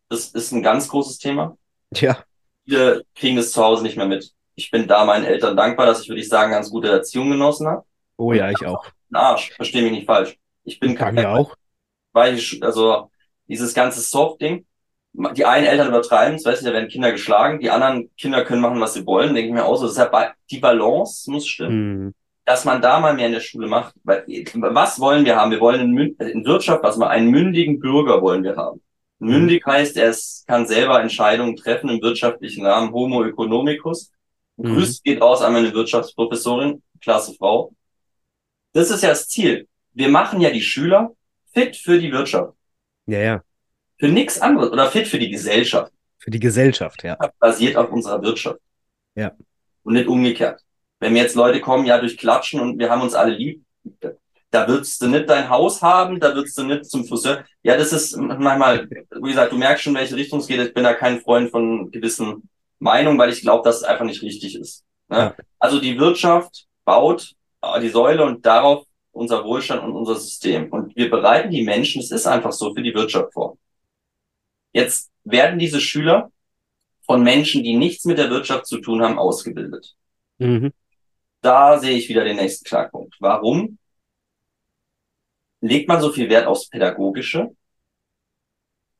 [0.09, 1.57] das ist ein ganz großes Thema.
[1.93, 2.23] Ja.
[2.65, 4.31] Viele kriegen es zu Hause nicht mehr mit.
[4.55, 7.67] Ich bin da meinen Eltern dankbar, dass ich, würde ich sagen, ganz gute Erziehung genossen
[7.67, 7.85] habe.
[8.17, 8.85] Oh ja, ich auch.
[9.11, 10.37] Arsch, verstehe mich nicht falsch.
[10.63, 11.55] Ich bin kein, auch.
[12.13, 13.09] Weil ich, also
[13.47, 14.65] dieses ganze Soft-Ding,
[15.13, 18.61] die einen Eltern übertreiben, das weißt du, da werden Kinder geschlagen, die anderen Kinder können
[18.61, 19.87] machen, was sie wollen, denke ich mir auch so.
[19.87, 20.13] Deshalb
[20.49, 22.05] die Balance muss stimmen.
[22.05, 22.13] Mhm.
[22.45, 23.93] Dass man da mal mehr in der Schule macht.
[24.03, 25.51] Weil, was wollen wir haben?
[25.51, 28.81] Wir wollen in, in Wirtschaft, was mal einen mündigen Bürger wollen wir haben.
[29.19, 30.15] Mündig heißt, er
[30.47, 34.11] kann selber Entscheidungen treffen im wirtschaftlichen Rahmen, Homo economicus.
[34.57, 34.75] Mhm.
[34.75, 37.71] Grüß geht aus an meine Wirtschaftsprofessorin, klasse Frau.
[38.73, 39.67] Das ist ja das Ziel.
[39.93, 41.11] Wir machen ja die Schüler
[41.53, 42.53] fit für die Wirtschaft.
[43.05, 43.43] Ja, ja.
[44.01, 45.93] Für nichts anderes oder fit für die Gesellschaft.
[46.17, 47.19] Für die Gesellschaft, ja.
[47.37, 48.59] Basiert auf unserer Wirtschaft.
[49.13, 49.33] Ja.
[49.83, 50.59] Und nicht umgekehrt.
[50.99, 53.63] Wenn mir jetzt Leute kommen, ja, durch Klatschen und wir haben uns alle lieb,
[54.49, 57.45] da würdest du nicht dein Haus haben, da würdest du nicht zum Friseur.
[57.61, 60.59] Ja, das ist manchmal, wie gesagt, du merkst schon, welche Richtung es geht.
[60.59, 62.49] Ich bin da kein Freund von gewissen
[62.79, 64.83] Meinungen, weil ich glaube, dass es einfach nicht richtig ist.
[65.09, 65.17] Ne?
[65.17, 65.35] Ja.
[65.59, 67.35] Also die Wirtschaft baut
[67.79, 70.71] die Säule und darauf unser Wohlstand und unser System.
[70.71, 73.57] Und wir bereiten die Menschen, es ist einfach so, für die Wirtschaft vor.
[74.73, 76.31] Jetzt werden diese Schüler
[77.05, 79.95] von Menschen, die nichts mit der Wirtschaft zu tun haben, ausgebildet.
[80.37, 80.71] Mhm.
[81.41, 83.15] Da sehe ich wieder den nächsten Knackpunkt.
[83.19, 83.77] Warum
[85.59, 87.55] legt man so viel Wert aufs Pädagogische,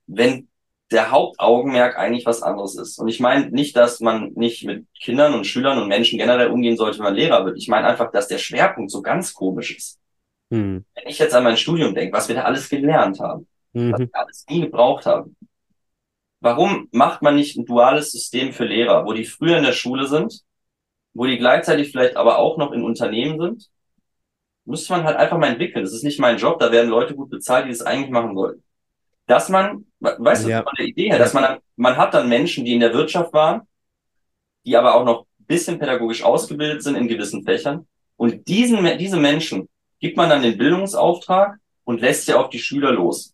[0.08, 0.50] wenn
[0.92, 3.00] der Hauptaugenmerk eigentlich was anderes ist?
[3.00, 6.78] Und ich meine nicht, dass man nicht mit Kindern und Schülern und Menschen generell umgehen
[6.78, 7.58] sollte, wenn man Lehrer wird.
[7.58, 10.00] Ich meine einfach, dass der Schwerpunkt so ganz komisch ist.
[10.50, 10.86] Mhm.
[10.96, 13.94] Wenn ich jetzt an mein Studium denke, was wir da alles gelernt haben, mhm.
[13.94, 15.36] was wir alles nie gebraucht haben,
[16.42, 20.08] Warum macht man nicht ein duales System für Lehrer, wo die früher in der Schule
[20.08, 20.42] sind,
[21.14, 23.70] wo die gleichzeitig vielleicht aber auch noch in Unternehmen sind,
[24.66, 25.84] müsste man halt einfach mal entwickeln.
[25.84, 28.64] Das ist nicht mein Job, da werden Leute gut bezahlt, die das eigentlich machen sollten.
[29.28, 30.60] Dass man, weißt Ja.
[30.60, 33.34] du, von der Idee her, dass man, man hat dann Menschen, die in der Wirtschaft
[33.34, 33.62] waren,
[34.66, 37.88] die aber auch noch ein bisschen pädagogisch ausgebildet sind in gewissen Fächern.
[38.18, 39.68] Und diesen, diese Menschen
[40.00, 43.34] gibt man dann den Bildungsauftrag und lässt sie auf die Schüler los.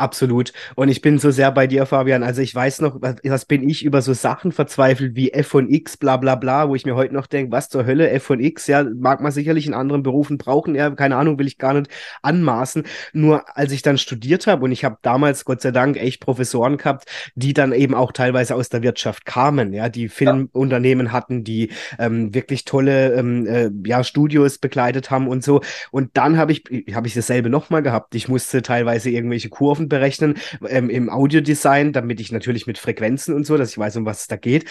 [0.00, 0.54] Absolut.
[0.76, 2.22] Und ich bin so sehr bei dir, Fabian.
[2.22, 5.98] Also ich weiß noch, was, bin ich über so Sachen verzweifelt wie F und X,
[5.98, 8.66] bla bla bla, wo ich mir heute noch denke, was zur Hölle, F und X,
[8.66, 11.90] ja, mag man sicherlich in anderen Berufen brauchen, ja, keine Ahnung, will ich gar nicht
[12.22, 12.84] anmaßen.
[13.12, 16.78] Nur als ich dann studiert habe und ich habe damals, Gott sei Dank, echt Professoren
[16.78, 21.72] gehabt, die dann eben auch teilweise aus der Wirtschaft kamen, ja, die Filmunternehmen hatten, die
[21.98, 25.60] ähm, wirklich tolle ähm, äh, ja, Studios begleitet haben und so.
[25.90, 28.14] Und dann habe ich, habe ich dasselbe nochmal gehabt.
[28.14, 33.44] Ich musste teilweise irgendwelche Kurven berechnen ähm, im Audiodesign, damit ich natürlich mit Frequenzen und
[33.44, 34.64] so, dass ich weiß, um was es da geht.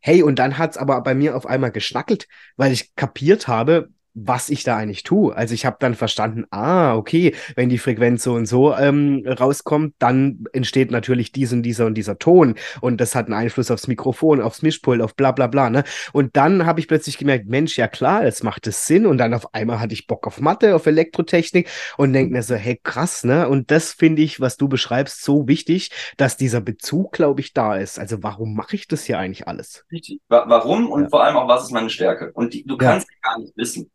[0.00, 3.88] Hey, und dann hat's aber bei mir auf einmal geschnackelt, weil ich kapiert habe,
[4.18, 5.36] was ich da eigentlich tue.
[5.36, 9.94] Also ich habe dann verstanden, ah, okay, wenn die Frequenz so und so ähm, rauskommt,
[9.98, 13.88] dann entsteht natürlich dies und dieser und dieser Ton und das hat einen Einfluss aufs
[13.88, 15.68] Mikrofon, aufs Mischpult, auf bla bla bla.
[15.68, 15.84] Ne?
[16.14, 19.34] Und dann habe ich plötzlich gemerkt, Mensch, ja klar, jetzt macht es Sinn und dann
[19.34, 23.22] auf einmal hatte ich Bock auf Mathe, auf Elektrotechnik und denke mir so, hey, krass,
[23.22, 23.48] ne?
[23.48, 27.76] Und das finde ich, was du beschreibst, so wichtig, dass dieser Bezug, glaube ich, da
[27.76, 27.98] ist.
[27.98, 29.84] Also warum mache ich das hier eigentlich alles?
[29.92, 30.20] Richtig.
[30.28, 31.08] Wa warum und Ja.
[31.10, 32.32] vor allem auch, was ist meine Stärke?
[32.32, 32.92] Und die, du Ja.
[32.92, 33.90] kannst gar nicht wissen.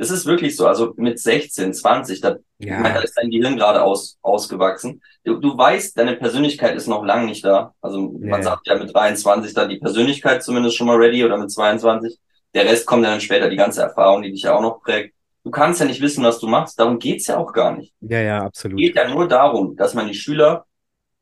[0.00, 3.56] Es ist wirklich so, also mit 16, 20, da, ich meine, da ist dein Gehirn
[3.56, 5.02] gerade aus, ausgewachsen.
[5.24, 7.74] Du, du weißt, deine Persönlichkeit ist noch lange nicht da.
[7.82, 8.42] Also Ja, man ja.
[8.42, 12.18] sagt ja mit 23 dann die Persönlichkeit zumindest schon mal ready oder mit 22.
[12.54, 15.14] Der Rest kommt dann später, die ganze Erfahrung, die dich ja auch noch prägt.
[15.44, 16.80] Du kannst ja nicht wissen, was du machst.
[16.80, 17.92] Darum geht's ja auch gar nicht.
[18.00, 18.78] Ja, ja, Es absolut.
[18.78, 20.66] geht ja nur darum, dass man die Schüler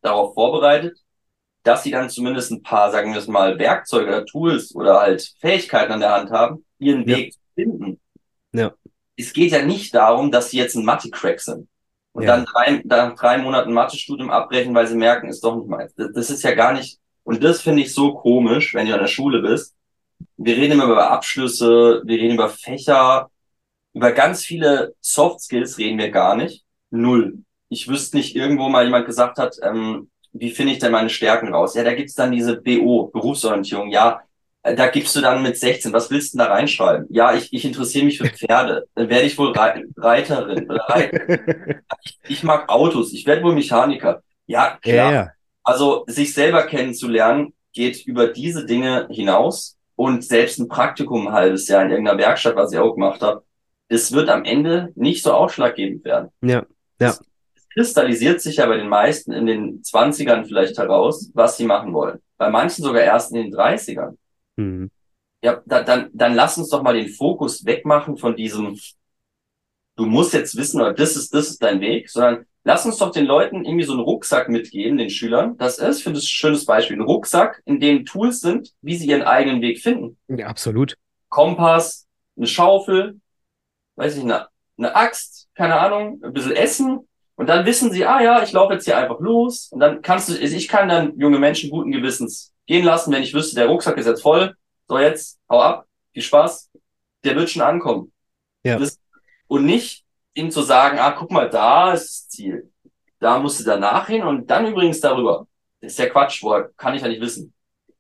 [0.02, 0.98] darauf vorbereitet,
[1.64, 5.34] dass sie dann zumindest ein paar, sagen wir es mal, Werkzeuge oder Tools oder halt
[5.40, 7.16] Fähigkeiten an der Hand haben, ihren Ja.
[7.16, 8.00] Weg zu finden.
[9.16, 11.68] Es geht ja nicht darum, dass sie jetzt ein Mathe-Crack sind
[12.12, 12.36] und Ja.
[12.36, 15.94] dann drei, dann drei Monaten Mathestudium abbrechen, weil sie merken, ist doch nicht meins.
[15.96, 19.00] Das, das ist ja gar nicht, und das finde ich so komisch, wenn du an
[19.00, 19.74] der Schule bist.
[20.36, 23.30] Wir reden immer über Abschlüsse, wir reden über Fächer,
[23.94, 26.64] über ganz viele Soft Skills reden wir gar nicht.
[26.90, 27.38] Null.
[27.68, 31.52] Ich wüsste nicht, irgendwo mal jemand gesagt hat, ähm, wie finde ich denn meine Stärken
[31.54, 31.74] raus?
[31.74, 33.90] Ja, da gibt's dann diese BO, Berufsorientierung.
[33.90, 34.20] Ja,
[34.74, 37.06] da gibst du dann mit 16, was willst du denn da reinschreiben?
[37.10, 38.86] Ja, ich, ich interessiere mich für Pferde.
[38.94, 41.20] Dann werde ich wohl Rei- Reiterin oder Reiter.
[42.28, 43.12] Ich mag Autos.
[43.12, 44.22] Ich werde wohl Mechaniker.
[44.46, 44.94] Ja, klar.
[44.94, 45.30] Ja, ja.
[45.62, 51.68] Also sich selber kennenzulernen geht über diese Dinge hinaus und selbst ein Praktikum ein halbes
[51.68, 53.44] Jahr in irgendeiner Werkstatt, was ich auch gemacht habe,
[53.88, 56.28] es wird am Ende nicht so ausschlaggebend werden.
[56.42, 56.64] Ja,
[57.00, 57.10] ja.
[57.10, 61.92] Es kristallisiert sich ja bei den meisten in den 20ern vielleicht heraus, was sie machen
[61.92, 62.20] wollen.
[62.36, 64.16] Bei manchen sogar erst in den 30ern.
[64.56, 64.90] Mhm.
[65.42, 68.78] Ja, da, dann, dann lass uns doch mal den Fokus wegmachen von diesem,
[69.96, 73.12] du musst jetzt wissen, oder das ist, das ist dein Weg, sondern lass uns doch
[73.12, 75.56] den Leuten irgendwie so einen Rucksack mitgeben, den Schülern.
[75.56, 76.96] Das ist, finde ich, ein schönes Beispiel.
[76.96, 80.18] Ein Rucksack, in dem Tools sind, wie sie ihren eigenen Weg finden.
[80.28, 80.96] Ja, absolut.
[81.28, 83.20] Kompass, eine Schaufel,
[83.96, 84.48] weiß ich, eine,
[84.78, 87.08] eine Axt, keine Ahnung, ein bisschen Essen.
[87.36, 89.68] Und dann wissen sie, ah ja, ich laufe jetzt hier einfach los.
[89.70, 93.22] Und dann kannst du, also ich kann dann junge Menschen guten Gewissens gehen lassen, wenn
[93.22, 94.54] ich wüsste, der Rucksack ist jetzt voll.
[94.88, 96.70] So jetzt, hau ab, viel Spaß.
[97.24, 98.12] Der wird schon ankommen.
[98.64, 98.78] Ja.
[99.48, 100.04] Und nicht
[100.34, 102.70] ihm zu sagen, ah, guck mal, da ist das Ziel.
[103.18, 105.46] Da musst du danach hin und dann übrigens darüber.
[105.80, 107.52] Das ist ja Quatsch, woher kann ich ja nicht wissen.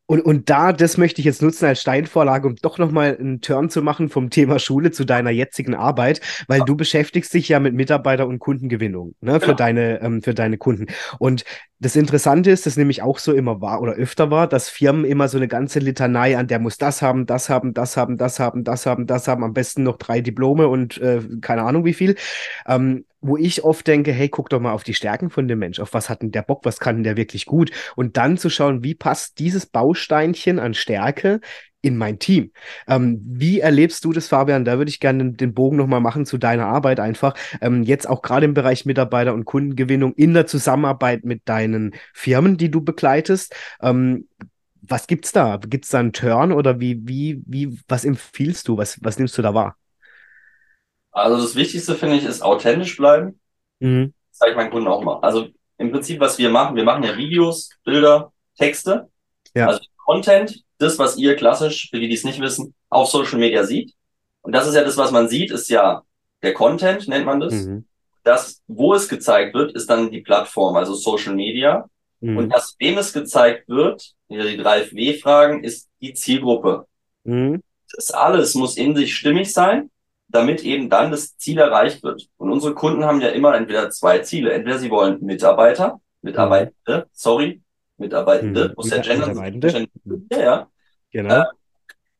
[0.06, 3.70] Und, und da, das möchte ich jetzt nutzen als Steinvorlage, um doch nochmal einen Turn
[3.70, 7.74] zu machen vom Thema Schule zu deiner jetzigen Arbeit, weil du beschäftigst dich ja mit
[7.74, 9.56] Mitarbeiter- und Kundengewinnung, ne, für Genau.
[9.56, 10.86] deine, ähm, für deine Kunden.
[11.18, 11.44] Und
[11.78, 15.28] das Interessante ist, dass nämlich auch so immer war oder öfter war, dass Firmen immer
[15.28, 18.64] so eine ganze Litanei an, der muss das haben, das haben, das haben, das haben,
[18.64, 22.14] das haben, das haben, am besten noch drei Diplome und äh, keine Ahnung wie viel.
[22.66, 25.80] Ähm, wo ich oft denke, hey, guck doch mal auf die Stärken von dem Mensch,
[25.80, 27.70] auf was hat denn der Bock, was kann denn der wirklich gut?
[27.96, 31.40] Und dann zu schauen, wie passt dieses Bausteinchen an Stärke
[31.86, 32.50] in mein Team.
[32.88, 34.64] Ähm, wie erlebst du das, Fabian?
[34.64, 37.34] Da würde ich gerne den, Bogen nochmal machen zu deiner Arbeit einfach.
[37.60, 42.56] Ähm, jetzt auch gerade im Bereich Mitarbeiter- und Kundengewinnung in der Zusammenarbeit mit deinen Firmen,
[42.56, 43.54] die du begleitest.
[43.80, 44.26] Ähm,
[44.82, 45.58] was gibt's da?
[45.58, 48.76] Gibt's da einen Turn oder wie, wie, wie, was empfiehlst du?
[48.76, 49.76] Was, was nimmst du da wahr?
[51.16, 53.40] Also das Wichtigste finde ich ist authentisch bleiben.
[53.80, 54.12] Mhm.
[54.30, 55.20] Das sage ich meinen Kunden auch mal.
[55.20, 55.48] Also
[55.78, 59.08] im Prinzip, was wir machen, wir machen ja Videos, Bilder, Texte.
[59.54, 59.68] Ja.
[59.68, 63.64] Also Content, das, was ihr klassisch, für die, die es nicht wissen, auf Social Media
[63.64, 63.94] sieht.
[64.42, 66.02] Und das ist ja das, was man sieht, ist ja
[66.42, 67.54] der Content, nennt man das.
[67.54, 67.86] Mhm.
[68.22, 71.88] Das, wo es gezeigt wird, ist dann die Plattform, also Social Media.
[72.20, 72.36] Mhm.
[72.36, 76.86] Und das, wem es gezeigt wird, die drei W-Fragen, ist die Zielgruppe.
[77.24, 77.62] Mhm.
[77.94, 79.90] Das alles muss in sich stimmig sein.
[80.28, 82.28] Damit eben dann das Ziel erreicht wird.
[82.36, 84.52] Und unsere Kunden haben ja immer entweder zwei Ziele.
[84.52, 87.10] Entweder sie wollen Mitarbeiter, Mitarbeitende, mhm.
[87.12, 87.62] sorry,
[87.96, 88.74] Mitarbeitende, mhm.
[88.76, 89.88] muss ja Gender Mitarbeitende.
[90.32, 90.70] Ja, ja.
[91.10, 91.42] Genau.
[91.42, 91.44] Äh,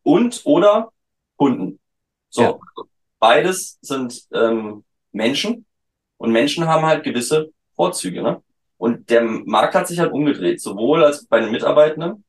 [0.03, 0.93] und oder
[1.37, 1.81] Kunden.
[2.31, 2.59] So, ja.
[3.19, 5.67] beides sind ähm, Menschen
[6.17, 8.23] und Menschen haben halt gewisse Vorzüge.
[8.23, 8.43] Ne?
[8.79, 12.25] Und der Markt hat sich halt umgedreht, sowohl als bei den Mitarbeitenden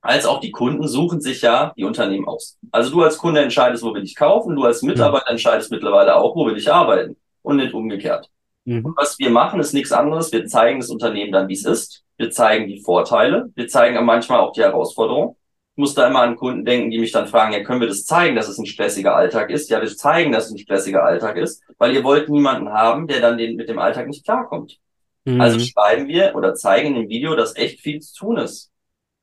[0.00, 2.58] als auch die Kunden suchen sich ja die Unternehmen aus.
[2.70, 5.32] Also du als Kunde entscheidest, wo will ich kaufen, du als Mitarbeiter mhm.
[5.32, 8.28] entscheidest mittlerweile auch, wo will ich arbeiten und nicht umgekehrt.
[8.64, 8.94] Mhm.
[8.96, 10.32] was wir machen, ist nichts anderes.
[10.32, 12.04] Wir zeigen das Unternehmen dann, wie es ist.
[12.18, 13.50] Wir zeigen die Vorteile.
[13.54, 15.36] Wir zeigen manchmal auch die Herausforderungen.
[15.74, 18.04] Ich muss da immer an Kunden denken, die mich dann fragen, ja, können wir das
[18.04, 19.70] zeigen, dass es ein stressiger Alltag ist?
[19.70, 23.20] Ja, wir zeigen, dass es ein stressiger Alltag ist, weil ihr wollt niemanden haben, der
[23.20, 24.78] dann den, mit dem Alltag nicht klarkommt.
[25.24, 25.40] Mhm.
[25.40, 28.69] Also schreiben wir oder zeigen im Video, dass echt viel zu tun ist.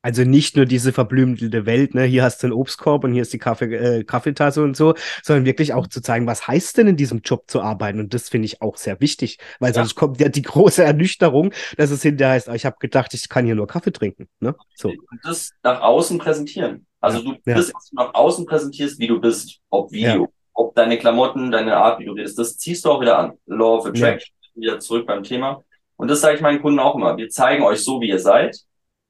[0.08, 3.34] Also nicht nur diese verblümelte Welt, ne, hier hast du einen Obstkorb und hier ist
[3.34, 6.96] die Kaffee, äh, Kaffeetasse und so, sondern wirklich auch zu zeigen, was heißt denn in
[6.96, 8.00] diesem Job zu arbeiten.
[8.00, 10.00] Und das finde ich auch sehr wichtig, weil sonst ja.
[10.00, 13.56] kommt ja die große Ernüchterung, dass es hinterher heißt, ich habe gedacht, ich kann hier
[13.56, 14.30] nur Kaffee trinken.
[14.40, 14.56] Ne?
[14.76, 14.92] So.
[14.92, 16.86] Und das nach außen präsentieren.
[17.02, 17.56] Also du ja.
[17.56, 20.28] bist, du nach außen präsentierst, wie du bist, ob Video, ja.
[20.54, 23.34] ob deine Klamotten, deine Art, wie du redest, das ziehst du auch wieder an.
[23.46, 25.66] Law of Attraction, wieder zurück beim Thema.
[25.98, 27.18] Und das sage ich meinen Kunden auch immer.
[27.18, 28.56] Wir zeigen euch so, wie ihr seid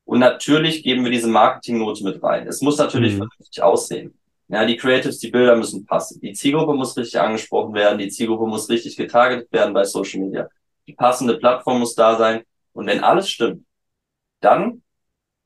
[0.07, 2.47] und natürlich geben wir diese Marketingnote mit rein.
[2.47, 3.17] Es muss natürlich mhm.
[3.17, 4.17] vernünftig aussehen.
[4.47, 6.21] Ja, die Creatives, die Bilder müssen passen.
[6.21, 7.97] Die Zielgruppe muss richtig angesprochen werden.
[7.97, 10.47] Die Zielgruppe muss richtig getargetet werden bei Social Media.
[10.87, 12.43] Die passende Plattform muss da sein.
[12.71, 13.65] Und wenn alles stimmt,
[14.39, 14.81] dann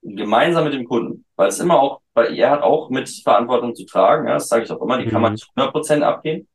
[0.03, 3.85] gemeinsam mit dem Kunden, weil es immer auch, weil er hat auch mit Verantwortung zu
[3.88, 5.35] tragen, ja, das sage ich auch immer, die kann man mhm.
[5.35, 6.47] nicht 100 Prozent abgehen.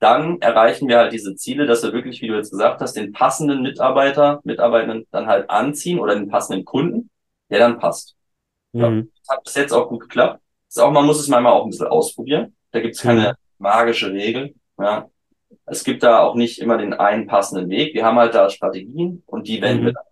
[0.00, 3.12] Dann erreichen wir halt diese Ziele, dass wir wirklich, wie du jetzt gesagt hast, den
[3.12, 7.08] passenden Mitarbeiter, Mitarbeitenden dann halt anziehen oder den passenden Kunden
[7.52, 8.16] der dann passt.
[8.72, 9.12] Ja, mhm.
[9.28, 10.40] hat bis jetzt auch gut geklappt.
[10.68, 12.56] Ist auch, man muss es manchmal auch ein bisschen ausprobieren.
[12.70, 13.34] Da gibt es keine mhm.
[13.58, 14.54] magische Regel.
[14.78, 15.08] Ja.
[15.66, 17.94] Es gibt da auch nicht immer den einen passenden Weg.
[17.94, 19.86] Wir haben halt da Strategien und die wenden mhm.
[19.86, 20.04] wir dann.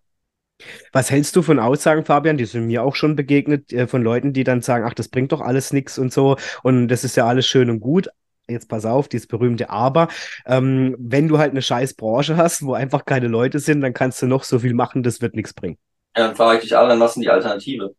[0.92, 2.36] Was hältst du von Aussagen, Fabian?
[2.36, 5.32] Die sind mir auch schon begegnet, äh, von Leuten, die dann sagen, ach, das bringt
[5.32, 6.36] doch alles nichts und so.
[6.62, 8.10] Und das ist ja alles schön und gut.
[8.46, 10.08] Jetzt pass auf, dieses berühmte Aber.
[10.44, 14.20] Ähm, wenn du halt eine scheiß Branche hast, wo einfach keine Leute sind, dann kannst
[14.20, 15.78] du noch so viel machen, das wird nichts bringen.
[16.16, 17.94] Ja, dann frage ich dich alle, was sind die Alternative?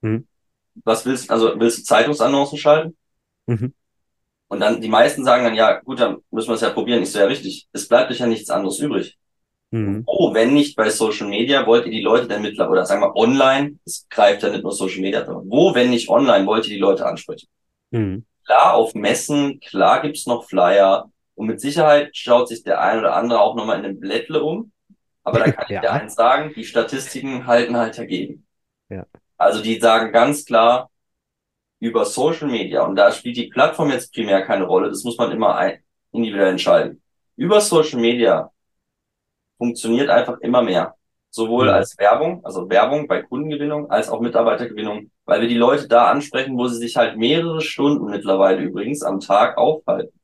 [0.00, 0.26] Mhm.
[0.84, 2.96] Was willst du, also willst du Zeitungsannoncen schalten?
[3.46, 3.74] Mhm.
[4.48, 7.02] Und dann, die meisten sagen dann, ja, gut, dann müssen wir es ja probieren.
[7.02, 7.68] Ich so, ja, richtig.
[7.72, 9.16] Es bleibt euch ja nichts anderes übrig.
[9.70, 10.02] Mhm.
[10.04, 13.16] Oh, wenn nicht bei Social Media, wollt ihr die Leute dann mittlerweile, oder sagen wir
[13.16, 16.80] online, es greift ja nicht nur Social Media, wo, wenn nicht online, wollt ihr die
[16.80, 17.48] Leute ansprechen?
[17.90, 18.26] Mhm.
[18.44, 21.10] Klar, auf Messen, klar gibt's noch Flyer.
[21.34, 24.72] Und mit Sicherheit schaut sich der ein oder andere auch nochmal in den Blättle um.
[25.24, 28.46] Aber da kann ich dir eins sagen, die Statistiken halten halt dagegen.
[28.88, 29.06] Ja.
[29.36, 30.90] Also die sagen ganz klar
[31.78, 35.32] über Social Media, und da spielt die Plattform jetzt primär keine Rolle, das muss man
[35.32, 35.82] immer ein,
[36.12, 37.02] individuell entscheiden.
[37.34, 38.52] Über Social Media
[39.58, 40.94] funktioniert einfach immer mehr.
[41.30, 41.72] Sowohl mhm.
[41.72, 46.56] als Werbung, also Werbung bei Kundengewinnung, als auch Mitarbeitergewinnung, weil wir die Leute da ansprechen,
[46.56, 50.16] wo sie sich halt mehrere Stunden mittlerweile übrigens am Tag aufhalten.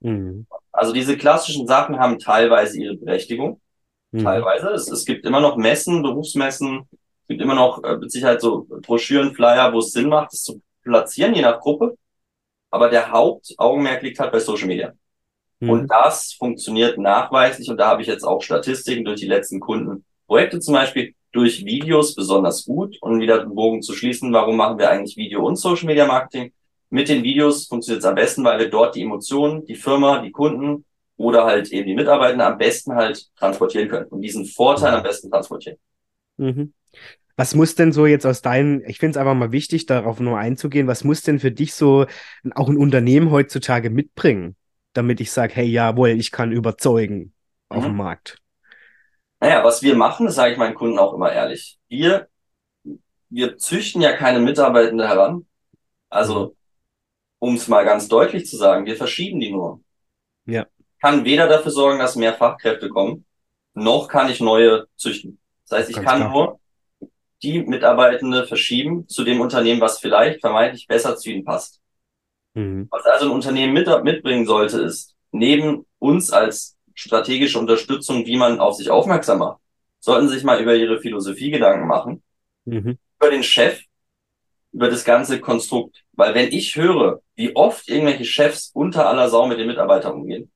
[0.00, 0.46] Mhm.
[0.72, 3.60] Also diese klassischen Sachen haben teilweise ihre Berechtigung
[4.12, 4.22] mhm.
[4.22, 4.68] teilweise.
[4.70, 6.88] Es, es gibt immer noch Messen, Berufsmessen,
[7.22, 10.44] es gibt immer noch äh, mit Sicherheit so Broschüren, Flyer, wo es Sinn macht, es
[10.44, 11.96] zu platzieren, je nach Gruppe.
[12.70, 14.92] Aber der Hauptaugenmerk liegt halt bei Social Media.
[15.60, 15.70] Mhm.
[15.70, 20.60] Und das funktioniert nachweislich und da habe ich jetzt auch Statistiken durch die letzten Kundenprojekte
[20.60, 24.90] zum Beispiel durch Videos besonders gut und wieder den Bogen zu schließen, warum machen wir
[24.90, 26.52] eigentlich Video und Social Media Marketing?
[26.88, 30.30] Mit den Videos funktioniert es am besten, weil wir dort die Emotionen, die Firma, die
[30.30, 30.84] Kunden
[31.16, 35.30] oder halt eben die Mitarbeitenden am besten halt transportieren können und diesen Vorteil am besten
[35.30, 35.78] transportieren.
[36.36, 36.74] Mhm.
[37.36, 40.38] Was muss denn so jetzt aus deinen, ich finde es einfach mal wichtig, darauf nur
[40.38, 42.06] einzugehen, was muss denn für dich so
[42.54, 44.56] auch ein Unternehmen heutzutage mitbringen,
[44.94, 47.34] damit ich sage, hey, jawohl, ich kann überzeugen
[47.70, 47.76] mhm.
[47.76, 48.38] auf dem Markt?
[49.40, 51.78] Naja, was wir machen, das sage ich meinen Kunden auch immer ehrlich.
[51.88, 52.28] Wir,
[53.28, 55.46] wir züchten ja keine Mitarbeitende heran.
[56.08, 56.52] Also, mhm.
[57.38, 59.80] um es mal ganz deutlich zu sagen, wir verschieben die nur.
[60.46, 60.66] Ja
[61.00, 63.24] kann weder dafür sorgen, dass mehr Fachkräfte kommen,
[63.74, 65.38] noch kann ich neue züchten.
[65.68, 66.32] Das heißt, ich Ganz kann klar.
[66.32, 66.60] nur
[67.42, 71.80] die Mitarbeitende verschieben zu dem Unternehmen, was vielleicht vermeintlich besser zu ihnen passt.
[72.54, 72.88] Mhm.
[72.90, 78.58] Was also ein Unternehmen mit, mitbringen sollte, ist, neben uns als strategische Unterstützung, wie man
[78.58, 79.60] auf sich aufmerksam macht,
[80.00, 82.22] sollten sich mal über ihre Philosophie Gedanken machen,
[82.64, 82.98] mhm.
[83.18, 83.82] über den Chef,
[84.72, 86.04] über das ganze Konstrukt.
[86.12, 90.50] Weil wenn ich höre, wie oft irgendwelche Chefs unter aller Sau mit den Mitarbeitern umgehen,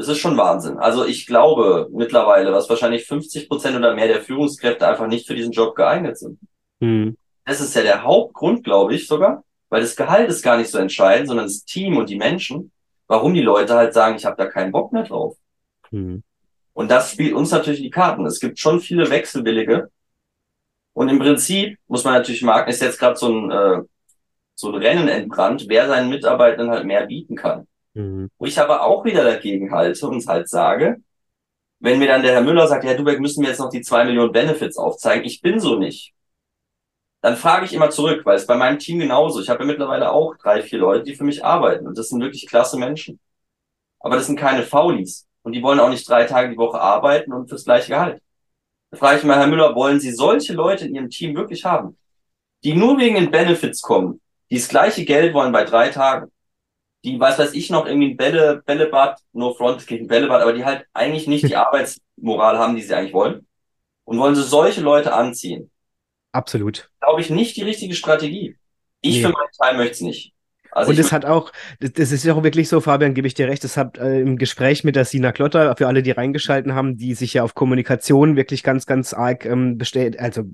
[0.00, 0.78] das ist schon Wahnsinn.
[0.78, 5.34] Also ich glaube mittlerweile, dass wahrscheinlich 50 Prozent oder mehr der Führungskräfte einfach nicht für
[5.34, 6.38] diesen Job geeignet sind.
[6.80, 7.18] Mhm.
[7.44, 10.78] Das ist ja der Hauptgrund, glaube ich sogar, weil das Gehalt ist gar nicht so
[10.78, 12.72] entscheidend, sondern das Team und die Menschen.
[13.08, 15.36] warum die Leute halt sagen, ich habe da keinen Bock mehr drauf.
[15.90, 16.22] Mhm.
[16.72, 18.24] Und das spielt uns natürlich die Karten.
[18.24, 19.90] Es gibt schon viele Wechselwillige.
[20.94, 23.82] Und im Prinzip muss man natürlich merken, ist jetzt gerade so ein, äh,
[24.54, 27.66] so ein Rennen entbrannt, wer seinen Mitarbeitern halt mehr bieten kann.
[27.94, 28.30] Mhm.
[28.38, 31.02] Wo ich aber auch wieder dagegen halte und halt sage,
[31.80, 34.04] wenn mir dann der Herr Müller sagt, Herr Dubeck, müssen wir jetzt noch die zwei
[34.04, 36.12] Millionen Benefits aufzeigen, ich bin so nicht.
[37.22, 39.40] Dann frage ich immer zurück, weil es bei meinem Team genauso.
[39.40, 41.86] Ich habe ja mittlerweile auch drei, vier Leute, die für mich arbeiten.
[41.86, 43.20] Und das sind wirklich klasse Menschen.
[43.98, 45.26] Aber das sind keine Faulis.
[45.42, 48.22] Und die wollen auch nicht drei Tage die Woche arbeiten und fürs gleiche Gehalt.
[48.90, 51.96] Da frage ich mal, Herr Müller, wollen Sie solche Leute in Ihrem Team wirklich haben?
[52.64, 56.30] Die nur wegen den Benefits kommen, die das gleiche Geld wollen bei drei Tagen
[57.04, 60.64] die, weiß weiß ich noch, irgendwie ein Bälle, Bällebad, no front, gegen Bällebad, aber die
[60.64, 63.46] halt eigentlich nicht die Arbeitsmoral haben, die sie eigentlich wollen.
[64.04, 65.70] Und wollen sie solche Leute anziehen.
[66.32, 66.90] Absolut.
[67.00, 68.56] Glaube ich nicht die richtige Strategie.
[69.00, 69.22] Ich nee.
[69.22, 70.32] für meinen Teil möchte es nicht.
[70.72, 73.48] Also und es hat auch, das ist ja auch wirklich so, Fabian, gebe ich dir
[73.48, 76.96] recht, das hat äh, im Gespräch mit der Sina Klotter, für alle, die reingeschalten haben,
[76.96, 80.44] die sich ja auf Kommunikation wirklich ganz, ganz arg ähm, bestellt, also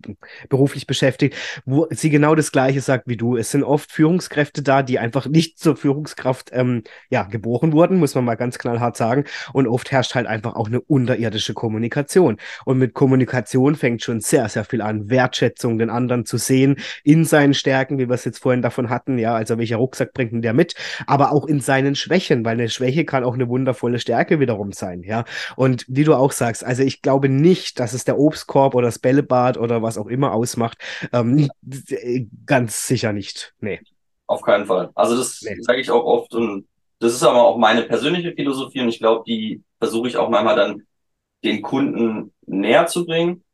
[0.48, 3.36] beruflich beschäftigt, wo sie genau das Gleiche sagt wie du.
[3.36, 8.14] Es sind oft Führungskräfte da, die einfach nicht zur Führungskraft ähm, ja, geboren wurden, muss
[8.14, 9.24] man mal ganz knallhart sagen.
[9.52, 12.38] Und oft herrscht halt einfach auch eine unterirdische Kommunikation.
[12.64, 17.24] Und mit Kommunikation fängt schon sehr, sehr viel an, Wertschätzung den anderen zu sehen, in
[17.24, 20.44] seinen Stärken, wie wir es jetzt vorhin davon hatten, ja, also welcher Rucksack Rucksack bringt
[20.44, 20.74] der mit,
[21.06, 25.02] aber auch in seinen Schwächen, weil eine Schwäche kann auch eine wundervolle Stärke wiederum sein,
[25.02, 25.24] ja.
[25.56, 28.98] Und wie du auch sagst, also ich glaube nicht, dass es der Obstkorb oder das
[28.98, 30.78] Bällebad oder was auch immer ausmacht.
[31.12, 31.48] Ähm,
[32.46, 33.54] ganz sicher nicht.
[33.60, 33.80] Nee.
[34.26, 34.90] Auf keinen Fall.
[34.94, 35.56] Also das nee.
[35.60, 36.66] sage ich auch oft und
[36.98, 40.56] das ist aber auch meine persönliche Philosophie und ich glaube, die versuche ich auch manchmal
[40.56, 40.82] dann
[41.44, 43.44] den Kunden näher zu bringen.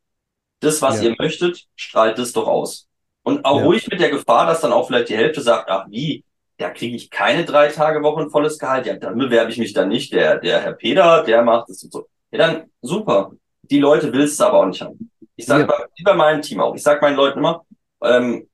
[0.61, 1.09] Das, was ja.
[1.09, 2.87] ihr möchtet, strahlt das doch aus.
[3.23, 3.65] Und auch ja.
[3.65, 6.23] ruhig mit der Gefahr, dass dann auch vielleicht die Hälfte sagt, ach wie,
[6.57, 8.85] da kriege ich keine drei Tage Woche ein volles Gehalt.
[8.85, 10.13] Ja, dann bewerbe ich mich dann nicht.
[10.13, 12.07] Der, der Herr Peter, der macht es und so.
[12.31, 13.31] Ja, dann super.
[13.63, 15.11] Die Leute willst du aber auch nicht haben.
[15.35, 15.85] Ich sage ja.
[15.95, 16.75] wie bei meinem Team auch.
[16.75, 17.65] Ich sage meinen Leuten immer,
[18.03, 18.47] ähm,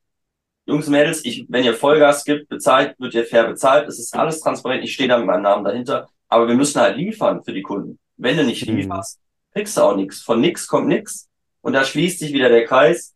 [0.65, 3.88] Jungs und Mädels, ich, wenn ihr Vollgas gibt, bezahlt, wird ihr fair bezahlt.
[3.88, 4.84] Es ist alles transparent.
[4.84, 6.07] Ich stehe da mit meinem Namen dahinter.
[6.27, 7.97] Aber wir müssen halt liefern für die Kunden.
[8.17, 8.77] Wenn du nicht mhm.
[8.77, 9.19] lieferst,
[9.51, 10.21] kriegst du auch nichts.
[10.21, 11.27] Von nix kommt nix.
[11.61, 13.15] Und da schließt sich wieder der Kreis.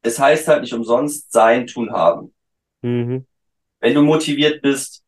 [0.00, 2.34] Es heißt halt nicht umsonst sein, tun, haben.
[2.80, 3.26] Mhm.
[3.82, 5.02] Wenn du motiviert bist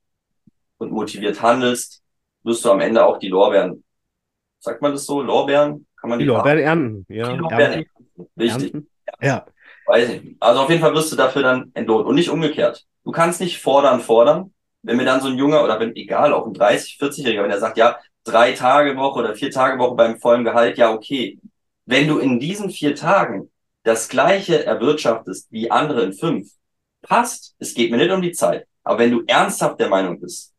[0.79, 2.03] und motiviert handelst,
[2.43, 3.85] wirst du am Ende auch die Lorbeeren,
[4.59, 5.87] sagt man das so, Lorbeeren?
[5.97, 7.33] Kann man die, die Lorbeeren ernten, ja.
[7.33, 8.29] Die Lorbeeren ernten.
[8.37, 8.75] Richtig.
[8.75, 8.91] Ernten?
[9.23, 9.47] Ja.
[9.87, 10.37] Weiß ich.
[10.41, 12.85] Also auf jeden Fall wirst du dafür dann entlohnt und nicht umgekehrt.
[13.05, 14.53] Du kannst nicht fordern, fordern.
[14.83, 17.61] Wenn mir dann so ein Junge oder wenn, egal, auch ein 30, 40-Jähriger, wenn er
[17.61, 21.39] sagt, ja, drei Tage Woche oder vier Tage Woche beim vollen Gehalt, ja, okay.
[21.87, 23.53] Wenn du in diesen vier Tagen
[23.85, 26.51] das gleiche erwirtschaftest wie andere in fünf,
[27.05, 27.55] passt.
[27.59, 28.67] Es geht mir nicht um die Zeit.
[28.83, 30.53] Aber wenn du ernsthaft der Meinung bist,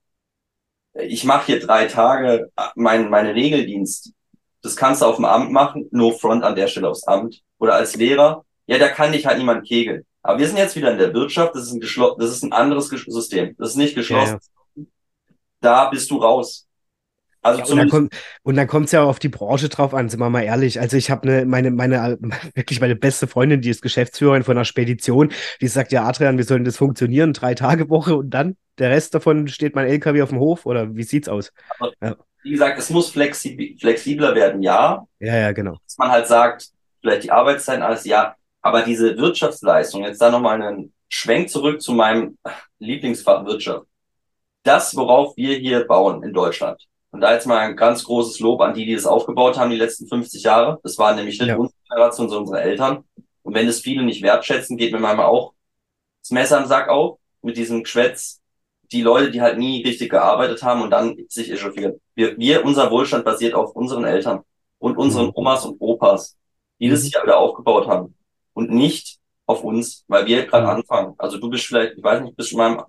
[0.94, 4.14] ich mache hier drei Tage mein, meine Regeldienst,
[4.62, 7.42] das kannst du auf dem Amt machen, no front an der Stelle aufs Amt.
[7.60, 10.06] Oder als Lehrer, ja, da kann dich halt niemand kegeln.
[10.24, 12.52] Aber wir sind jetzt wieder in der Wirtschaft, das ist ein, geschlo das ist ein
[12.52, 13.56] anderes System.
[13.58, 14.40] Das ist nicht geschlossen.
[14.76, 14.88] Ja, ja.
[15.62, 16.68] Da bist du raus.
[17.46, 20.10] Also ja, und, dann kommt, und dann kommt es ja auf die Branche drauf an,
[20.10, 20.80] sind wir mal ehrlich.
[20.80, 22.18] Also ich habe eine, meine, meine,
[22.56, 25.32] wirklich meine beste Freundin, die ist Geschäftsführerin von einer Spedition,
[25.62, 27.34] die sagt, ja, Adrian, wie soll denn das funktionieren?
[27.34, 30.96] Drei Tage Woche und dann der Rest davon steht mein LKW auf dem Hof oder
[30.96, 31.54] wie sieht's aus?
[31.80, 32.16] Also, ja.
[32.42, 35.06] Wie gesagt, es muss flexib flexibler werden, ja.
[35.20, 35.78] Ja, ja, genau.
[35.86, 36.70] Dass man halt sagt,
[37.02, 38.36] vielleicht die Arbeitszeiten, alles ja.
[38.64, 42.40] Aber diese Wirtschaftsleistung, jetzt da nochmal einen Schwenk zurück zu meinem
[42.80, 43.86] Lieblingsfach Wirtschaft.
[44.64, 46.82] Das, worauf wir hier bauen in Deutschland,
[47.16, 49.78] und da jetzt mal ein ganz großes Lob an die, die das aufgebaut haben, die
[49.78, 50.82] letzten 50 Jahre.
[50.84, 51.56] Das waren nämlich nicht ja.
[51.56, 53.06] unsere Generation, sondern unsere Eltern.
[53.42, 55.54] Und wenn es viele nicht wertschätzen, geht mir manchmal auch
[56.22, 58.42] das Messer am Sack auf mit diesem Geschwätz.
[58.92, 62.02] Die Leute, die halt nie richtig gearbeitet haben und dann sich echauffieren.
[62.16, 64.42] Wir, wir, unser Wohlstand basiert auf unseren Eltern
[64.78, 65.34] und unseren mhm.
[65.36, 66.36] Omas und Opas,
[66.82, 67.04] die das mhm.
[67.04, 68.14] sich ja wieder aufgebaut haben.
[68.52, 70.70] Und nicht auf uns, weil wir gerade mhm.
[70.72, 71.16] anfangen.
[71.18, 72.84] Also du bist vielleicht, ich weiß nicht, bist du in meinem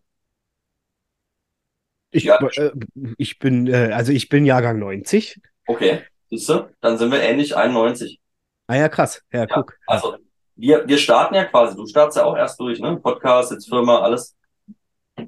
[2.17, 2.39] ich, ja.
[2.39, 2.71] äh,
[3.19, 5.41] ich bin, äh, also ich bin Jahrgang 90.
[5.67, 6.69] Okay, siehst du?
[6.81, 8.21] Dann sind wir ähnlich 91.
[8.67, 9.23] Ah ja, krass.
[9.33, 9.79] Ja, ja guck.
[9.87, 10.17] Also
[10.57, 12.97] wir, wir starten ja quasi, du startest ja auch erst durch, ne?
[12.97, 14.37] Podcast, jetzt Firma, alles.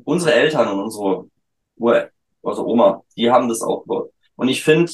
[0.04, 2.10] Unsere Eltern und unsere,
[2.42, 4.12] also Oma, die haben das auch gehört.
[4.36, 4.90] Und ich finde,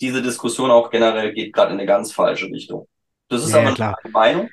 [0.00, 2.88] diese Diskussion auch generell geht gerade in eine ganz falsche Richtung.
[3.28, 4.50] Das ist ja, aber ja, eine Meinung.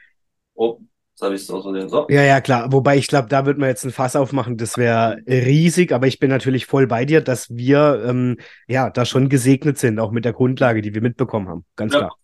[0.53, 0.80] Oh,
[1.17, 1.61] das habe ich so.
[1.61, 2.07] So.
[2.09, 2.73] Ja, ja, klar.
[2.73, 4.57] Wobei ich glaube, da wird man jetzt ein Fass aufmachen.
[4.57, 8.37] Das wäre riesig, aber ich bin natürlich voll bei dir, dass wir ähm,
[8.67, 11.65] ja da schon gesegnet sind, auch mit der Grundlage, die wir mitbekommen haben.
[11.77, 11.99] Ganz ja.
[11.99, 12.15] klar.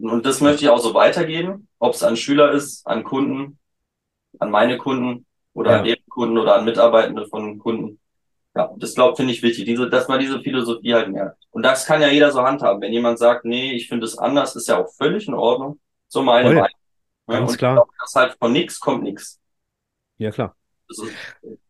[0.00, 3.58] Und das möchte ich auch so weitergeben, ob es an Schüler ist, an Kunden,
[4.38, 5.78] an meine Kunden oder ja.
[5.80, 7.98] an deren Kunden oder an Mitarbeitende von Kunden.
[8.56, 11.36] Ja, das glaube finde ich wichtig, diese, dass man diese Philosophie halt merkt.
[11.50, 12.80] Und das kann ja jeder so handhaben.
[12.80, 15.78] Wenn jemand sagt, nee, ich finde es anders, ist ja auch völlig in Ordnung.
[16.08, 16.48] So meine.
[16.48, 16.77] Meinung.
[17.28, 17.74] Ja, Ganz ich klar.
[17.74, 19.40] glaube, dass halt von nichts kommt nichts.
[20.18, 20.54] Ja, klar.
[20.88, 21.16] Das ist,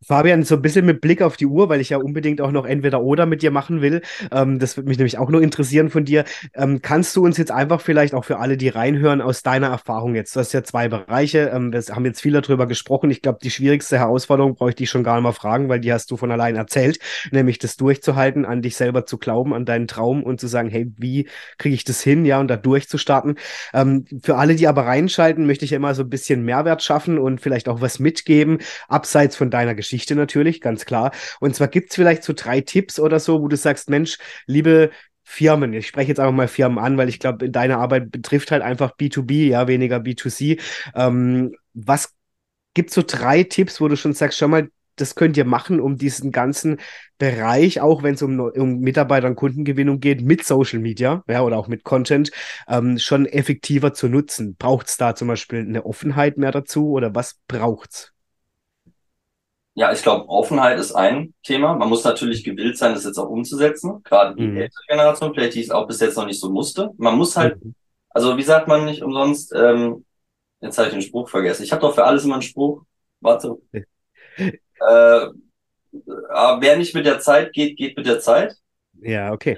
[0.09, 2.65] Fabian, so ein bisschen mit Blick auf die Uhr, weil ich ja unbedingt auch noch
[2.65, 4.01] entweder oder mit dir machen will.
[4.33, 6.25] Ähm, das würde mich nämlich auch noch interessieren von dir.
[6.55, 10.15] Ähm, kannst du uns jetzt einfach vielleicht auch für alle, die reinhören, aus deiner Erfahrung
[10.15, 13.11] jetzt, du hast ja zwei Bereiche, ähm, wir haben jetzt viel darüber gesprochen.
[13.11, 15.93] Ich glaube, die schwierigste Herausforderung brauche ich dich schon gar nicht mal fragen, weil die
[15.93, 19.89] hast du von allein erzählt, nämlich das durchzuhalten, an dich selber zu glauben, an deinen
[19.89, 21.29] Traum und zu sagen, hey, wie
[21.59, 23.37] kriege ich das hin, ja, und da durchzustarten.
[23.75, 27.19] Ähm, für alle, die aber reinschalten, möchte ich ja immer so ein bisschen Mehrwert schaffen
[27.19, 28.57] und vielleicht auch was mitgeben,
[28.89, 31.13] abseits von deiner Geschichte natürlich, ganz klar.
[31.41, 34.91] Und zwar gibt es vielleicht so drei Tipps oder so, wo du sagst, Mensch, liebe
[35.25, 38.63] Firmen, ich spreche jetzt einfach mal Firmen an, weil ich glaube, deine Arbeit betrifft halt
[38.63, 40.61] einfach B2B, ja, weniger B2C.
[40.95, 42.15] Ähm, was
[42.75, 45.97] gibt so drei Tipps, wo du schon sagst, schau mal, das könnt ihr machen, um
[45.97, 46.79] diesen ganzen
[47.19, 51.57] Bereich, auch wenn es um, um Mitarbeiter- und Kundengewinnung geht, mit Social Media ja, oder
[51.59, 52.31] auch mit Content,
[52.69, 54.57] ähm, schon effektiver zu nutzen?
[54.57, 58.13] Braucht es da zum Beispiel eine Offenheit mehr dazu oder was braucht's?
[59.79, 61.75] Ja, ich glaube, Offenheit ist ein Thema.
[61.75, 64.03] Man muss natürlich gewillt sein, das jetzt auch umzusetzen.
[64.03, 64.57] Gerade die Mhm.
[64.57, 66.91] ältere Generation, vielleicht die es auch bis jetzt noch nicht so musste.
[66.99, 67.59] Man muss halt,
[68.11, 70.05] also wie sagt man nicht umsonst, ähm,
[70.61, 71.63] jetzt habe ich den Spruch vergessen.
[71.63, 72.83] Ich habe doch für alles immer einen Spruch.
[73.21, 73.57] Warte.
[74.81, 75.27] Äh,
[76.31, 78.55] aber wer nicht mit der Zeit geht, geht mit der Zeit.
[79.01, 79.57] Ja, okay.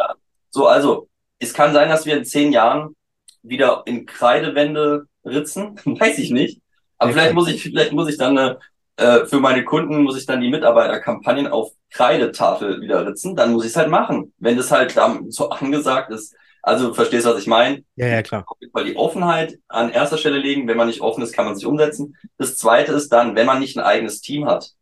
[0.51, 2.97] So, also, es kann sein, dass wir in zehn Jahren
[3.43, 5.77] wieder in Kreidewände ritzen.
[5.85, 6.61] Weiß ich nicht.
[6.99, 8.57] Aber Ja, vielleicht muss ich, vielleicht muss ich dann äh,
[9.01, 13.35] äh, für meine Kunden muss ich dann die Mitarbeiterkampagnen auf Kreidetafel wieder ritzen.
[13.35, 16.37] Dann muss ich es halt machen, wenn das halt dann so angesagt ist.
[16.63, 17.83] Also du verstehst, was ich meine.
[17.97, 18.45] Ja, ja, klar.
[18.47, 20.69] Auf jeden Fall die Offenheit an erster Stelle legen.
[20.69, 22.17] Wenn man nicht offen ist, kann man sich umsetzen.
[22.37, 24.73] Das zweite ist dann, wenn man nicht ein eigenes Team hat.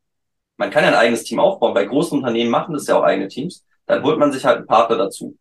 [0.57, 1.75] Man kann ja ein eigenes Team aufbauen.
[1.75, 3.65] Bei großen Unternehmen machen das ja auch eigene Teams.
[3.87, 5.37] Dann holt man sich halt einen Partner dazu.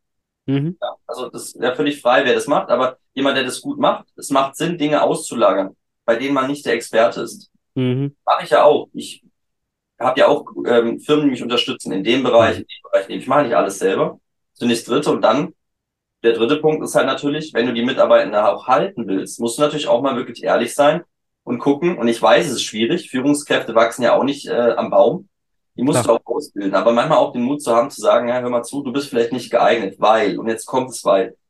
[0.46, 0.78] Mhm.
[0.80, 3.80] Ja, also das ist ja völlig frei, wer das macht, aber jemand, der das gut
[3.80, 5.76] macht, es macht Sinn, Dinge auszulagern,
[6.06, 7.50] bei denen man nicht der Experte ist.
[7.78, 8.16] Mhm.
[8.26, 8.90] Mache ich ja auch.
[8.94, 9.24] Ich
[10.00, 13.10] habe ja auch ähm, Firmen, die mich unterstützen in dem Bereich, in dem Bereich.
[13.10, 14.20] Ich mache nicht alles selber.
[14.54, 15.54] Zunächst dritte und dann
[16.24, 19.62] der dritte Punkt ist halt natürlich, wenn du die Mitarbeitenden auch halten willst, musst du
[19.62, 21.04] natürlich auch mal wirklich ehrlich sein
[21.44, 22.00] und gucken.
[22.00, 23.12] Und ich weiß, es ist schwierig.
[23.12, 25.30] Führungskräfte wachsen ja auch nicht äh, am Baum.
[25.76, 26.18] Die musst Klar.
[26.18, 26.74] du auch ausbilden.
[26.74, 29.10] Aber manchmal auch den Mut zu haben, zu sagen, ja, hör mal zu, du bist
[29.10, 31.36] vielleicht nicht geeignet, weil, und jetzt kommt es, weil.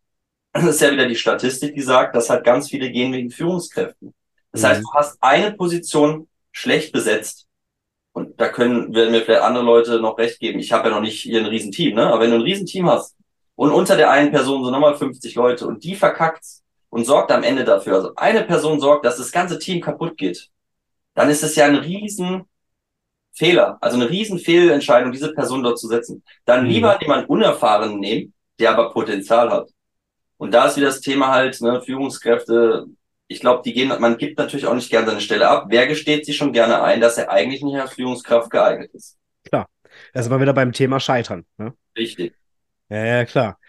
[0.53, 4.13] Das ist ja wieder die Statistik, die sagt, dass halt ganz viele gehen wegen Führungskräften.
[4.61, 4.85] Das heißt, Mhm.
[4.85, 7.45] du hast eine Position schlecht besetzt.
[8.13, 10.59] Und da können, werden mir vielleicht andere Leute noch recht geben.
[10.59, 12.07] Ich habe ja noch nicht hier ein Riesenteam, ne?
[12.07, 13.15] Aber wenn du ein Riesenteam hast
[13.55, 16.43] und unter der einen Person sind nochmal 50 Leute und die verkackt
[16.89, 20.49] und sorgt am Ende dafür, also eine Person sorgt, dass das ganze Team kaputt geht,
[21.13, 22.45] dann ist es ja ein riesen
[23.33, 26.23] Fehler, also eine riesen Fehlentscheidung, diese Person dort zu setzen.
[26.45, 26.69] Dann Mhm.
[26.71, 29.69] lieber jemanden Unerfahrenen nehmen, der aber Potenzial hat.
[30.37, 32.87] Und da ist wieder das Thema halt, ne, Führungskräfte,
[33.27, 35.65] ich glaube, die gehen, man gibt natürlich auch nicht gerne seine Stelle ab.
[35.69, 39.17] Wer gesteht sich schon gerne ein, dass er eigentlich nicht als Führungskraft geeignet ist?
[39.43, 39.67] Klar.
[40.13, 41.45] Da sind wir wieder beim Thema Scheitern.
[41.57, 41.73] Ne?
[41.97, 42.33] Richtig.
[42.89, 43.59] Ja, ja, klar.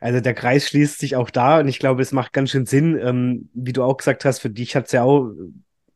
[0.00, 2.98] Also der Kreis schließt sich auch da und ich glaube, es macht ganz schön Sinn,
[2.98, 5.30] ähm, wie du auch gesagt hast, für dich hat es ja auch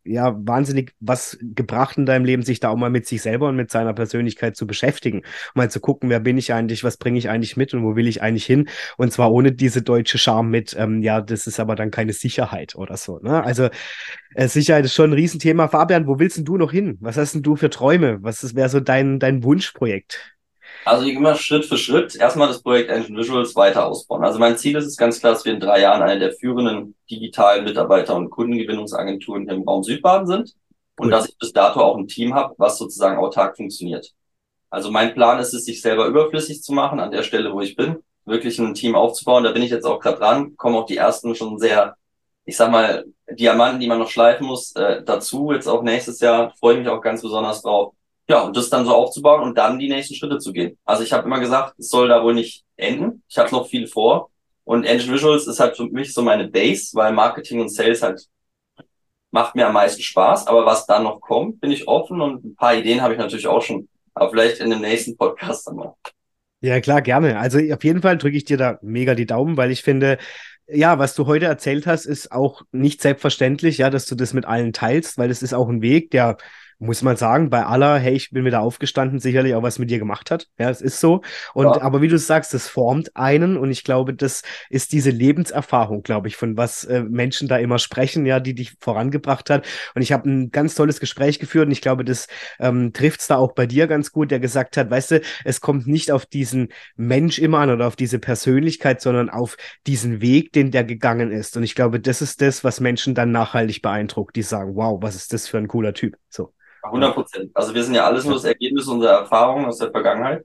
[0.08, 3.56] ja wahnsinnig was gebracht in deinem Leben, sich da auch mal mit sich selber und
[3.56, 5.22] mit seiner Persönlichkeit zu beschäftigen.
[5.54, 8.08] Mal zu gucken, wer bin ich eigentlich, was bringe ich eigentlich mit und wo will
[8.08, 8.68] ich eigentlich hin?
[8.96, 12.74] Und zwar ohne diese deutsche Charme mit, ähm, ja, das ist aber dann keine Sicherheit
[12.74, 13.18] oder so.
[13.18, 13.42] Ne?
[13.42, 13.68] Also
[14.34, 15.68] äh, Sicherheit ist schon ein Riesenthema.
[15.68, 16.96] Fabian, wo willst denn du noch hin?
[17.00, 18.18] Was hast denn du für Träume?
[18.22, 20.37] Was wäre so dein, dein Wunschprojekt?
[20.88, 24.24] Also ich immer Schritt für Schritt erstmal das Projekt Engine Visuals weiter ausbauen.
[24.24, 26.94] Also mein Ziel ist es ganz klar, dass wir in drei Jahren eine der führenden
[27.10, 30.54] digitalen Mitarbeiter- und Kundengewinnungsagenturen im Raum Südbaden sind
[30.96, 31.10] und Cool.
[31.10, 34.14] dass ich bis dato auch ein Team habe, was sozusagen autark funktioniert.
[34.70, 37.76] Also mein Plan ist es, sich selber überflüssig zu machen an der Stelle, wo ich
[37.76, 39.44] bin, wirklich ein Team aufzubauen.
[39.44, 41.96] Da bin ich jetzt auch gerade dran, kommen auch die ersten schon sehr,
[42.46, 45.52] ich sag mal, Diamanten, die man noch schleifen muss, äh, dazu.
[45.52, 47.94] Jetzt auch nächstes Jahr freue ich mich auch ganz besonders drauf.
[48.30, 50.76] Ja, und das dann so aufzubauen und dann die nächsten Schritte zu gehen.
[50.84, 53.22] Also ich habe immer gesagt, es soll da wohl nicht enden.
[53.28, 54.30] Ich habe noch viel vor.
[54.64, 58.26] Und Engine Visuals ist halt für mich so meine Base, weil Marketing und Sales halt
[59.30, 60.46] macht mir am meisten Spaß.
[60.46, 63.46] Aber was da noch kommt, bin ich offen und ein paar Ideen habe ich natürlich
[63.46, 63.88] auch schon.
[64.12, 65.80] Aber vielleicht in dem nächsten Podcast dann.
[66.60, 67.38] Ja, klar, gerne.
[67.38, 70.18] Also auf jeden Fall drücke ich dir da mega die Daumen, weil ich finde,
[70.66, 74.44] ja, was du heute erzählt hast, ist auch nicht selbstverständlich, ja, dass du das mit
[74.44, 76.36] allen teilst, weil das ist auch ein Weg, der
[76.78, 79.98] muss man sagen, bei aller, hey, ich bin wieder aufgestanden, sicherlich auch was mit dir
[79.98, 80.46] gemacht hat.
[80.58, 81.22] Ja, es ist so.
[81.54, 81.82] Und Ja.
[81.82, 86.28] aber wie du sagst, das formt einen und ich glaube, das ist diese Lebenserfahrung, glaube
[86.28, 89.66] ich, von was äh, Menschen da immer sprechen, ja, die dich vorangebracht hat.
[89.94, 92.28] Und ich habe ein ganz tolles Gespräch geführt und ich glaube, das
[92.60, 95.60] ähm, trifft es da auch bei dir ganz gut, der gesagt hat, weißt du, es
[95.60, 99.56] kommt nicht auf diesen Mensch immer an oder auf diese Persönlichkeit, sondern auf
[99.86, 101.56] diesen Weg, den der gegangen ist.
[101.56, 105.14] Und ich glaube, das ist das, was Menschen dann nachhaltig beeindruckt, die sagen, wow, was
[105.16, 106.16] ist das für ein cooler Typ.
[106.28, 107.50] So, 100 Prozent.
[107.54, 110.44] Also wir sind ja alles nur das Ergebnis unserer Erfahrungen aus der Vergangenheit.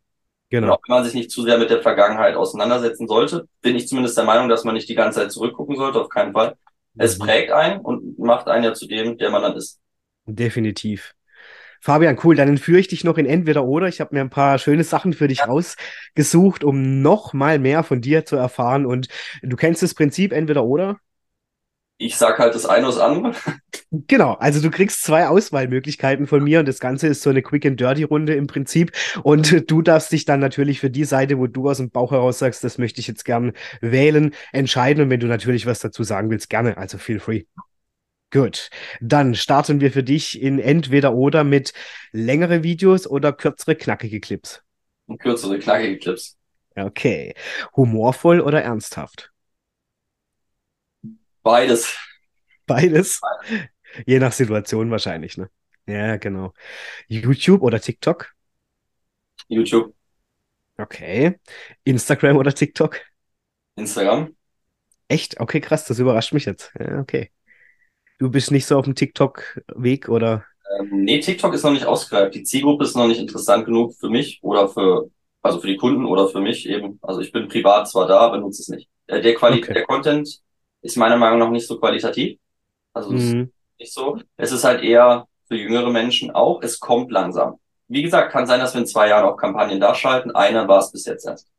[0.60, 0.74] Und genau.
[0.74, 4.18] auch wenn man sich nicht zu sehr mit der Vergangenheit auseinandersetzen sollte, bin ich zumindest
[4.18, 6.56] der Meinung, dass man nicht die ganze Zeit zurückgucken sollte, auf keinen Fall.
[6.98, 7.24] Es Mhm.
[7.24, 9.80] prägt einen und macht einen ja zu dem, der man dann ist.
[10.26, 11.14] Definitiv.
[11.82, 13.88] Fabian, cool, dann entführe ich dich noch in Entweder oder.
[13.90, 15.46] Ich habe mir ein paar schöne Sachen für dich Ja.
[15.46, 18.86] rausgesucht, um noch mal mehr von dir zu erfahren.
[18.86, 19.10] Und
[19.42, 21.00] du kennst das Prinzip Entweder oder?
[21.98, 23.34] Ich sag halt das eine oder das andere.
[23.92, 27.66] Genau, also du kriegst zwei Auswahlmöglichkeiten von mir und das Ganze ist so eine Quick
[27.66, 28.92] and Dirty Runde im Prinzip.
[29.22, 32.40] Und du darfst dich dann natürlich für die Seite, wo du aus dem Bauch heraus
[32.40, 35.04] sagst, das möchte ich jetzt gern wählen, entscheiden.
[35.04, 37.44] Und wenn du natürlich was dazu sagen willst, gerne, also feel free.
[38.32, 41.72] Gut, dann starten wir für dich in entweder oder mit
[42.12, 44.64] längere Videos oder kürzere, knackige Clips.
[45.20, 46.36] Kürzere, knackige Clips.
[46.76, 47.36] Okay,
[47.76, 49.33] humorvoll oder ernsthaft?
[51.44, 51.96] Beides.
[52.66, 53.20] Beides,
[54.08, 55.50] je nach Situation wahrscheinlich, ne?
[55.88, 56.54] Ja, genau.
[57.10, 58.34] YouTube oder TikTok?
[59.50, 59.94] YouTube,
[60.80, 61.40] Okay.
[61.86, 63.00] Instagram oder TikTok?
[63.78, 64.36] Instagram.
[65.08, 65.40] Echt?
[65.40, 66.72] Okay, krass, das überrascht mich jetzt.
[66.80, 67.32] Ja, okay.
[68.20, 70.46] Du bist nicht so auf dem TikTok-Weg oder?
[70.80, 72.36] Ähm, nee, TikTok ist noch nicht ausgereift.
[72.36, 75.10] Die Zielgruppe ist noch nicht interessant genug für mich oder für,
[75.42, 77.00] also für die Kunden oder für mich eben.
[77.02, 78.90] Also ich bin privat zwar da, aber nutze es nicht.
[79.08, 79.74] Äh, der Quali Okay.
[79.74, 80.42] der Content
[80.84, 82.40] ist meiner Meinung nach nicht so qualitativ.
[82.94, 83.52] Also es ist Mhm.
[83.80, 84.20] nicht so.
[84.38, 86.62] Es ist halt eher für jüngere Menschen auch.
[86.64, 87.60] Es kommt langsam.
[87.90, 90.32] Wie gesagt, kann sein, dass wir in zwei Jahren auch Kampagnen da schalten.
[90.32, 91.50] Einer war es bis jetzt erst.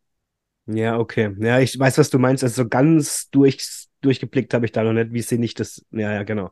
[0.66, 1.34] Ja, okay.
[1.40, 2.42] Ja, ich weiß, was du meinst.
[2.42, 5.12] Also so ganz durch, durchgeblickt habe ich da noch nicht.
[5.12, 5.84] Wie sehe ich das?
[5.90, 6.50] Ja, ja, genau.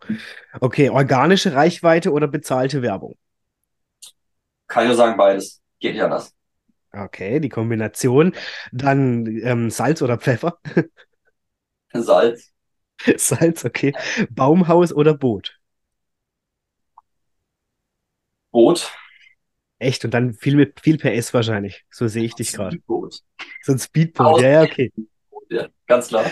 [0.61, 3.17] Okay, organische Reichweite oder bezahlte Werbung?
[4.67, 5.63] Kann ich nur sagen, beides.
[5.81, 6.35] Geht ja das.
[6.95, 8.35] Okay, die Kombination.
[8.71, 10.59] Dann ähm, Salz oder Pfeffer?
[11.95, 12.52] Salz,
[13.17, 13.93] Salz, okay.
[14.31, 15.59] Baumhaus oder Boot?
[18.51, 18.93] Boot,
[19.83, 21.85] Echt, und dann viel mit viel PS wahrscheinlich.
[21.91, 22.79] So sehe ich dich gerade.
[23.63, 24.41] So ein Speedboot.
[24.41, 24.93] Ja, ja, okay.
[25.51, 26.25] Ja, ganz klar.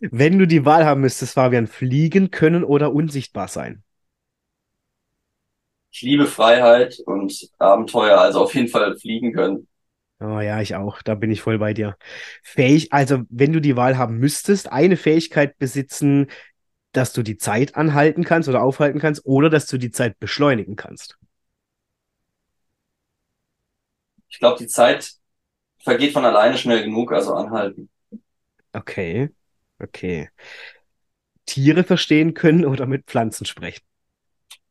[0.00, 3.82] Wenn du die Wahl haben müsstest, Fabian, fliegen können oder unsichtbar sein?
[5.90, 9.68] Ich liebe Freiheit und Abenteuer, also auf jeden Fall fliegen können.
[10.20, 11.00] Oh ja, ich auch.
[11.02, 11.96] Da bin ich voll bei dir.
[12.42, 16.26] Fähig, also wenn du die Wahl haben müsstest, eine Fähigkeit besitzen,
[16.92, 20.76] dass du die Zeit anhalten kannst oder aufhalten kannst oder dass du die Zeit beschleunigen
[20.76, 21.18] kannst.
[24.30, 25.12] Ich glaube, die Zeit
[25.82, 27.90] vergeht von alleine schnell genug, also anhalten.
[28.74, 29.28] Okay,
[29.80, 30.28] okay.
[31.44, 33.82] Tiere verstehen können oder mit Pflanzen sprechen?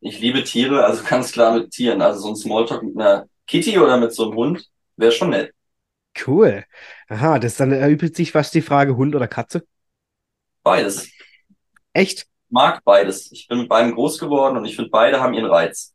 [0.01, 2.01] Ich liebe Tiere, also ganz klar mit Tieren.
[2.01, 4.69] Also so ein Smalltalk mit einer Kitty oder mit so einem Hund
[4.99, 5.53] wäre schon nett.
[6.25, 6.65] Cool.
[7.07, 9.65] Aha, das dann erübrigt sich fast die Frage Hund oder Katze.
[10.63, 11.09] Beides.
[11.93, 12.27] Echt?
[12.49, 13.31] Mag beides.
[13.31, 15.93] Ich bin mit beiden groß geworden und ich finde, beide haben ihren Reiz.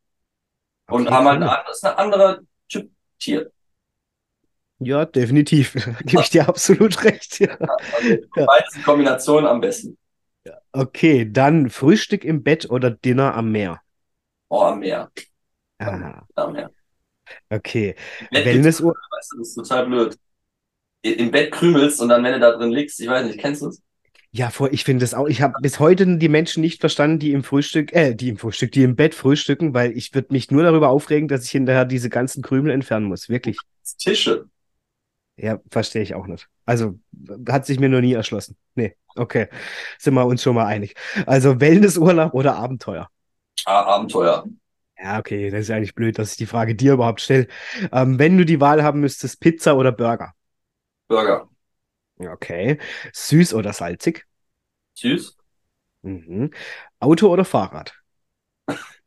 [0.89, 1.59] Und Okay, haben halt cool.
[1.71, 3.51] ist ein anderer Typ Tier.
[4.79, 5.75] Ja, definitiv.
[6.05, 7.39] Gebe ich dir absolut recht.
[7.41, 7.57] Ja.
[7.93, 8.47] Also Ja.
[8.47, 9.97] beides in Kombination am besten.
[10.73, 13.81] Okay, dann Frühstück im Bett oder Dinner am Meer.
[14.51, 15.11] Oh, am Meer.
[15.79, 16.71] Ah, Am Meer.
[17.51, 17.95] Okay.
[18.21, 20.17] Im Bett Wellness- gibt's- weißt du, das ist total blöd.
[21.03, 23.69] Im Bett krümelst und dann, wenn du da drin liegst, ich weiß nicht, kennst du
[23.69, 23.83] es?
[24.31, 25.29] Ja, vor, ich finde das auch.
[25.29, 28.73] Ich habe bis heute die Menschen nicht verstanden, die im Frühstück, äh, die im Frühstück,
[28.73, 32.11] die im Bett frühstücken, weil ich würde mich nur darüber aufregen, dass ich hinterher diese
[32.11, 33.29] ganzen Krümel entfernen muss.
[33.29, 33.59] Wirklich.
[33.99, 34.47] Tische.
[35.37, 36.49] Ja, verstehe ich auch nicht.
[36.65, 36.99] Also
[37.49, 38.57] hat sich mir noch nie erschlossen.
[38.75, 39.49] Nee, okay.
[39.99, 40.95] Sind wir uns schon mal einig.
[41.27, 43.09] Also Wellnessurlaub oder Abenteuer?
[43.67, 44.47] Ah, Abenteuer.
[45.05, 47.47] Ja, okay, das ist eigentlich blöd, dass ich die Frage dir überhaupt stelle.
[47.93, 50.35] Ähm, wenn du die Wahl haben müsstest, Pizza oder Burger?
[51.09, 51.49] Burger.
[52.21, 52.79] Okay.
[53.13, 54.27] Süß oder salzig?
[54.95, 55.37] Süß.
[56.03, 56.51] Mhm.
[57.01, 57.95] Auto oder Fahrrad?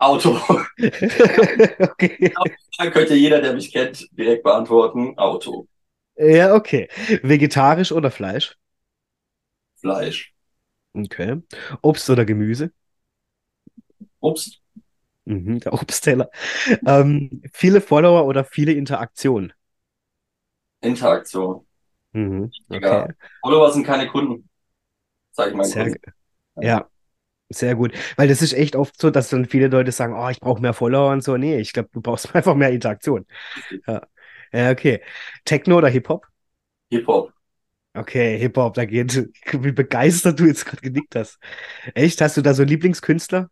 [0.00, 0.38] Auto.
[1.80, 2.34] Okay.
[2.78, 5.16] Dann könnte jeder, der mich kennt, direkt beantworten.
[5.18, 5.66] Auto.
[6.16, 6.88] Ja, okay.
[7.22, 8.56] Vegetarisch oder Fleisch?
[9.76, 10.34] Fleisch.
[10.96, 11.42] Okay.
[11.82, 12.72] Obst oder Gemüse?
[14.24, 14.60] Obst.
[15.26, 16.30] Mhm, der Obstteller.
[16.86, 19.52] Ähm, viele Follower oder viele Interaktionen?
[20.82, 21.66] Interaktion.
[22.12, 23.02] Mhm, okay.
[23.02, 23.14] Egal.
[23.42, 24.48] Follower sind keine Kunden.
[25.32, 26.00] Sag ich meinen Sehr, Kunden.
[26.60, 26.88] ja,
[27.50, 27.94] Sehr gut.
[28.16, 30.74] Weil das ist echt oft so, dass dann viele Leute sagen, oh, ich brauche mehr
[30.74, 31.36] Follower und so.
[31.38, 33.26] Nee, ich glaube, du brauchst einfach mehr Interaktion.
[33.88, 34.02] Ja.
[34.52, 35.02] ja, okay.
[35.46, 36.26] Techno oder Hip-Hop?
[36.90, 37.34] Hip-Hop.
[37.96, 39.14] Okay, Hip-Hop, da geht,
[39.52, 41.38] wie begeistert du jetzt gerade genickt hast.
[41.94, 42.20] Echt?
[42.20, 43.50] Hast du da so Lieblingskünstler?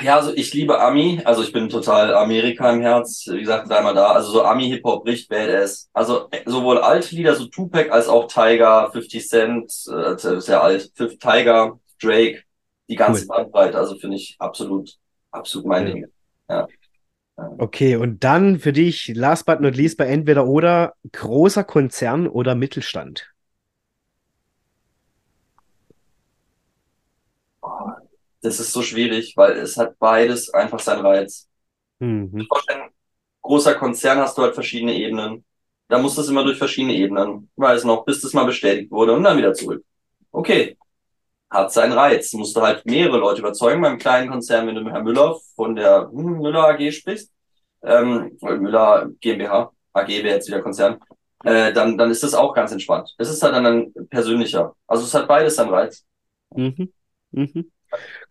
[0.00, 3.94] Ja, also ich liebe Ami, also ich bin total Amerika im Herz, wie gesagt, dreimal
[3.94, 4.12] da.
[4.12, 5.90] Also so Ami-Hip-Hop bricht Badass.
[5.92, 11.80] Also sowohl alte Lieder, so Tupac, als auch Tiger, 50 Cent, äh, sehr alt, Tiger,
[12.00, 12.42] Drake,
[12.88, 13.28] die ganze cool.
[13.28, 14.98] Bandbreite, also finde ich absolut,
[15.32, 15.92] absolut mein ja.
[15.92, 16.06] Ding.
[16.48, 16.68] Ja.
[17.58, 22.54] Okay, und dann für dich, last but not least, bei entweder oder großer Konzern oder
[22.54, 23.32] Mittelstand?
[28.42, 31.48] Das ist so schwierig, weil es hat beides einfach seinen Reiz.
[32.00, 32.46] Mhm.
[33.40, 35.44] großer Konzern hast du halt verschiedene Ebenen.
[35.88, 37.50] Da muss das immer durch verschiedene Ebenen.
[37.56, 39.84] Weiß noch, bis das mal bestätigt wurde und dann wieder zurück.
[40.32, 40.76] Okay.
[41.50, 42.32] Hat seinen Reiz.
[42.32, 43.82] Musst du halt mehrere Leute überzeugen.
[43.82, 47.30] Beim kleinen Konzern, wenn du mit Herrn Müller von der hm, Müller AG sprichst,
[47.82, 50.98] ähm, Müller GmbH, AG wäre jetzt wieder Konzern,
[51.44, 53.14] äh, dann, dann ist das auch ganz entspannt.
[53.18, 54.74] Es ist halt dann ein persönlicher.
[54.86, 56.04] Also es hat beides seinen Reiz.
[56.54, 56.92] Mhm.
[57.32, 57.70] Mhm.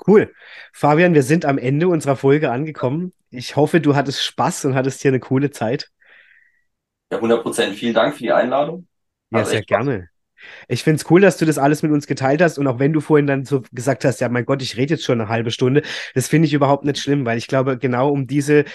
[0.05, 0.33] Cool.
[0.73, 3.13] Fabian, wir sind am Ende unserer Folge angekommen.
[3.29, 5.89] Ich hoffe, du hattest Spaß und hattest hier eine coole Zeit.
[7.11, 7.75] Ja, 100 Prozent.
[7.75, 8.87] Vielen Dank für die Einladung.
[9.31, 10.09] Ja, sehr gerne.
[10.67, 12.57] Ich finde es cool, dass du das alles mit uns geteilt hast.
[12.57, 15.03] Und auch wenn du vorhin dann so gesagt hast, ja, mein Gott, ich rede jetzt
[15.03, 15.83] schon eine halbe Stunde,
[16.15, 18.65] das finde ich überhaupt nicht schlimm, weil ich glaube, genau um diese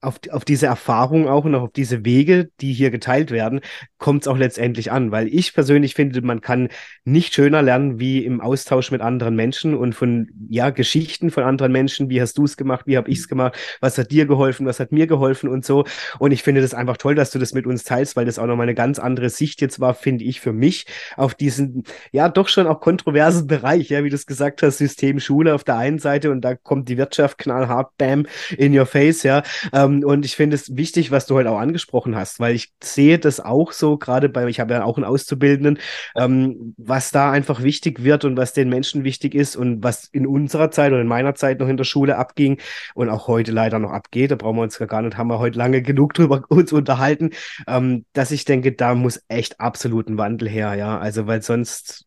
[0.00, 3.60] auf, auf diese Erfahrung auch und auch auf diese Wege, die hier geteilt werden,
[3.98, 5.10] kommt es auch letztendlich an.
[5.10, 6.68] Weil ich persönlich finde, man kann
[7.04, 11.72] nicht schöner lernen wie im Austausch mit anderen Menschen und von ja, Geschichten von anderen
[11.72, 12.10] Menschen.
[12.10, 12.86] Wie hast du es gemacht?
[12.86, 13.56] Wie habe ich es gemacht?
[13.80, 14.66] Was hat dir geholfen?
[14.66, 15.84] Was hat mir geholfen und so.
[16.18, 18.46] Und ich finde das einfach toll, dass du das mit uns teilst, weil das auch
[18.46, 20.86] nochmal eine ganz andere Sicht jetzt war, finde ich, für mich
[21.16, 25.20] auf diesen, ja, doch schon auch kontroversen Bereich, ja, wie du es gesagt hast, System
[25.20, 29.22] Schule auf der einen Seite und da kommt die Wirtschaft knallhart, bam, in your face,
[29.22, 29.42] ja.
[29.72, 32.72] Ähm, ähm, und ich finde es wichtig, was du heute auch angesprochen hast, weil ich
[32.82, 35.78] sehe das auch so, gerade bei, ich habe ja auch einen Auszubildenden,
[36.16, 40.26] ähm, was da einfach wichtig wird und was den Menschen wichtig ist und was in
[40.26, 42.60] unserer Zeit oder in meiner Zeit noch in der Schule abging
[42.94, 45.58] und auch heute leider noch abgeht, da brauchen wir uns gar nicht, haben wir heute
[45.58, 47.30] lange genug drüber uns unterhalten,
[47.66, 52.04] ähm, dass ich denke, da muss echt absolut ein Wandel her, ja, also weil sonst,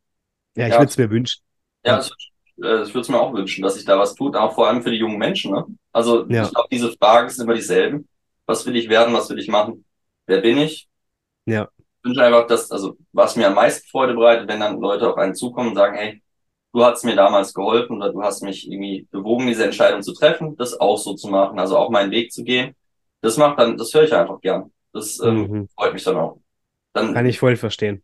[0.55, 0.79] ja, ich ja.
[0.79, 1.41] würde es mir wünschen.
[1.85, 2.11] Ja, das
[2.63, 4.81] äh, ich würde es mir auch wünschen, dass sich da was tut, auch vor allem
[4.81, 5.53] für die jungen Menschen.
[5.53, 5.65] Ne?
[5.91, 6.43] Also ja.
[6.43, 8.07] ich glaube, diese Fragen sind immer dieselben.
[8.45, 9.13] Was will ich werden?
[9.13, 9.85] Was will ich machen?
[10.25, 10.87] Wer bin ich?
[11.45, 11.69] Ja.
[11.77, 15.17] Ich wünsche einfach, dass, also was mir am meisten Freude bereitet, wenn dann Leute auf
[15.17, 16.21] einen zukommen und sagen, hey,
[16.73, 20.55] du hast mir damals geholfen oder du hast mich irgendwie bewogen, diese Entscheidung zu treffen,
[20.57, 22.75] das auch so zu machen, also auch meinen Weg zu gehen.
[23.21, 24.71] Das macht dann, das höre ich einfach gern.
[24.93, 25.69] Das ähm, mhm.
[25.75, 26.39] freut mich dann auch.
[26.93, 28.03] Dann, Kann ich voll verstehen.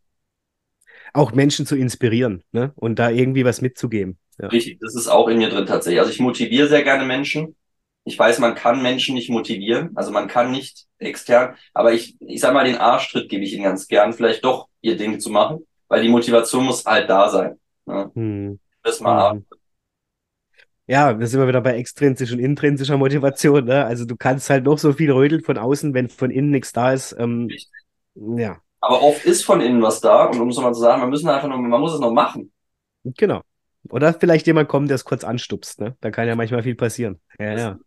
[1.13, 2.73] Auch Menschen zu inspirieren ne?
[2.75, 4.17] und da irgendwie was mitzugeben.
[4.37, 4.47] Ja.
[4.47, 5.99] Richtig, das ist auch in mir drin tatsächlich.
[5.99, 7.55] Also ich motiviere sehr gerne Menschen.
[8.03, 12.39] Ich weiß, man kann Menschen nicht motivieren, also man kann nicht extern, aber ich, ich
[12.39, 15.65] sag mal, den Arschtritt gebe ich ihnen ganz gern, vielleicht doch ihr Ding zu machen,
[15.87, 17.59] weil die Motivation muss halt da sein.
[17.87, 18.11] Ne?
[18.13, 18.59] Hm.
[18.83, 19.45] Das mal hm.
[20.87, 23.65] Ja, da sind wir wieder bei extrinsisch und intrinsischer Motivation.
[23.65, 23.85] Ne?
[23.85, 26.93] Also du kannst halt noch so viel rödeln von außen, wenn von innen nichts da
[26.93, 27.15] ist.
[27.17, 27.49] Ähm,
[28.13, 28.57] ja.
[28.81, 31.27] Aber oft ist von innen was da und um es nochmal zu sagen, man müssen
[31.27, 32.51] einfach nur, man muss es noch machen.
[33.03, 33.41] Genau.
[33.89, 35.79] Oder vielleicht jemand kommt, der es kurz anstupst.
[35.79, 35.95] Ne?
[36.01, 37.19] Da kann ja manchmal viel passieren.
[37.39, 37.79] Ja, ja.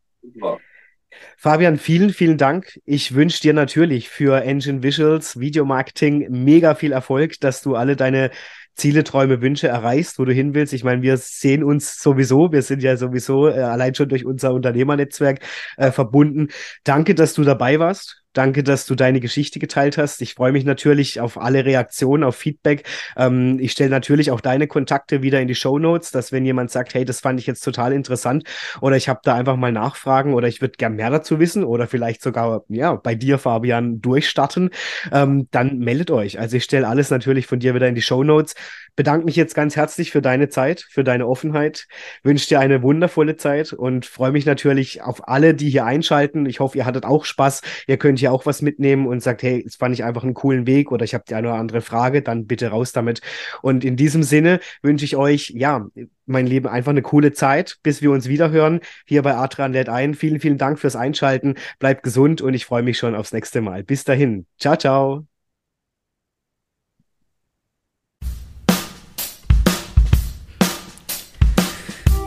[1.36, 2.78] Fabian, vielen, vielen Dank.
[2.84, 8.30] Ich wünsche dir natürlich für Engine Visuals, Videomarketing mega viel Erfolg, dass du alle deine
[8.78, 10.72] Ziele, Träume, Wünsche erreichst, wo du hin willst.
[10.72, 14.54] Ich meine, wir sehen uns sowieso, wir sind ja sowieso äh, allein schon durch unser
[14.54, 15.40] Unternehmernetzwerk
[15.76, 16.48] äh, verbunden.
[16.84, 18.22] Danke, dass du dabei warst.
[18.38, 20.22] Danke, dass du deine Geschichte geteilt hast.
[20.22, 22.84] Ich freue mich natürlich auf alle Reaktionen, auf Feedback.
[23.16, 26.70] Ähm, ich stelle natürlich auch deine Kontakte wieder in die Show Notes, dass wenn jemand
[26.70, 28.44] sagt, hey, das fand ich jetzt total interessant
[28.80, 31.88] oder ich habe da einfach mal Nachfragen oder ich würde gern mehr dazu wissen oder
[31.88, 34.70] vielleicht sogar ja bei dir, Fabian, durchstarten,
[35.10, 36.38] ähm, dann meldet euch.
[36.38, 38.54] Also ich stelle alles natürlich von dir wieder in die Show Notes.
[38.98, 41.86] Bedanke mich jetzt ganz herzlich für deine Zeit, für deine Offenheit.
[42.24, 46.46] Wünsche dir eine wundervolle Zeit und freue mich natürlich auf alle, die hier einschalten.
[46.46, 47.62] Ich hoffe, ihr hattet auch Spaß.
[47.86, 50.66] Ihr könnt hier auch was mitnehmen und sagt, hey, das fand ich einfach einen coolen
[50.66, 53.20] Weg oder ich habe die eine oder andere Frage, dann bitte raus damit.
[53.62, 55.86] Und in diesem Sinne wünsche ich euch, ja,
[56.26, 60.14] mein Leben einfach eine coole Zeit, bis wir uns wiederhören hier bei Adrian lädt ein.
[60.14, 61.54] Vielen, vielen Dank fürs Einschalten.
[61.78, 63.84] Bleibt gesund und ich freue mich schon aufs nächste Mal.
[63.84, 64.46] Bis dahin.
[64.58, 65.27] Ciao, ciao.